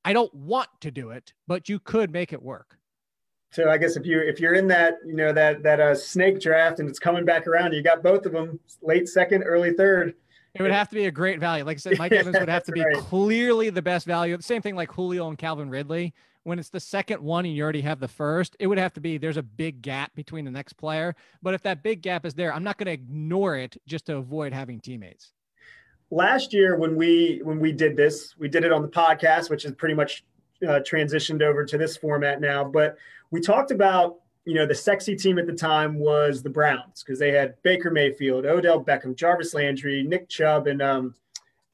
I 0.03 0.13
don't 0.13 0.33
want 0.33 0.69
to 0.81 0.91
do 0.91 1.11
it, 1.11 1.33
but 1.47 1.69
you 1.69 1.79
could 1.79 2.11
make 2.11 2.33
it 2.33 2.41
work. 2.41 2.77
So 3.51 3.69
I 3.69 3.77
guess 3.77 3.95
if 3.95 4.05
you 4.05 4.19
if 4.19 4.39
you're 4.39 4.53
in 4.53 4.67
that 4.67 4.95
you 5.05 5.15
know 5.15 5.33
that 5.33 5.63
that 5.63 5.79
uh, 5.79 5.95
snake 5.95 6.39
draft 6.39 6.79
and 6.79 6.87
it's 6.87 6.99
coming 6.99 7.25
back 7.25 7.47
around, 7.47 7.73
you 7.73 7.81
got 7.81 8.03
both 8.03 8.25
of 8.25 8.31
them 8.31 8.59
late 8.81 9.09
second, 9.09 9.43
early 9.43 9.73
third. 9.73 10.13
It 10.55 10.61
would 10.61 10.71
have 10.71 10.89
to 10.89 10.95
be 10.95 11.05
a 11.05 11.11
great 11.11 11.39
value. 11.39 11.63
Like 11.63 11.77
I 11.77 11.79
said, 11.79 11.99
Mike 11.99 12.11
Evans 12.11 12.37
would 12.39 12.49
have 12.49 12.63
to 12.63 12.71
be 12.71 12.81
right. 12.81 12.95
clearly 12.97 13.69
the 13.69 13.81
best 13.81 14.05
value. 14.05 14.35
The 14.37 14.43
same 14.43 14.61
thing 14.61 14.75
like 14.75 14.91
Julio 14.91 15.29
and 15.29 15.37
Calvin 15.37 15.69
Ridley. 15.69 16.13
When 16.43 16.57
it's 16.57 16.69
the 16.69 16.79
second 16.79 17.21
one 17.21 17.45
and 17.45 17.53
you 17.53 17.63
already 17.63 17.81
have 17.81 17.99
the 17.99 18.07
first, 18.07 18.55
it 18.59 18.67
would 18.67 18.77
have 18.77 18.93
to 18.93 19.01
be 19.01 19.17
there's 19.17 19.37
a 19.37 19.43
big 19.43 19.81
gap 19.81 20.15
between 20.15 20.45
the 20.45 20.51
next 20.51 20.73
player. 20.73 21.15
But 21.41 21.53
if 21.53 21.61
that 21.63 21.83
big 21.83 22.01
gap 22.01 22.25
is 22.25 22.33
there, 22.33 22.53
I'm 22.53 22.63
not 22.63 22.77
going 22.77 22.87
to 22.87 22.93
ignore 22.93 23.55
it 23.55 23.77
just 23.87 24.05
to 24.05 24.17
avoid 24.17 24.53
having 24.53 24.79
teammates. 24.79 25.33
Last 26.11 26.53
year 26.53 26.75
when 26.75 26.95
we 26.95 27.41
when 27.43 27.59
we 27.59 27.71
did 27.71 27.95
this, 27.95 28.35
we 28.37 28.47
did 28.47 28.63
it 28.63 28.71
on 28.71 28.81
the 28.81 28.87
podcast, 28.87 29.49
which 29.49 29.65
is 29.65 29.73
pretty 29.73 29.93
much 29.93 30.23
uh, 30.63 30.79
transitioned 30.79 31.41
over 31.41 31.65
to 31.65 31.77
this 31.77 31.97
format 31.97 32.41
now. 32.41 32.63
But 32.63 32.97
we 33.31 33.41
talked 33.41 33.71
about 33.71 34.17
you 34.45 34.55
know 34.55 34.65
the 34.65 34.75
sexy 34.75 35.15
team 35.15 35.37
at 35.37 35.45
the 35.45 35.53
time 35.53 35.99
was 35.99 36.41
the 36.41 36.49
Browns 36.49 37.03
because 37.03 37.19
they 37.19 37.31
had 37.31 37.61
Baker 37.61 37.91
Mayfield, 37.91 38.45
Odell 38.45 38.83
Beckham, 38.83 39.15
Jarvis 39.15 39.53
Landry, 39.53 40.03
Nick 40.03 40.29
Chubb, 40.29 40.67
and 40.67 40.81
um 40.81 41.13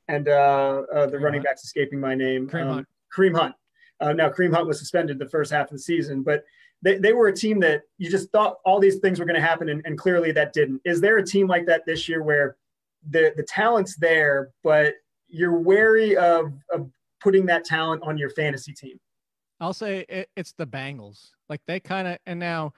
and 0.07 0.27
uh, 0.27 0.83
uh 0.93 1.05
the 1.05 1.17
Kareem 1.17 1.21
running 1.21 1.39
Hunt. 1.39 1.45
backs 1.45 1.63
escaping 1.63 1.99
my 1.99 2.15
name, 2.15 2.49
Kareem 2.49 2.63
um, 2.63 2.73
Hunt. 2.73 2.87
Kareem 3.15 3.35
Hunt. 3.37 3.55
Uh, 3.99 4.13
now 4.13 4.29
Kareem 4.29 4.53
Hunt 4.53 4.67
was 4.67 4.79
suspended 4.79 5.19
the 5.19 5.29
first 5.29 5.51
half 5.51 5.67
of 5.67 5.71
the 5.71 5.79
season, 5.79 6.21
but 6.23 6.43
they, 6.81 6.97
they 6.97 7.13
were 7.13 7.27
a 7.27 7.35
team 7.35 7.59
that 7.61 7.81
you 7.97 8.09
just 8.09 8.31
thought 8.31 8.57
all 8.65 8.79
these 8.79 8.99
things 8.99 9.19
were 9.19 9.25
going 9.25 9.39
to 9.39 9.41
happen, 9.41 9.69
and, 9.69 9.81
and 9.85 9.97
clearly 9.97 10.31
that 10.33 10.53
didn't. 10.53 10.81
Is 10.85 11.01
there 11.01 11.17
a 11.17 11.25
team 11.25 11.47
like 11.47 11.65
that 11.65 11.85
this 11.85 12.07
year 12.09 12.21
where 12.21 12.57
the 13.09 13.33
the 13.35 13.43
talent's 13.43 13.95
there, 13.95 14.51
but 14.63 14.95
you're 15.27 15.59
wary 15.59 16.15
of, 16.17 16.53
of 16.71 16.89
putting 17.21 17.45
that 17.47 17.65
talent 17.65 18.03
on 18.03 18.17
your 18.17 18.29
fantasy 18.29 18.73
team? 18.73 18.99
I'll 19.59 19.73
say 19.73 20.05
it, 20.09 20.29
it's 20.35 20.53
the 20.53 20.67
Bengals. 20.67 21.29
Like 21.49 21.61
they 21.65 21.79
kind 21.79 22.07
of, 22.07 22.17
and 22.25 22.39
now 22.39 22.73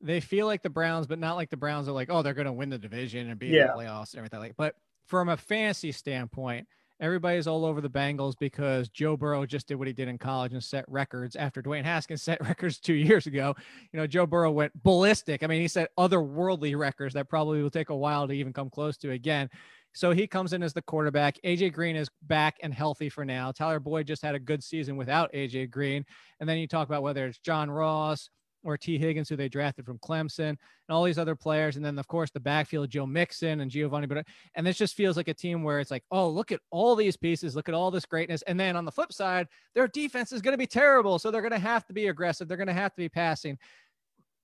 they 0.00 0.20
feel 0.20 0.46
like 0.46 0.62
the 0.62 0.70
Browns, 0.70 1.06
but 1.06 1.18
not 1.18 1.34
like 1.34 1.50
the 1.50 1.56
Browns 1.56 1.88
are 1.88 1.92
like, 1.92 2.10
oh, 2.10 2.22
they're 2.22 2.34
going 2.34 2.46
to 2.46 2.52
win 2.52 2.70
the 2.70 2.78
division 2.78 3.28
and 3.30 3.38
be 3.38 3.48
yeah. 3.48 3.62
in 3.62 3.66
the 3.68 3.72
playoffs 3.74 4.12
and 4.12 4.18
everything 4.18 4.40
like. 4.40 4.56
But 4.56 4.76
from 5.06 5.28
a 5.28 5.36
fantasy 5.36 5.92
standpoint, 5.92 6.66
everybody's 7.02 7.48
all 7.48 7.66
over 7.66 7.80
the 7.80 7.90
Bengals 7.90 8.34
because 8.38 8.88
Joe 8.88 9.16
Burrow 9.16 9.44
just 9.44 9.66
did 9.66 9.74
what 9.74 9.88
he 9.88 9.92
did 9.92 10.08
in 10.08 10.16
college 10.16 10.52
and 10.52 10.62
set 10.62 10.84
records 10.88 11.36
after 11.36 11.60
Dwayne 11.60 11.84
Haskins 11.84 12.22
set 12.22 12.40
records 12.40 12.78
two 12.78 12.94
years 12.94 13.26
ago. 13.26 13.54
You 13.92 14.00
know, 14.00 14.06
Joe 14.06 14.24
Burrow 14.24 14.52
went 14.52 14.80
ballistic. 14.82 15.42
I 15.42 15.48
mean, 15.48 15.60
he 15.60 15.68
set 15.68 15.90
otherworldly 15.98 16.78
records 16.78 17.12
that 17.14 17.28
probably 17.28 17.60
will 17.60 17.70
take 17.70 17.90
a 17.90 17.96
while 17.96 18.26
to 18.28 18.32
even 18.32 18.52
come 18.52 18.70
close 18.70 18.96
to 18.98 19.10
again. 19.10 19.50
So 19.94 20.12
he 20.12 20.26
comes 20.26 20.54
in 20.54 20.62
as 20.62 20.72
the 20.72 20.80
quarterback. 20.80 21.38
AJ 21.44 21.74
Green 21.74 21.96
is 21.96 22.08
back 22.22 22.56
and 22.62 22.72
healthy 22.72 23.10
for 23.10 23.26
now. 23.26 23.52
Tyler 23.52 23.80
Boyd 23.80 24.06
just 24.06 24.22
had 24.22 24.34
a 24.34 24.38
good 24.38 24.62
season 24.62 24.96
without 24.96 25.30
AJ 25.34 25.70
Green. 25.70 26.06
And 26.40 26.48
then 26.48 26.56
you 26.56 26.66
talk 26.66 26.88
about 26.88 27.02
whether 27.02 27.26
it's 27.26 27.38
John 27.38 27.70
Ross 27.70 28.30
or 28.62 28.76
Tee 28.76 28.98
Higgins, 28.98 29.28
who 29.28 29.36
they 29.36 29.48
drafted 29.48 29.84
from 29.84 29.98
Clemson, 29.98 30.48
and 30.48 30.58
all 30.88 31.04
these 31.04 31.18
other 31.18 31.34
players. 31.36 31.76
And 31.76 31.84
then, 31.84 31.98
of 31.98 32.08
course, 32.08 32.30
the 32.30 32.40
backfield, 32.40 32.90
Joe 32.90 33.06
Mixon 33.06 33.60
and 33.60 33.70
Giovani. 33.70 34.06
But 34.06 34.26
and 34.54 34.66
this 34.66 34.78
just 34.78 34.94
feels 34.94 35.16
like 35.16 35.28
a 35.28 35.34
team 35.34 35.62
where 35.62 35.80
it's 35.80 35.90
like, 35.90 36.04
oh, 36.10 36.28
look 36.28 36.52
at 36.52 36.60
all 36.70 36.96
these 36.96 37.16
pieces, 37.16 37.56
look 37.56 37.68
at 37.68 37.74
all 37.74 37.90
this 37.90 38.06
greatness. 38.06 38.42
And 38.42 38.58
then 38.58 38.76
on 38.76 38.84
the 38.84 38.92
flip 38.92 39.12
side, 39.12 39.48
their 39.74 39.88
defense 39.88 40.32
is 40.32 40.42
going 40.42 40.52
to 40.52 40.58
be 40.58 40.66
terrible. 40.66 41.18
So 41.18 41.30
they're 41.30 41.42
going 41.42 41.52
to 41.52 41.58
have 41.58 41.86
to 41.86 41.92
be 41.92 42.08
aggressive. 42.08 42.48
They're 42.48 42.56
going 42.56 42.66
to 42.66 42.72
have 42.72 42.92
to 42.92 43.00
be 43.00 43.08
passing 43.08 43.58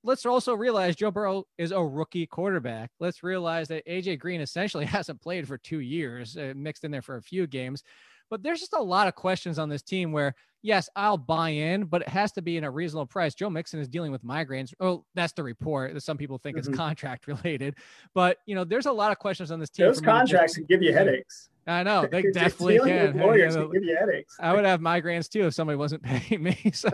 let's 0.04 0.24
also 0.24 0.54
realize 0.54 0.96
Joe 0.96 1.10
Burrow 1.10 1.44
is 1.58 1.72
a 1.72 1.84
rookie 1.84 2.26
quarterback. 2.26 2.90
Let's 3.00 3.22
realize 3.22 3.68
that 3.68 3.86
AJ 3.86 4.18
Green 4.20 4.40
essentially 4.40 4.84
hasn't 4.86 5.20
played 5.20 5.46
for 5.46 5.58
two 5.58 5.80
years, 5.80 6.36
uh, 6.36 6.52
mixed 6.56 6.84
in 6.84 6.90
there 6.90 7.02
for 7.02 7.16
a 7.16 7.22
few 7.22 7.46
games. 7.46 7.82
But 8.30 8.42
there's 8.42 8.60
just 8.60 8.74
a 8.74 8.82
lot 8.82 9.08
of 9.08 9.14
questions 9.14 9.58
on 9.58 9.68
this 9.68 9.82
team 9.82 10.12
where, 10.12 10.34
yes, 10.62 10.88
I'll 10.96 11.16
buy 11.16 11.50
in, 11.50 11.84
but 11.84 12.02
it 12.02 12.08
has 12.08 12.32
to 12.32 12.42
be 12.42 12.56
in 12.56 12.64
a 12.64 12.70
reasonable 12.70 13.06
price. 13.06 13.34
Joe 13.34 13.50
Mixon 13.50 13.80
is 13.80 13.88
dealing 13.88 14.12
with 14.12 14.24
migraines. 14.24 14.72
Oh, 14.80 15.04
that's 15.14 15.32
the 15.32 15.42
report. 15.42 15.94
That 15.94 16.02
some 16.02 16.16
people 16.16 16.38
think 16.38 16.56
mm-hmm. 16.56 16.70
it's 16.70 16.78
contract 16.78 17.26
related, 17.26 17.76
but 18.14 18.38
you 18.46 18.54
know, 18.54 18.64
there's 18.64 18.86
a 18.86 18.92
lot 18.92 19.12
of 19.12 19.18
questions 19.18 19.50
on 19.50 19.60
this 19.60 19.70
team. 19.70 19.86
Those 19.86 20.00
contracts 20.00 20.54
can 20.54 20.64
give 20.64 20.82
you 20.82 20.92
headaches. 20.92 21.48
I 21.68 21.82
know 21.82 22.06
they 22.10 22.22
definitely 22.32 22.78
can. 22.78 23.18
Lawyers 23.18 23.54
can 23.54 23.70
give 23.70 23.84
you 23.84 23.96
headaches. 23.98 24.36
I 24.40 24.54
would 24.54 24.64
have 24.64 24.80
migraines 24.80 25.28
too 25.28 25.46
if 25.46 25.54
somebody 25.54 25.76
wasn't 25.76 26.02
paying 26.04 26.42
me. 26.42 26.56
So, 26.72 26.90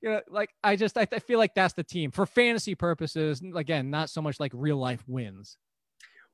you 0.00 0.10
know, 0.10 0.20
like 0.28 0.50
I 0.64 0.76
just 0.76 0.96
I, 0.96 1.06
I 1.12 1.18
feel 1.18 1.38
like 1.38 1.54
that's 1.54 1.74
the 1.74 1.84
team 1.84 2.10
for 2.10 2.24
fantasy 2.26 2.74
purposes. 2.74 3.42
Again, 3.54 3.90
not 3.90 4.10
so 4.10 4.22
much 4.22 4.40
like 4.40 4.52
real 4.54 4.78
life 4.78 5.04
wins. 5.06 5.56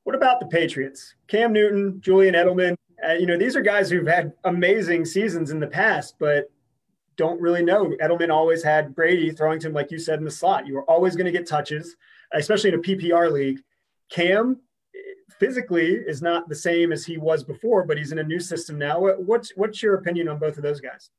What 0.05 0.15
about 0.15 0.39
the 0.39 0.45
Patriots? 0.45 1.15
Cam 1.27 1.51
Newton, 1.51 1.99
Julian 1.99 2.35
Edelman. 2.35 2.75
Uh, 3.05 3.13
you 3.13 3.25
know, 3.25 3.37
these 3.37 3.55
are 3.55 3.61
guys 3.61 3.89
who've 3.89 4.07
had 4.07 4.31
amazing 4.43 5.03
seasons 5.03 5.49
in 5.49 5.59
the 5.59 5.67
past, 5.67 6.15
but 6.19 6.49
don't 7.17 7.41
really 7.41 7.63
know. 7.63 7.91
Edelman 8.01 8.29
always 8.29 8.63
had 8.63 8.95
Brady 8.95 9.31
throwing 9.31 9.59
to 9.59 9.67
him, 9.67 9.73
like 9.73 9.91
you 9.91 9.97
said, 9.97 10.19
in 10.19 10.25
the 10.25 10.31
slot. 10.31 10.67
You 10.67 10.75
were 10.75 10.89
always 10.89 11.15
going 11.15 11.25
to 11.25 11.31
get 11.31 11.47
touches, 11.47 11.95
especially 12.33 12.69
in 12.69 12.75
a 12.75 12.83
PPR 12.83 13.31
league. 13.31 13.59
Cam, 14.11 14.61
physically 15.39 15.95
is 15.95 16.21
not 16.21 16.47
the 16.47 16.55
same 16.55 16.91
as 16.91 17.05
he 17.05 17.17
was 17.17 17.43
before, 17.43 17.83
but 17.83 17.97
he's 17.97 18.11
in 18.11 18.19
a 18.19 18.23
new 18.23 18.39
system 18.39 18.77
now. 18.77 18.99
What's 18.99 19.51
what's 19.55 19.81
your 19.81 19.95
opinion 19.95 20.27
on 20.27 20.37
both 20.37 20.57
of 20.57 20.63
those 20.63 20.81
guys? 20.81 21.09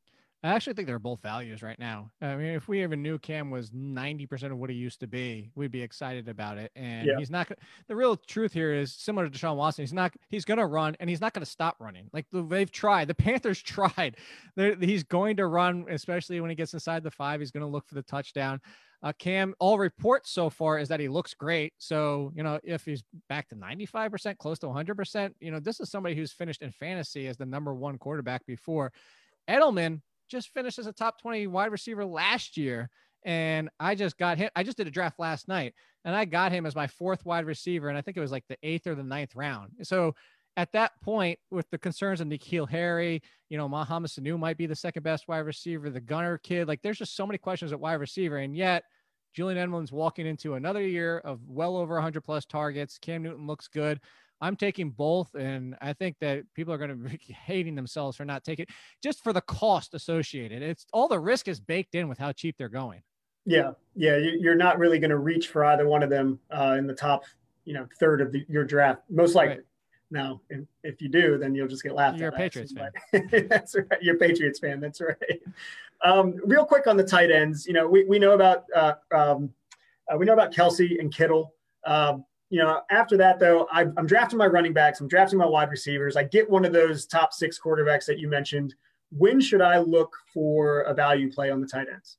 I 0.47 0.55
actually 0.55 0.75
think 0.75 0.87
they're 0.87 0.99
both 0.99 1.23
values 1.23 1.63
right 1.63 1.79
now. 1.79 2.11
I 2.21 2.37
mean, 2.37 2.55
if 2.55 2.69
we 2.69 2.83
even 2.83 3.03
knew 3.03 3.19
Cam 3.19 3.51
was 3.51 3.71
90% 3.71 4.53
of 4.53 4.59
what 4.59 4.71
he 4.71 4.77
used 4.77 5.01
to 5.01 5.07
be, 5.07 5.51
we'd 5.55 5.73
be 5.73 5.83
excited 5.83 6.29
about 6.29 6.59
it. 6.59 6.71
And 6.77 7.07
yeah. 7.07 7.19
he's 7.19 7.31
not, 7.31 7.51
the 7.89 7.97
real 7.97 8.17
truth 8.17 8.53
here 8.53 8.73
is 8.73 8.93
similar 8.93 9.29
to 9.29 9.39
Deshaun 9.39 9.57
Watson. 9.57 9.83
He's 9.83 9.93
not, 9.93 10.15
he's 10.29 10.45
going 10.45 10.59
to 10.59 10.67
run 10.67 10.97
and 11.01 11.09
he's 11.09 11.21
not 11.21 11.33
going 11.33 11.45
to 11.45 11.51
stop 11.51 11.77
running. 11.81 12.09
Like 12.13 12.27
they've 12.33 12.71
tried, 12.71 13.09
the 13.09 13.15
Panthers 13.27 13.63
tried. 13.63 14.17
They're, 14.57 14.77
he's 14.77 15.05
going 15.05 15.37
to 15.37 15.47
run, 15.47 15.87
especially 15.89 16.41
when 16.41 16.51
he 16.51 16.57
gets 16.57 16.75
inside 16.75 17.03
the 17.03 17.11
five. 17.11 17.41
He's 17.41 17.51
going 17.51 17.63
to 17.63 17.67
look 17.67 17.87
for 17.87 17.95
the 17.95 18.03
touchdown. 18.03 18.61
Uh, 19.03 19.13
Cam, 19.19 19.55
all 19.59 19.79
reports 19.79 20.31
so 20.31 20.51
far 20.51 20.79
is 20.79 20.89
that 20.89 21.01
he 21.01 21.09
looks 21.09 21.35
great. 21.35 21.73
So, 21.79 22.33
you 22.35 22.43
know, 22.43 22.59
if 22.65 22.85
he's 22.85 23.05
back 23.29 23.49
to 23.49 23.55
95%, 23.55 24.39
close 24.39 24.59
to 24.61 24.67
100%, 24.67 25.33
you 25.41 25.51
know, 25.51 25.61
this 25.61 25.81
is 25.81 25.91
somebody 25.91 26.15
who's 26.15 26.33
finished 26.33 26.63
in 26.63 26.71
fantasy 26.73 27.27
as 27.27 27.37
the 27.37 27.47
number 27.47 27.75
one 27.75 27.99
quarterback 27.99 28.45
before. 28.47 28.93
Edelman 29.49 30.01
just 30.29 30.53
finished 30.53 30.79
as 30.79 30.87
a 30.87 30.93
top 30.93 31.21
20 31.21 31.47
wide 31.47 31.73
receiver 31.73 32.05
last 32.05 32.57
year. 32.57 32.89
And 33.25 33.69
I 33.81 33.95
just 33.95 34.19
got 34.19 34.39
him. 34.39 34.51
I 34.55 34.63
just 34.63 34.77
did 34.77 34.87
a 34.87 34.91
draft 34.91 35.19
last 35.19 35.49
night 35.49 35.75
and 36.05 36.15
I 36.15 36.25
got 36.25 36.53
him 36.53 36.65
as 36.65 36.77
my 36.77 36.87
fourth 36.87 37.25
wide 37.25 37.45
receiver. 37.45 37.89
And 37.89 37.99
I 37.99 38.01
think 38.01 38.17
it 38.17 38.21
was 38.21 38.31
like 38.31 38.45
the 38.49 38.59
eighth 38.63 38.87
or 38.87 38.95
the 38.95 39.03
ninth 39.03 39.35
round. 39.35 39.73
So 39.83 40.15
at 40.57 40.73
that 40.73 40.93
point, 41.03 41.39
with 41.51 41.69
the 41.71 41.79
concerns 41.79 42.21
of 42.21 42.29
N'Keal 42.29 42.69
Harry, 42.71 43.21
you 43.49 43.59
know, 43.59 43.69
Mohamed 43.69 44.11
Sanu 44.11 44.39
might 44.39 44.57
be 44.57 44.67
the 44.67 44.77
second 44.77 45.03
best 45.03 45.29
wide 45.29 45.41
receiver, 45.41 45.91
the 45.91 46.01
gunner 46.01 46.39
kid. 46.39 46.69
Like 46.69 46.81
there's 46.83 46.99
just 46.99 47.17
so 47.17 47.27
many 47.27 47.39
questions 47.39 47.73
at 47.73 47.81
wide 47.81 47.95
receiver. 47.95 48.39
And 48.39 48.57
yet, 48.57 48.85
Julian 49.35 49.59
Edelman's 49.59 49.93
walking 49.93 50.27
into 50.27 50.55
another 50.55 50.81
year 50.81 51.19
of 51.19 51.41
well 51.47 51.77
over 51.77 51.95
100 51.95 52.23
plus 52.23 52.47
targets. 52.47 52.97
Cam 52.97 53.23
Newton 53.23 53.47
looks 53.47 53.69
good. 53.69 54.01
I'm 54.41 54.57
taking 54.57 54.91
both, 54.91 55.35
and 55.35 55.77
I 55.81 55.93
think 55.93 56.17
that 56.21 56.43
people 56.55 56.73
are 56.73 56.79
going 56.79 56.91
to 56.91 56.97
be 56.97 57.19
hating 57.47 57.75
themselves 57.75 58.17
for 58.17 58.25
not 58.25 58.45
taking 58.45 58.67
just 59.03 59.23
for 59.23 59.33
the 59.33 59.41
cost 59.43 59.95
associated. 59.95 60.63
It's 60.63 60.87
all 60.93 61.09
the 61.09 61.19
risk 61.19 61.49
is 61.49 61.61
baked 61.61 61.95
in 61.95 62.09
with 62.09 62.19
how 62.19 62.33
cheap 62.33 62.57
they're 62.59 62.69
going. 62.69 63.03
Yeah, 63.45 63.73
yeah, 63.95 64.17
you're 64.17 64.57
not 64.57 64.79
really 64.79 64.99
going 64.99 65.11
to 65.11 65.19
reach 65.19 65.49
for 65.49 65.65
either 65.65 65.87
one 65.87 66.03
of 66.03 66.11
them 66.11 66.41
uh, 66.51 66.75
in 66.79 66.87
the 66.87 66.95
top, 66.95 67.25
you 67.65 67.75
know, 67.75 67.87
third 68.01 68.21
of 68.21 68.33
the, 68.33 68.45
your 68.49 68.65
draft, 68.65 69.03
most 69.09 69.37
likely. 69.37 69.57
Right. 69.57 69.65
Now, 70.11 70.41
if, 70.51 70.65
if 70.83 71.03
you 71.03 71.09
do, 71.09 71.39
then 71.39 71.55
you'll 71.55 71.69
just 71.69 71.83
get 71.83 71.95
laughed 71.95 72.19
You're 72.19 72.29
at. 72.29 72.33
You're 72.33 72.65
a 72.65 72.67
Patriots 72.67 72.73
fan. 72.73 73.47
that's 73.49 73.75
right. 73.75 74.03
You're 74.03 74.17
a 74.17 74.19
Patriots 74.19 74.59
fan. 74.59 74.81
That's 74.81 75.01
right. 75.01 75.41
Um, 76.03 76.37
real 76.45 76.65
quick 76.65 76.87
on 76.87 76.97
the 76.97 77.05
tight 77.05 77.31
ends, 77.31 77.67
you 77.67 77.73
know, 77.73 77.89
we, 77.89 78.05
we 78.05 78.19
know 78.19 78.33
about 78.33 78.65
uh, 78.75 78.95
um, 79.13 79.51
uh, 80.13 80.17
we 80.17 80.27
know 80.27 80.35
about 80.35 80.53
Kelce 80.53 81.01
and 81.01 81.13
Kittle. 81.13 81.55
Um, 81.85 82.25
you 82.51 82.61
know, 82.61 82.81
after 82.91 83.17
that 83.17 83.39
though, 83.39 83.67
I, 83.73 83.83
I'm 83.97 84.07
drafting 84.07 84.39
my 84.39 84.47
running 84.47 84.73
backs. 84.73 85.01
I'm 85.01 85.09
drafting 85.09 85.39
my 85.39 85.47
wide 85.47 85.71
receivers. 85.71 86.17
I 86.17 86.25
get 86.25 86.49
one 86.49 86.65
of 86.65 86.73
those 86.73 87.07
top 87.07 87.33
six 87.33 87.59
quarterbacks 87.59 88.07
that 88.07 88.19
you 88.19 88.29
mentioned. 88.29 88.75
When 89.11 89.41
should 89.41 89.61
I 89.61 89.79
look 89.79 90.17
for 90.33 90.81
a 90.83 90.95
value 90.95 91.33
play 91.33 91.51
on 91.51 91.61
the 91.61 91.67
tight 91.67 91.87
ends? 91.93 92.19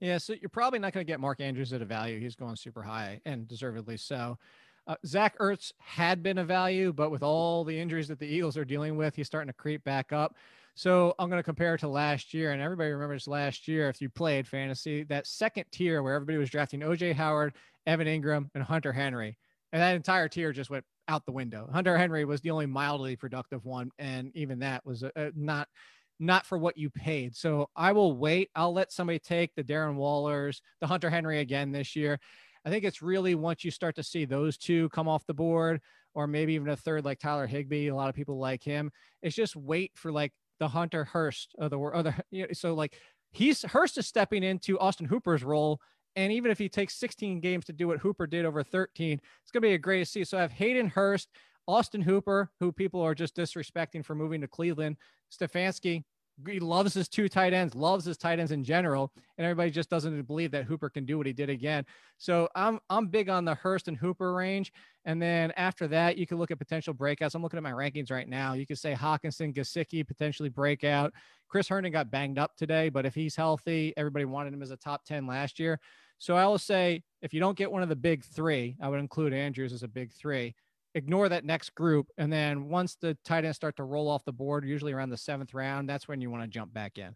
Yeah, 0.00 0.18
so 0.18 0.34
you're 0.40 0.48
probably 0.48 0.78
not 0.78 0.92
going 0.92 1.04
to 1.04 1.10
get 1.10 1.18
Mark 1.18 1.40
Andrews 1.40 1.72
at 1.72 1.82
a 1.82 1.84
value. 1.84 2.20
He's 2.20 2.36
going 2.36 2.54
super 2.54 2.82
high 2.82 3.20
and 3.24 3.48
deservedly 3.48 3.96
so. 3.96 4.38
Uh, 4.86 4.94
Zach 5.04 5.36
Ertz 5.38 5.72
had 5.78 6.22
been 6.22 6.38
a 6.38 6.44
value, 6.44 6.92
but 6.92 7.10
with 7.10 7.22
all 7.22 7.64
the 7.64 7.78
injuries 7.78 8.08
that 8.08 8.18
the 8.18 8.26
Eagles 8.26 8.56
are 8.56 8.64
dealing 8.64 8.96
with, 8.96 9.16
he's 9.16 9.26
starting 9.26 9.48
to 9.48 9.52
creep 9.52 9.82
back 9.84 10.12
up. 10.12 10.36
So 10.76 11.14
I'm 11.18 11.28
going 11.28 11.40
to 11.40 11.44
compare 11.44 11.76
to 11.76 11.88
last 11.88 12.32
year, 12.32 12.52
and 12.52 12.62
everybody 12.62 12.90
remembers 12.90 13.26
last 13.26 13.66
year 13.66 13.88
if 13.88 14.00
you 14.00 14.08
played 14.08 14.46
fantasy, 14.46 15.02
that 15.04 15.26
second 15.26 15.64
tier 15.72 16.02
where 16.04 16.14
everybody 16.14 16.38
was 16.38 16.48
drafting 16.48 16.80
OJ 16.80 17.14
Howard 17.14 17.54
Evan 17.88 18.06
Engram, 18.06 18.50
and 18.54 18.62
Hunter 18.62 18.92
Henry. 18.92 19.36
And 19.72 19.82
that 19.82 19.96
entire 19.96 20.28
tier 20.28 20.52
just 20.52 20.70
went 20.70 20.84
out 21.08 21.24
the 21.26 21.32
window. 21.32 21.68
Hunter 21.72 21.96
Henry 21.96 22.24
was 22.24 22.40
the 22.40 22.50
only 22.50 22.66
mildly 22.66 23.16
productive 23.16 23.64
one, 23.64 23.90
and 23.98 24.30
even 24.34 24.60
that 24.60 24.84
was 24.84 25.02
a 25.02 25.32
not 25.34 25.68
not 26.20 26.46
for 26.46 26.58
what 26.58 26.76
you 26.76 26.90
paid. 26.90 27.36
So 27.36 27.68
I 27.76 27.92
will 27.92 28.16
wait. 28.16 28.50
I'll 28.54 28.72
let 28.72 28.92
somebody 28.92 29.18
take 29.18 29.54
the 29.54 29.62
Darren 29.62 29.96
Wallers, 29.96 30.60
the 30.80 30.86
Hunter 30.86 31.10
Henry 31.10 31.38
again 31.40 31.70
this 31.70 31.94
year. 31.94 32.18
I 32.64 32.70
think 32.70 32.84
it's 32.84 33.02
really 33.02 33.34
once 33.34 33.64
you 33.64 33.70
start 33.70 33.94
to 33.96 34.02
see 34.02 34.24
those 34.24 34.58
two 34.58 34.88
come 34.90 35.08
off 35.08 35.26
the 35.26 35.34
board, 35.34 35.80
or 36.14 36.26
maybe 36.26 36.54
even 36.54 36.68
a 36.68 36.76
third 36.76 37.04
like 37.04 37.20
Tyler 37.20 37.46
Higbee. 37.46 37.88
A 37.88 37.94
lot 37.94 38.08
of 38.08 38.14
people 38.14 38.38
like 38.38 38.62
him. 38.62 38.90
It's 39.22 39.36
just 39.36 39.54
wait 39.54 39.92
for 39.94 40.10
like 40.10 40.32
the 40.58 40.68
Hunter 40.68 41.04
Hurst 41.04 41.54
of 41.58 41.70
the 41.70 41.78
other. 41.78 42.16
You 42.30 42.42
know, 42.42 42.48
so 42.52 42.74
like 42.74 42.98
he's 43.30 43.62
Hurst 43.62 43.98
is 43.98 44.06
stepping 44.06 44.42
into 44.42 44.78
Austin 44.78 45.06
Hooper's 45.06 45.44
role. 45.44 45.80
And 46.18 46.32
even 46.32 46.50
if 46.50 46.58
he 46.58 46.68
takes 46.68 46.96
16 46.96 47.38
games 47.38 47.64
to 47.66 47.72
do 47.72 47.86
what 47.86 48.00
Hooper 48.00 48.26
did 48.26 48.44
over 48.44 48.64
13, 48.64 49.20
it's 49.40 49.52
going 49.52 49.62
to 49.62 49.68
be 49.68 49.74
a 49.74 49.78
great 49.78 50.00
to 50.00 50.04
see. 50.04 50.24
So 50.24 50.36
I 50.36 50.40
have 50.40 50.50
Hayden 50.50 50.88
Hurst, 50.88 51.28
Austin 51.68 52.02
Hooper, 52.02 52.50
who 52.58 52.72
people 52.72 53.00
are 53.00 53.14
just 53.14 53.36
disrespecting 53.36 54.04
for 54.04 54.16
moving 54.16 54.40
to 54.40 54.48
Cleveland. 54.48 54.96
Stefanski, 55.32 56.02
he 56.44 56.58
loves 56.58 56.92
his 56.92 57.08
two 57.08 57.28
tight 57.28 57.52
ends, 57.52 57.76
loves 57.76 58.04
his 58.04 58.16
tight 58.16 58.40
ends 58.40 58.50
in 58.50 58.64
general, 58.64 59.12
and 59.36 59.44
everybody 59.44 59.70
just 59.70 59.90
doesn't 59.90 60.22
believe 60.22 60.50
that 60.50 60.64
Hooper 60.64 60.90
can 60.90 61.04
do 61.04 61.18
what 61.18 61.26
he 61.28 61.32
did 61.32 61.50
again. 61.50 61.84
So 62.16 62.48
I'm 62.56 62.80
I'm 62.90 63.06
big 63.06 63.28
on 63.28 63.44
the 63.44 63.54
Hurst 63.54 63.86
and 63.86 63.96
Hooper 63.96 64.32
range, 64.32 64.72
and 65.04 65.22
then 65.22 65.52
after 65.56 65.86
that, 65.88 66.16
you 66.16 66.26
can 66.26 66.38
look 66.38 66.50
at 66.50 66.58
potential 66.58 66.94
breakouts. 66.94 67.34
I'm 67.34 67.42
looking 67.42 67.58
at 67.58 67.62
my 67.62 67.72
rankings 67.72 68.10
right 68.10 68.28
now. 68.28 68.54
You 68.54 68.66
could 68.66 68.78
say 68.78 68.94
Hockenson, 68.94 69.54
Gesicki 69.54 70.06
potentially 70.06 70.48
breakout. 70.48 71.12
Chris 71.48 71.68
Herndon 71.68 71.92
got 71.92 72.10
banged 72.10 72.38
up 72.38 72.56
today, 72.56 72.88
but 72.88 73.06
if 73.06 73.14
he's 73.14 73.34
healthy, 73.34 73.92
everybody 73.96 74.24
wanted 74.24 74.52
him 74.52 74.62
as 74.62 74.70
a 74.70 74.76
top 74.76 75.04
ten 75.04 75.26
last 75.26 75.58
year. 75.58 75.80
So 76.18 76.36
I 76.36 76.46
will 76.46 76.58
say 76.58 77.02
if 77.22 77.32
you 77.32 77.40
don't 77.40 77.56
get 77.56 77.70
one 77.70 77.82
of 77.82 77.88
the 77.88 77.96
big 77.96 78.24
three, 78.24 78.76
I 78.80 78.88
would 78.88 79.00
include 79.00 79.32
Andrews 79.32 79.72
as 79.72 79.82
a 79.82 79.88
big 79.88 80.12
three 80.12 80.54
ignore 80.94 81.28
that 81.28 81.44
next 81.44 81.74
group. 81.74 82.08
And 82.18 82.32
then 82.32 82.68
once 82.68 82.96
the 83.00 83.16
tight 83.24 83.44
ends 83.44 83.56
start 83.56 83.76
to 83.76 83.84
roll 83.84 84.08
off 84.08 84.24
the 84.24 84.32
board, 84.32 84.64
usually 84.64 84.92
around 84.92 85.10
the 85.10 85.16
seventh 85.16 85.54
round, 85.54 85.88
that's 85.88 86.08
when 86.08 86.20
you 86.20 86.30
want 86.30 86.42
to 86.42 86.48
jump 86.48 86.72
back 86.74 86.98
in. 86.98 87.14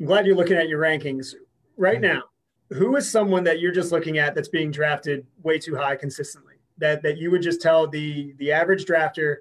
I'm 0.00 0.06
glad 0.06 0.26
you're 0.26 0.36
looking 0.36 0.56
at 0.56 0.68
your 0.68 0.80
rankings 0.80 1.34
right 1.76 2.00
now. 2.00 2.22
Who 2.70 2.96
is 2.96 3.10
someone 3.10 3.44
that 3.44 3.60
you're 3.60 3.72
just 3.72 3.92
looking 3.92 4.18
at 4.18 4.34
that's 4.34 4.48
being 4.48 4.70
drafted 4.70 5.26
way 5.42 5.58
too 5.58 5.76
high 5.76 5.96
consistently? 5.96 6.54
That 6.78 7.02
that 7.02 7.18
you 7.18 7.30
would 7.30 7.42
just 7.42 7.60
tell 7.60 7.86
the 7.86 8.32
the 8.38 8.50
average 8.50 8.86
drafter, 8.86 9.36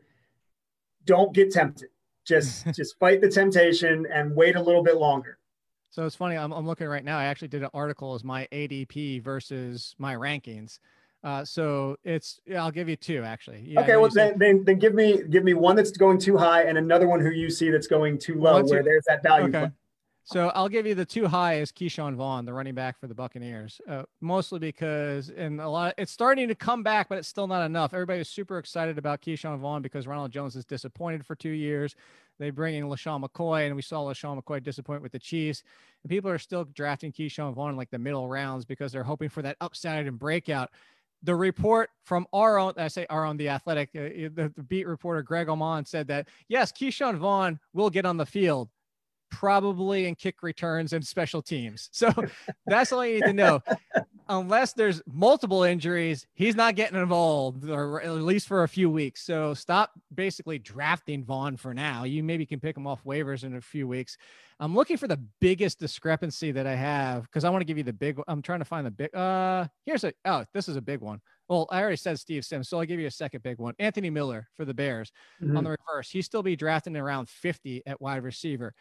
don't 1.06 1.34
get 1.34 1.52
tempted. 1.52 1.90
Just 2.26 2.66
just 2.76 3.00
fight 3.00 3.22
the 3.22 3.30
temptation 3.30 4.06
and 4.12 4.36
wait 4.36 4.58
a 4.58 4.62
little 4.62 4.84
bit 4.84 4.98
longer. 4.98 5.38
So 5.92 6.06
it's 6.06 6.16
funny. 6.16 6.38
I'm, 6.38 6.54
I'm 6.54 6.66
looking 6.66 6.88
right 6.88 7.04
now. 7.04 7.20
I 7.20 7.26
actually 7.26 7.50
did 7.50 7.64
an 7.64 7.70
article 7.74 8.16
as 8.16 8.24
my 8.24 8.48
ADP 8.52 9.22
versus 9.22 9.94
my 9.98 10.16
rankings. 10.16 10.80
Uh, 11.24 11.46
so 11.46 11.98
it's 12.04 12.40
I'll 12.58 12.72
give 12.72 12.90
you 12.90 12.96
two 12.96 13.22
actually. 13.24 13.62
Yeah, 13.68 13.82
okay, 13.82 13.98
well 13.98 14.10
then, 14.10 14.40
then, 14.40 14.64
then 14.64 14.80
give 14.80 14.96
me 14.96 15.22
give 15.30 15.44
me 15.44 15.54
one 15.54 15.76
that's 15.76 15.92
going 15.92 16.18
too 16.18 16.36
high 16.36 16.64
and 16.64 16.80
another 16.80 17.08
one 17.08 17.20
who 17.20 17.30
you 17.30 17.52
see 17.52 17.70
that's 17.70 17.86
going 17.86 18.18
too 18.18 18.40
low 18.40 18.54
What's 18.54 18.72
where 18.72 18.82
there's 18.82 19.04
that 19.08 19.22
value. 19.22 19.56
Okay. 19.56 19.70
So 20.24 20.50
I'll 20.50 20.70
give 20.70 20.86
you 20.86 20.96
the 20.96 21.06
two 21.06 21.28
high 21.28 21.56
is 21.56 21.72
Ke'Shawn 21.72 22.16
Vaughn, 22.16 22.46
the 22.46 22.54
running 22.54 22.76
back 22.76 23.00
for 23.00 23.08
the 23.08 23.16
Buccaneers, 23.16 23.82
uh, 23.90 24.04
mostly 24.22 24.60
because 24.60 25.30
in 25.30 25.60
a 25.60 25.70
lot 25.70 25.88
of, 25.88 25.94
it's 25.98 26.12
starting 26.12 26.48
to 26.48 26.56
come 26.56 26.84
back, 26.84 27.10
but 27.10 27.18
it's 27.18 27.28
still 27.28 27.48
not 27.48 27.66
enough. 27.66 27.94
Everybody 27.94 28.20
is 28.20 28.30
super 28.30 28.60
excited 28.60 28.98
about 28.98 29.22
Ke'Shawn 29.22 29.60
Vaughn 29.60 29.82
because 29.82 30.08
Ronald 30.08 30.32
Jones 30.32 30.56
is 30.56 30.64
disappointed 30.64 31.26
for 31.26 31.36
two 31.36 31.50
years. 31.50 31.96
They 32.42 32.50
bring 32.50 32.76
in 32.76 32.86
LeSean 32.86 33.24
McCoy, 33.24 33.68
and 33.68 33.76
we 33.76 33.82
saw 33.82 34.04
LeSean 34.04 34.42
McCoy 34.42 34.64
disappoint 34.64 35.02
with 35.02 35.12
the 35.12 35.20
Chiefs. 35.20 35.64
And 36.04 36.10
people 36.10 36.30
are 36.30 36.40
still 36.40 36.66
drafting 36.66 37.12
Ke'Shawn 37.12 37.54
Vaughn 37.54 37.78
like 37.78 37.92
the 37.92 38.00
middle 38.00 38.28
rounds 38.28 38.66
because 38.66 38.92
they're 38.92 39.04
hoping 39.04 39.30
for 39.30 39.42
that 39.44 39.58
upside 39.62 40.08
and 40.08 40.18
breakout 40.18 40.72
the 41.24 41.36
report 41.36 41.92
from 42.04 42.26
our 42.34 42.58
own, 42.58 42.74
I 42.78 42.88
say 42.88 43.06
our 43.10 43.26
own, 43.26 43.38
the 43.38 43.50
athletic, 43.50 43.90
uh, 43.96 44.32
the, 44.34 44.52
the, 44.56 44.64
beat 44.64 44.88
reporter 44.88 45.22
Greg 45.22 45.48
Auman 45.48 45.88
said 45.88 46.08
that 46.08 46.28
yes, 46.48 46.72
Ke'Shawn 46.72 47.18
Vaughn 47.18 47.60
will 47.74 47.90
get 47.90 48.06
on 48.06 48.18
the 48.18 48.26
field, 48.26 48.70
probably 49.32 50.06
in 50.06 50.14
kick 50.14 50.44
returns 50.44 50.94
and 50.94 51.06
special 51.06 51.42
teams. 51.42 51.90
So 51.92 52.14
that's 52.68 52.92
all 52.92 53.06
you 53.06 53.16
need 53.16 53.26
to 53.26 53.34
know. 53.34 53.64
Unless 54.30 54.74
there's 54.74 55.02
multiple 55.12 55.64
injuries, 55.64 56.28
he's 56.34 56.56
not 56.56 56.76
getting 56.76 57.00
involved, 57.00 57.68
or 57.68 58.02
at 58.02 58.12
least 58.12 58.48
for 58.48 58.64
a 58.64 58.68
few 58.68 58.90
weeks. 58.90 59.24
So 59.24 59.54
stop 59.54 59.92
basically 60.14 60.60
drafting 60.60 61.24
Vaughn 61.24 61.58
for 61.58 61.74
now. 61.74 62.04
You 62.04 62.24
maybe 62.24 62.46
can 62.46 62.60
pick 62.60 62.78
him 62.78 62.86
off 62.86 63.04
waivers 63.04 63.44
in 63.44 63.56
a 63.56 63.62
few 63.62 63.88
weeks. 63.88 64.18
I'm 64.60 64.76
looking 64.76 64.98
for 64.98 65.08
the 65.08 65.20
biggest 65.40 65.80
discrepancy 65.80 66.52
that 66.52 66.68
I 66.68 66.76
have 66.76 67.24
because 67.24 67.44
I 67.44 67.50
want 67.50 67.62
to 67.62 67.66
give 67.66 67.78
you 67.78 67.84
the 67.84 67.94
big. 67.94 68.22
I'm 68.28 68.44
trying 68.44 68.60
to 68.60 68.66
find 68.66 68.86
the 68.86 68.92
big. 68.92 69.14
Uh, 69.16 69.66
here's 69.86 70.04
a. 70.04 70.14
Oh, 70.24 70.46
this 70.54 70.70
is 70.70 70.76
a 70.76 70.82
big 70.82 71.02
one. 71.02 71.20
Well, 71.50 71.68
I 71.70 71.82
already 71.82 71.98
said 71.98 72.18
Steve 72.18 72.46
Sims, 72.46 72.70
so 72.70 72.80
I'll 72.80 72.86
give 72.86 73.00
you 73.00 73.08
a 73.08 73.12
second 73.12 73.44
big 73.44 73.58
one. 73.58 73.74
Anthony 73.80 74.10
Miller 74.10 74.48
for 74.56 74.64
the 74.64 74.74
Bears 74.74 75.12
mm-hmm. 75.42 75.58
on 75.58 75.66
the 75.66 75.72
reverse. 75.72 76.10
He 76.10 76.22
still 76.22 76.44
be 76.44 76.56
drafting 76.56 76.96
around 76.96 77.28
50 77.28 77.84
at 77.86 78.00
wide 78.00 78.24
receiver 78.24 78.74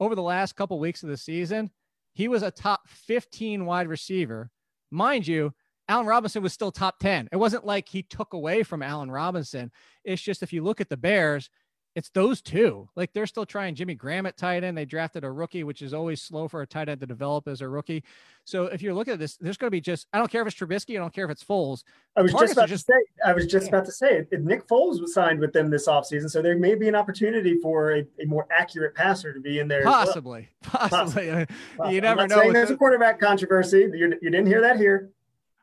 over 0.00 0.14
the 0.14 0.22
last 0.22 0.56
couple 0.56 0.78
weeks 0.78 1.02
of 1.02 1.08
the 1.08 1.16
season, 1.16 1.70
he 2.14 2.28
was 2.28 2.42
a 2.42 2.50
top 2.50 2.88
15 2.88 3.64
wide 3.66 3.88
receiver. 3.88 4.50
Mind 4.90 5.26
you, 5.26 5.52
Allen 5.88 6.06
Robinson 6.06 6.42
was 6.42 6.52
still 6.52 6.72
top 6.72 6.98
10. 6.98 7.28
It 7.30 7.36
wasn't 7.36 7.64
like 7.64 7.88
he 7.88 8.02
took 8.02 8.32
away 8.32 8.62
from 8.62 8.82
Allen 8.82 9.10
Robinson. 9.10 9.70
It's 10.04 10.22
just 10.22 10.42
if 10.42 10.52
you 10.52 10.62
look 10.62 10.80
at 10.80 10.88
the 10.88 10.96
Bears, 10.96 11.48
it's 11.96 12.10
those 12.10 12.42
two. 12.42 12.86
Like 12.94 13.14
they're 13.14 13.26
still 13.26 13.46
trying 13.46 13.74
Jimmy 13.74 13.94
Graham 13.94 14.26
at 14.26 14.36
tight 14.36 14.62
end. 14.62 14.76
They 14.76 14.84
drafted 14.84 15.24
a 15.24 15.30
rookie, 15.32 15.64
which 15.64 15.80
is 15.80 15.94
always 15.94 16.20
slow 16.20 16.46
for 16.46 16.60
a 16.60 16.66
tight 16.66 16.90
end 16.90 17.00
to 17.00 17.06
develop 17.06 17.48
as 17.48 17.62
a 17.62 17.68
rookie. 17.68 18.04
So 18.44 18.66
if 18.66 18.82
you're 18.82 18.92
looking 18.92 19.14
at 19.14 19.18
this, 19.18 19.38
there's 19.38 19.56
going 19.56 19.68
to 19.68 19.72
be 19.72 19.80
just 19.80 20.06
I 20.12 20.18
don't 20.18 20.30
care 20.30 20.42
if 20.42 20.48
it's 20.48 20.56
Trubisky, 20.56 20.96
I 20.96 20.98
don't 20.98 21.12
care 21.12 21.24
if 21.24 21.30
it's 21.30 21.42
Foles. 21.42 21.84
I 22.14 22.20
was 22.20 22.32
just 22.32 22.52
about 22.52 22.68
just, 22.68 22.86
to 22.86 22.92
say, 22.92 23.28
I 23.28 23.32
was 23.32 23.46
just 23.46 23.68
about 23.68 23.86
to 23.86 23.92
say, 23.92 24.26
if 24.30 24.40
Nick 24.40 24.68
Foles 24.68 25.00
was 25.00 25.14
signed 25.14 25.40
with 25.40 25.54
them 25.54 25.70
this 25.70 25.88
offseason, 25.88 26.28
so 26.28 26.42
there 26.42 26.58
may 26.58 26.74
be 26.74 26.86
an 26.86 26.94
opportunity 26.94 27.58
for 27.62 27.94
a, 27.94 28.00
a 28.00 28.26
more 28.26 28.46
accurate 28.50 28.94
passer 28.94 29.32
to 29.32 29.40
be 29.40 29.58
in 29.58 29.66
there. 29.66 29.82
Possibly, 29.82 30.50
well. 30.74 30.88
possibly. 30.90 31.46
possibly. 31.78 31.94
You 31.94 32.02
never 32.02 32.28
know. 32.28 32.52
There's 32.52 32.70
a 32.70 32.76
quarterback 32.76 33.18
controversy. 33.18 33.88
You, 33.92 34.12
you 34.20 34.30
didn't 34.30 34.46
hear 34.46 34.60
that 34.60 34.76
here. 34.76 35.12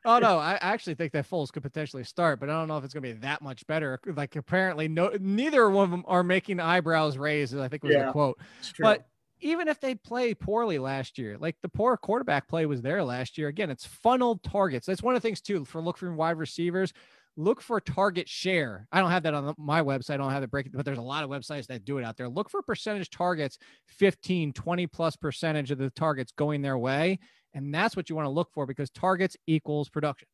Oh 0.06 0.18
no, 0.18 0.38
I 0.38 0.58
actually 0.60 0.94
think 0.94 1.12
that 1.12 1.28
Foles 1.28 1.50
could 1.50 1.62
potentially 1.62 2.04
start, 2.04 2.38
but 2.38 2.50
I 2.50 2.52
don't 2.52 2.68
know 2.68 2.76
if 2.76 2.84
it's 2.84 2.92
going 2.92 3.04
to 3.04 3.14
be 3.14 3.20
that 3.20 3.40
much 3.40 3.66
better. 3.66 3.98
Like 4.04 4.36
apparently, 4.36 4.86
no, 4.86 5.12
neither 5.18 5.70
one 5.70 5.84
of 5.84 5.90
them 5.90 6.04
are 6.06 6.22
making 6.22 6.60
eyebrows 6.60 7.16
raised. 7.16 7.56
I 7.56 7.68
think 7.68 7.82
was 7.82 7.94
yeah, 7.94 8.06
the 8.06 8.12
quote. 8.12 8.38
But 8.78 9.06
even 9.40 9.66
if 9.66 9.80
they 9.80 9.94
play 9.94 10.34
poorly 10.34 10.78
last 10.78 11.18
year, 11.18 11.38
like 11.38 11.56
the 11.62 11.68
poor 11.68 11.96
quarterback 11.96 12.48
play 12.48 12.66
was 12.66 12.82
there 12.82 13.02
last 13.02 13.38
year. 13.38 13.48
Again, 13.48 13.70
it's 13.70 13.86
funneled 13.86 14.42
targets. 14.42 14.86
That's 14.86 15.02
one 15.02 15.14
of 15.14 15.22
the 15.22 15.26
things 15.26 15.40
too 15.40 15.64
for 15.64 15.80
look 15.80 15.96
for 15.96 16.12
wide 16.12 16.36
receivers. 16.36 16.92
Look 17.36 17.60
for 17.60 17.80
target 17.80 18.28
share. 18.28 18.86
I 18.92 19.00
don't 19.00 19.10
have 19.10 19.24
that 19.24 19.34
on 19.34 19.54
my 19.58 19.82
website. 19.82 20.14
I 20.14 20.16
don't 20.18 20.30
have 20.30 20.44
it 20.44 20.50
break, 20.50 20.70
but 20.70 20.84
there's 20.84 20.98
a 20.98 21.02
lot 21.02 21.24
of 21.24 21.30
websites 21.30 21.66
that 21.66 21.84
do 21.84 21.98
it 21.98 22.04
out 22.04 22.16
there. 22.16 22.28
Look 22.28 22.48
for 22.48 22.62
percentage 22.62 23.10
targets, 23.10 23.58
15, 23.88 24.52
20 24.52 24.86
plus 24.86 25.16
percentage 25.16 25.72
of 25.72 25.78
the 25.78 25.90
targets 25.90 26.30
going 26.30 26.62
their 26.62 26.78
way 26.78 27.18
and 27.54 27.74
that's 27.74 27.96
what 27.96 28.10
you 28.10 28.16
want 28.16 28.26
to 28.26 28.30
look 28.30 28.52
for 28.52 28.66
because 28.66 28.90
targets 28.90 29.36
equals 29.46 29.88
production. 29.88 30.28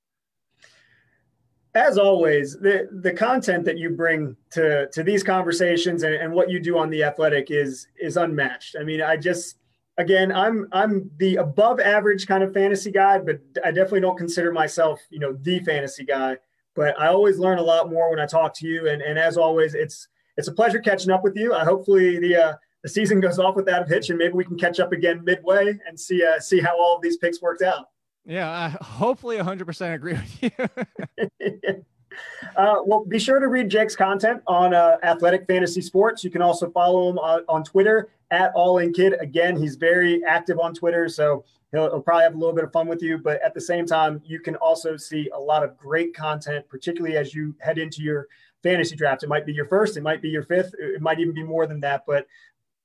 As 1.75 1.99
always, 1.99 2.59
the, 2.59 2.89
the 2.91 3.13
content 3.13 3.65
that 3.67 3.79
you 3.79 3.91
bring 3.91 4.37
to, 4.51 4.89
to 4.89 5.05
these 5.05 5.23
conversations 5.23 6.03
and, 6.03 6.15
and 6.15 6.33
what 6.33 6.51
you 6.51 6.59
do 6.59 6.77
on 6.77 6.91
the 6.91 7.05
athletic 7.05 7.53
is 7.53 7.87
is 8.01 8.17
unmatched. 8.17 8.75
I 8.81 8.83
mean, 8.83 9.01
I 9.01 9.17
just 9.17 9.57
again, 9.97 10.33
I'm 10.33 10.67
I'm 10.73 11.11
the 11.19 11.37
above 11.37 11.79
average 11.79 12.27
kind 12.27 12.43
of 12.43 12.53
fantasy 12.53 12.91
guy, 12.91 13.19
but 13.19 13.39
I 13.65 13.71
definitely 13.71 14.01
don't 14.01 14.19
consider 14.19 14.53
myself, 14.53 15.01
you 15.11 15.21
know, 15.21 15.37
the 15.43 15.61
fantasy 15.61 16.05
guy. 16.05 16.39
But 16.75 16.99
I 16.99 17.09
always 17.09 17.39
learn 17.39 17.59
a 17.59 17.63
lot 17.63 17.91
more 17.91 18.11
when 18.11 18.19
I 18.19 18.27
talk 18.27 18.55
to 18.55 18.67
you. 18.67 18.89
And, 18.89 19.03
and 19.03 19.19
as 19.19 19.37
always, 19.37 19.75
it's 19.75 20.09
it's 20.37 20.49
a 20.49 20.53
pleasure 20.53 20.81
catching 20.81 21.11
up 21.11 21.23
with 21.23 21.37
you. 21.37 21.55
I 21.55 21.65
hopefully 21.65 22.19
the 22.19 22.37
uh, 22.37 22.53
the 22.83 22.89
season 22.89 23.21
goes 23.21 23.39
off 23.39 23.57
without 23.57 23.83
a 23.83 23.87
hitch, 23.87 24.11
and 24.11 24.19
maybe 24.19 24.35
we 24.35 24.45
can 24.45 24.57
catch 24.57 24.81
up 24.81 24.93
again 24.93 25.23
midway 25.25 25.79
and 25.87 25.99
see 25.99 26.25
uh, 26.25 26.41
see 26.41 26.61
how 26.61 26.79
all 26.79 26.97
of 26.97 27.03
these 27.03 27.17
picks 27.17 27.43
worked 27.43 27.63
out. 27.63 27.87
Yeah, 28.27 28.51
I 28.51 28.69
hopefully 28.85 29.39
100% 29.39 29.95
agree 29.95 30.13
with 30.13 30.43
you. 30.43 30.51
uh, 32.57 32.77
well, 32.85 33.05
be 33.05 33.19
sure 33.19 33.41
to 33.41 33.49
read 33.49 33.69
Jake's 33.69 33.97
content 33.97 34.43
on 34.47 34.75
uh, 34.75 34.97
Athletic 35.03 35.47
Fantasy 35.47 35.81
Sports. 35.81 36.25
You 36.25 36.31
can 36.31 36.43
also 36.43 36.71
follow 36.71 37.11
him 37.11 37.19
on, 37.19 37.45
on 37.49 37.65
Twitter 37.65 38.11
at 38.31 38.53
All 38.55 38.79
In 38.79 38.93
Kid. 38.93 39.15
Again, 39.21 39.57
he's 39.57 39.77
very 39.77 40.25
active 40.25 40.59
on 40.59 40.75
Twitter, 40.75 41.09
so 41.09 41.45
he'll, 41.73 41.91
he'll, 41.91 42.01
probably 42.01 42.25
have 42.25 42.35
a 42.35 42.39
little 42.39 42.55
bit 42.55 42.65
of 42.65 42.73
fun 42.73 42.89
with 42.89 43.03
you. 43.03 43.19
But 43.19 43.43
at 43.43 43.55
the 43.55 43.61
same 43.61 43.87
time, 43.87 44.21
you 44.25 44.41
can 44.41 44.57
also 44.57 44.97
see 44.97 45.31
a 45.35 45.39
lot 45.39 45.65
of 45.65 45.77
great 45.77 46.15
content, 46.15 46.69
particularly 46.69 47.17
as 47.17 47.35
you 47.35 47.55
head 47.61 47.79
into 47.79 48.03
your 48.03 48.29
fantasy 48.63 48.97
draft. 48.97 49.23
It 49.23 49.29
might 49.29 49.47
be 49.47 49.53
your 49.53 49.67
first, 49.67 49.97
it 49.97 50.03
might 50.03 50.21
be 50.23 50.29
your 50.29 50.43
fifth, 50.43 50.75
it 50.79 51.01
might 51.01 51.19
even 51.19 51.35
be 51.35 51.43
more 51.43 51.67
than 51.67 51.81
that. 51.81 52.05
But 52.07 52.27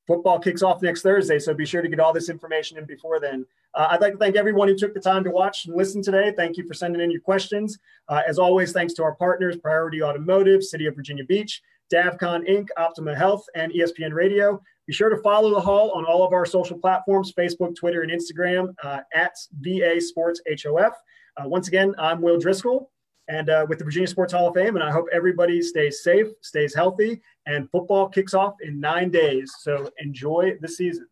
football 0.08 0.40
kicks 0.40 0.62
off 0.62 0.82
next 0.82 1.02
Thursday, 1.02 1.40
so 1.40 1.54
be 1.54 1.66
sure 1.66 1.82
to 1.82 1.90
get 1.90 2.00
all 2.00 2.14
this 2.14 2.30
information 2.30 2.78
in 2.78 2.86
before 2.86 3.20
then. 3.20 3.46
Uh, 3.74 3.88
I'd 3.92 4.02
like 4.02 4.14
to 4.14 4.20
thank 4.20 4.36
everyone 4.36 4.68
who 4.68 4.76
took 4.76 4.94
the 4.94 5.00
time 5.00 5.24
to 5.24 5.32
watch 5.32 5.66
and 5.66 5.76
listen 5.76 6.02
today. 6.02 6.34
Thank 6.36 6.58
you 6.58 6.68
for 6.68 6.74
sending 6.74 7.02
in 7.02 7.12
your 7.12 7.22
questions. 7.22 7.78
Uh, 8.08 8.22
as 8.28 8.40
always, 8.40 8.72
thanks 8.72 8.94
to 8.94 9.04
our 9.04 9.16
partners, 9.16 9.58
Priority 9.58 10.02
Automotive, 10.02 10.64
City 10.64 10.86
of 10.86 10.96
Virginia 10.96 11.26
Beach, 11.26 11.62
DavCon 11.94 12.50
Inc., 12.50 12.68
Optima 12.78 13.16
Health, 13.16 13.46
and 13.56 13.72
ESPN 13.74 14.14
Radio. 14.14 14.62
Be 14.88 14.94
sure 14.94 15.10
to 15.10 15.18
follow 15.22 15.54
the 15.54 15.60
Hall 15.60 15.92
on 15.92 16.06
all 16.06 16.26
of 16.26 16.34
our 16.34 16.46
social 16.46 16.78
platforms 16.78 17.34
Facebook, 17.38 17.76
Twitter, 17.76 18.02
and 18.02 18.12
Instagram 18.12 18.74
uh, 18.84 19.02
at 19.14 19.34
VA 19.62 20.00
Sports 20.00 20.42
HOF. 20.48 20.94
Uh, 21.38 21.50
once 21.50 21.68
again, 21.68 21.94
I'm 21.98 22.22
Will 22.22 22.40
Driscoll 22.40 22.92
and 23.28 23.50
uh, 23.50 23.66
with 23.68 23.80
the 23.80 23.84
Virginia 23.84 24.08
Sports 24.08 24.34
Hall 24.34 24.48
of 24.48 24.54
Fame. 24.54 24.76
And 24.76 24.84
I 24.84 24.92
hope 24.92 25.08
everybody 25.12 25.62
stays 25.62 26.04
safe, 26.04 26.28
stays 26.42 26.74
healthy, 26.74 27.22
and 27.46 27.70
football 27.72 28.08
kicks 28.08 28.34
off 28.34 28.56
in 28.62 28.80
nine 28.80 29.10
days. 29.10 29.54
So 29.60 29.90
enjoy 30.00 30.58
the 30.62 30.68
season. 30.68 31.08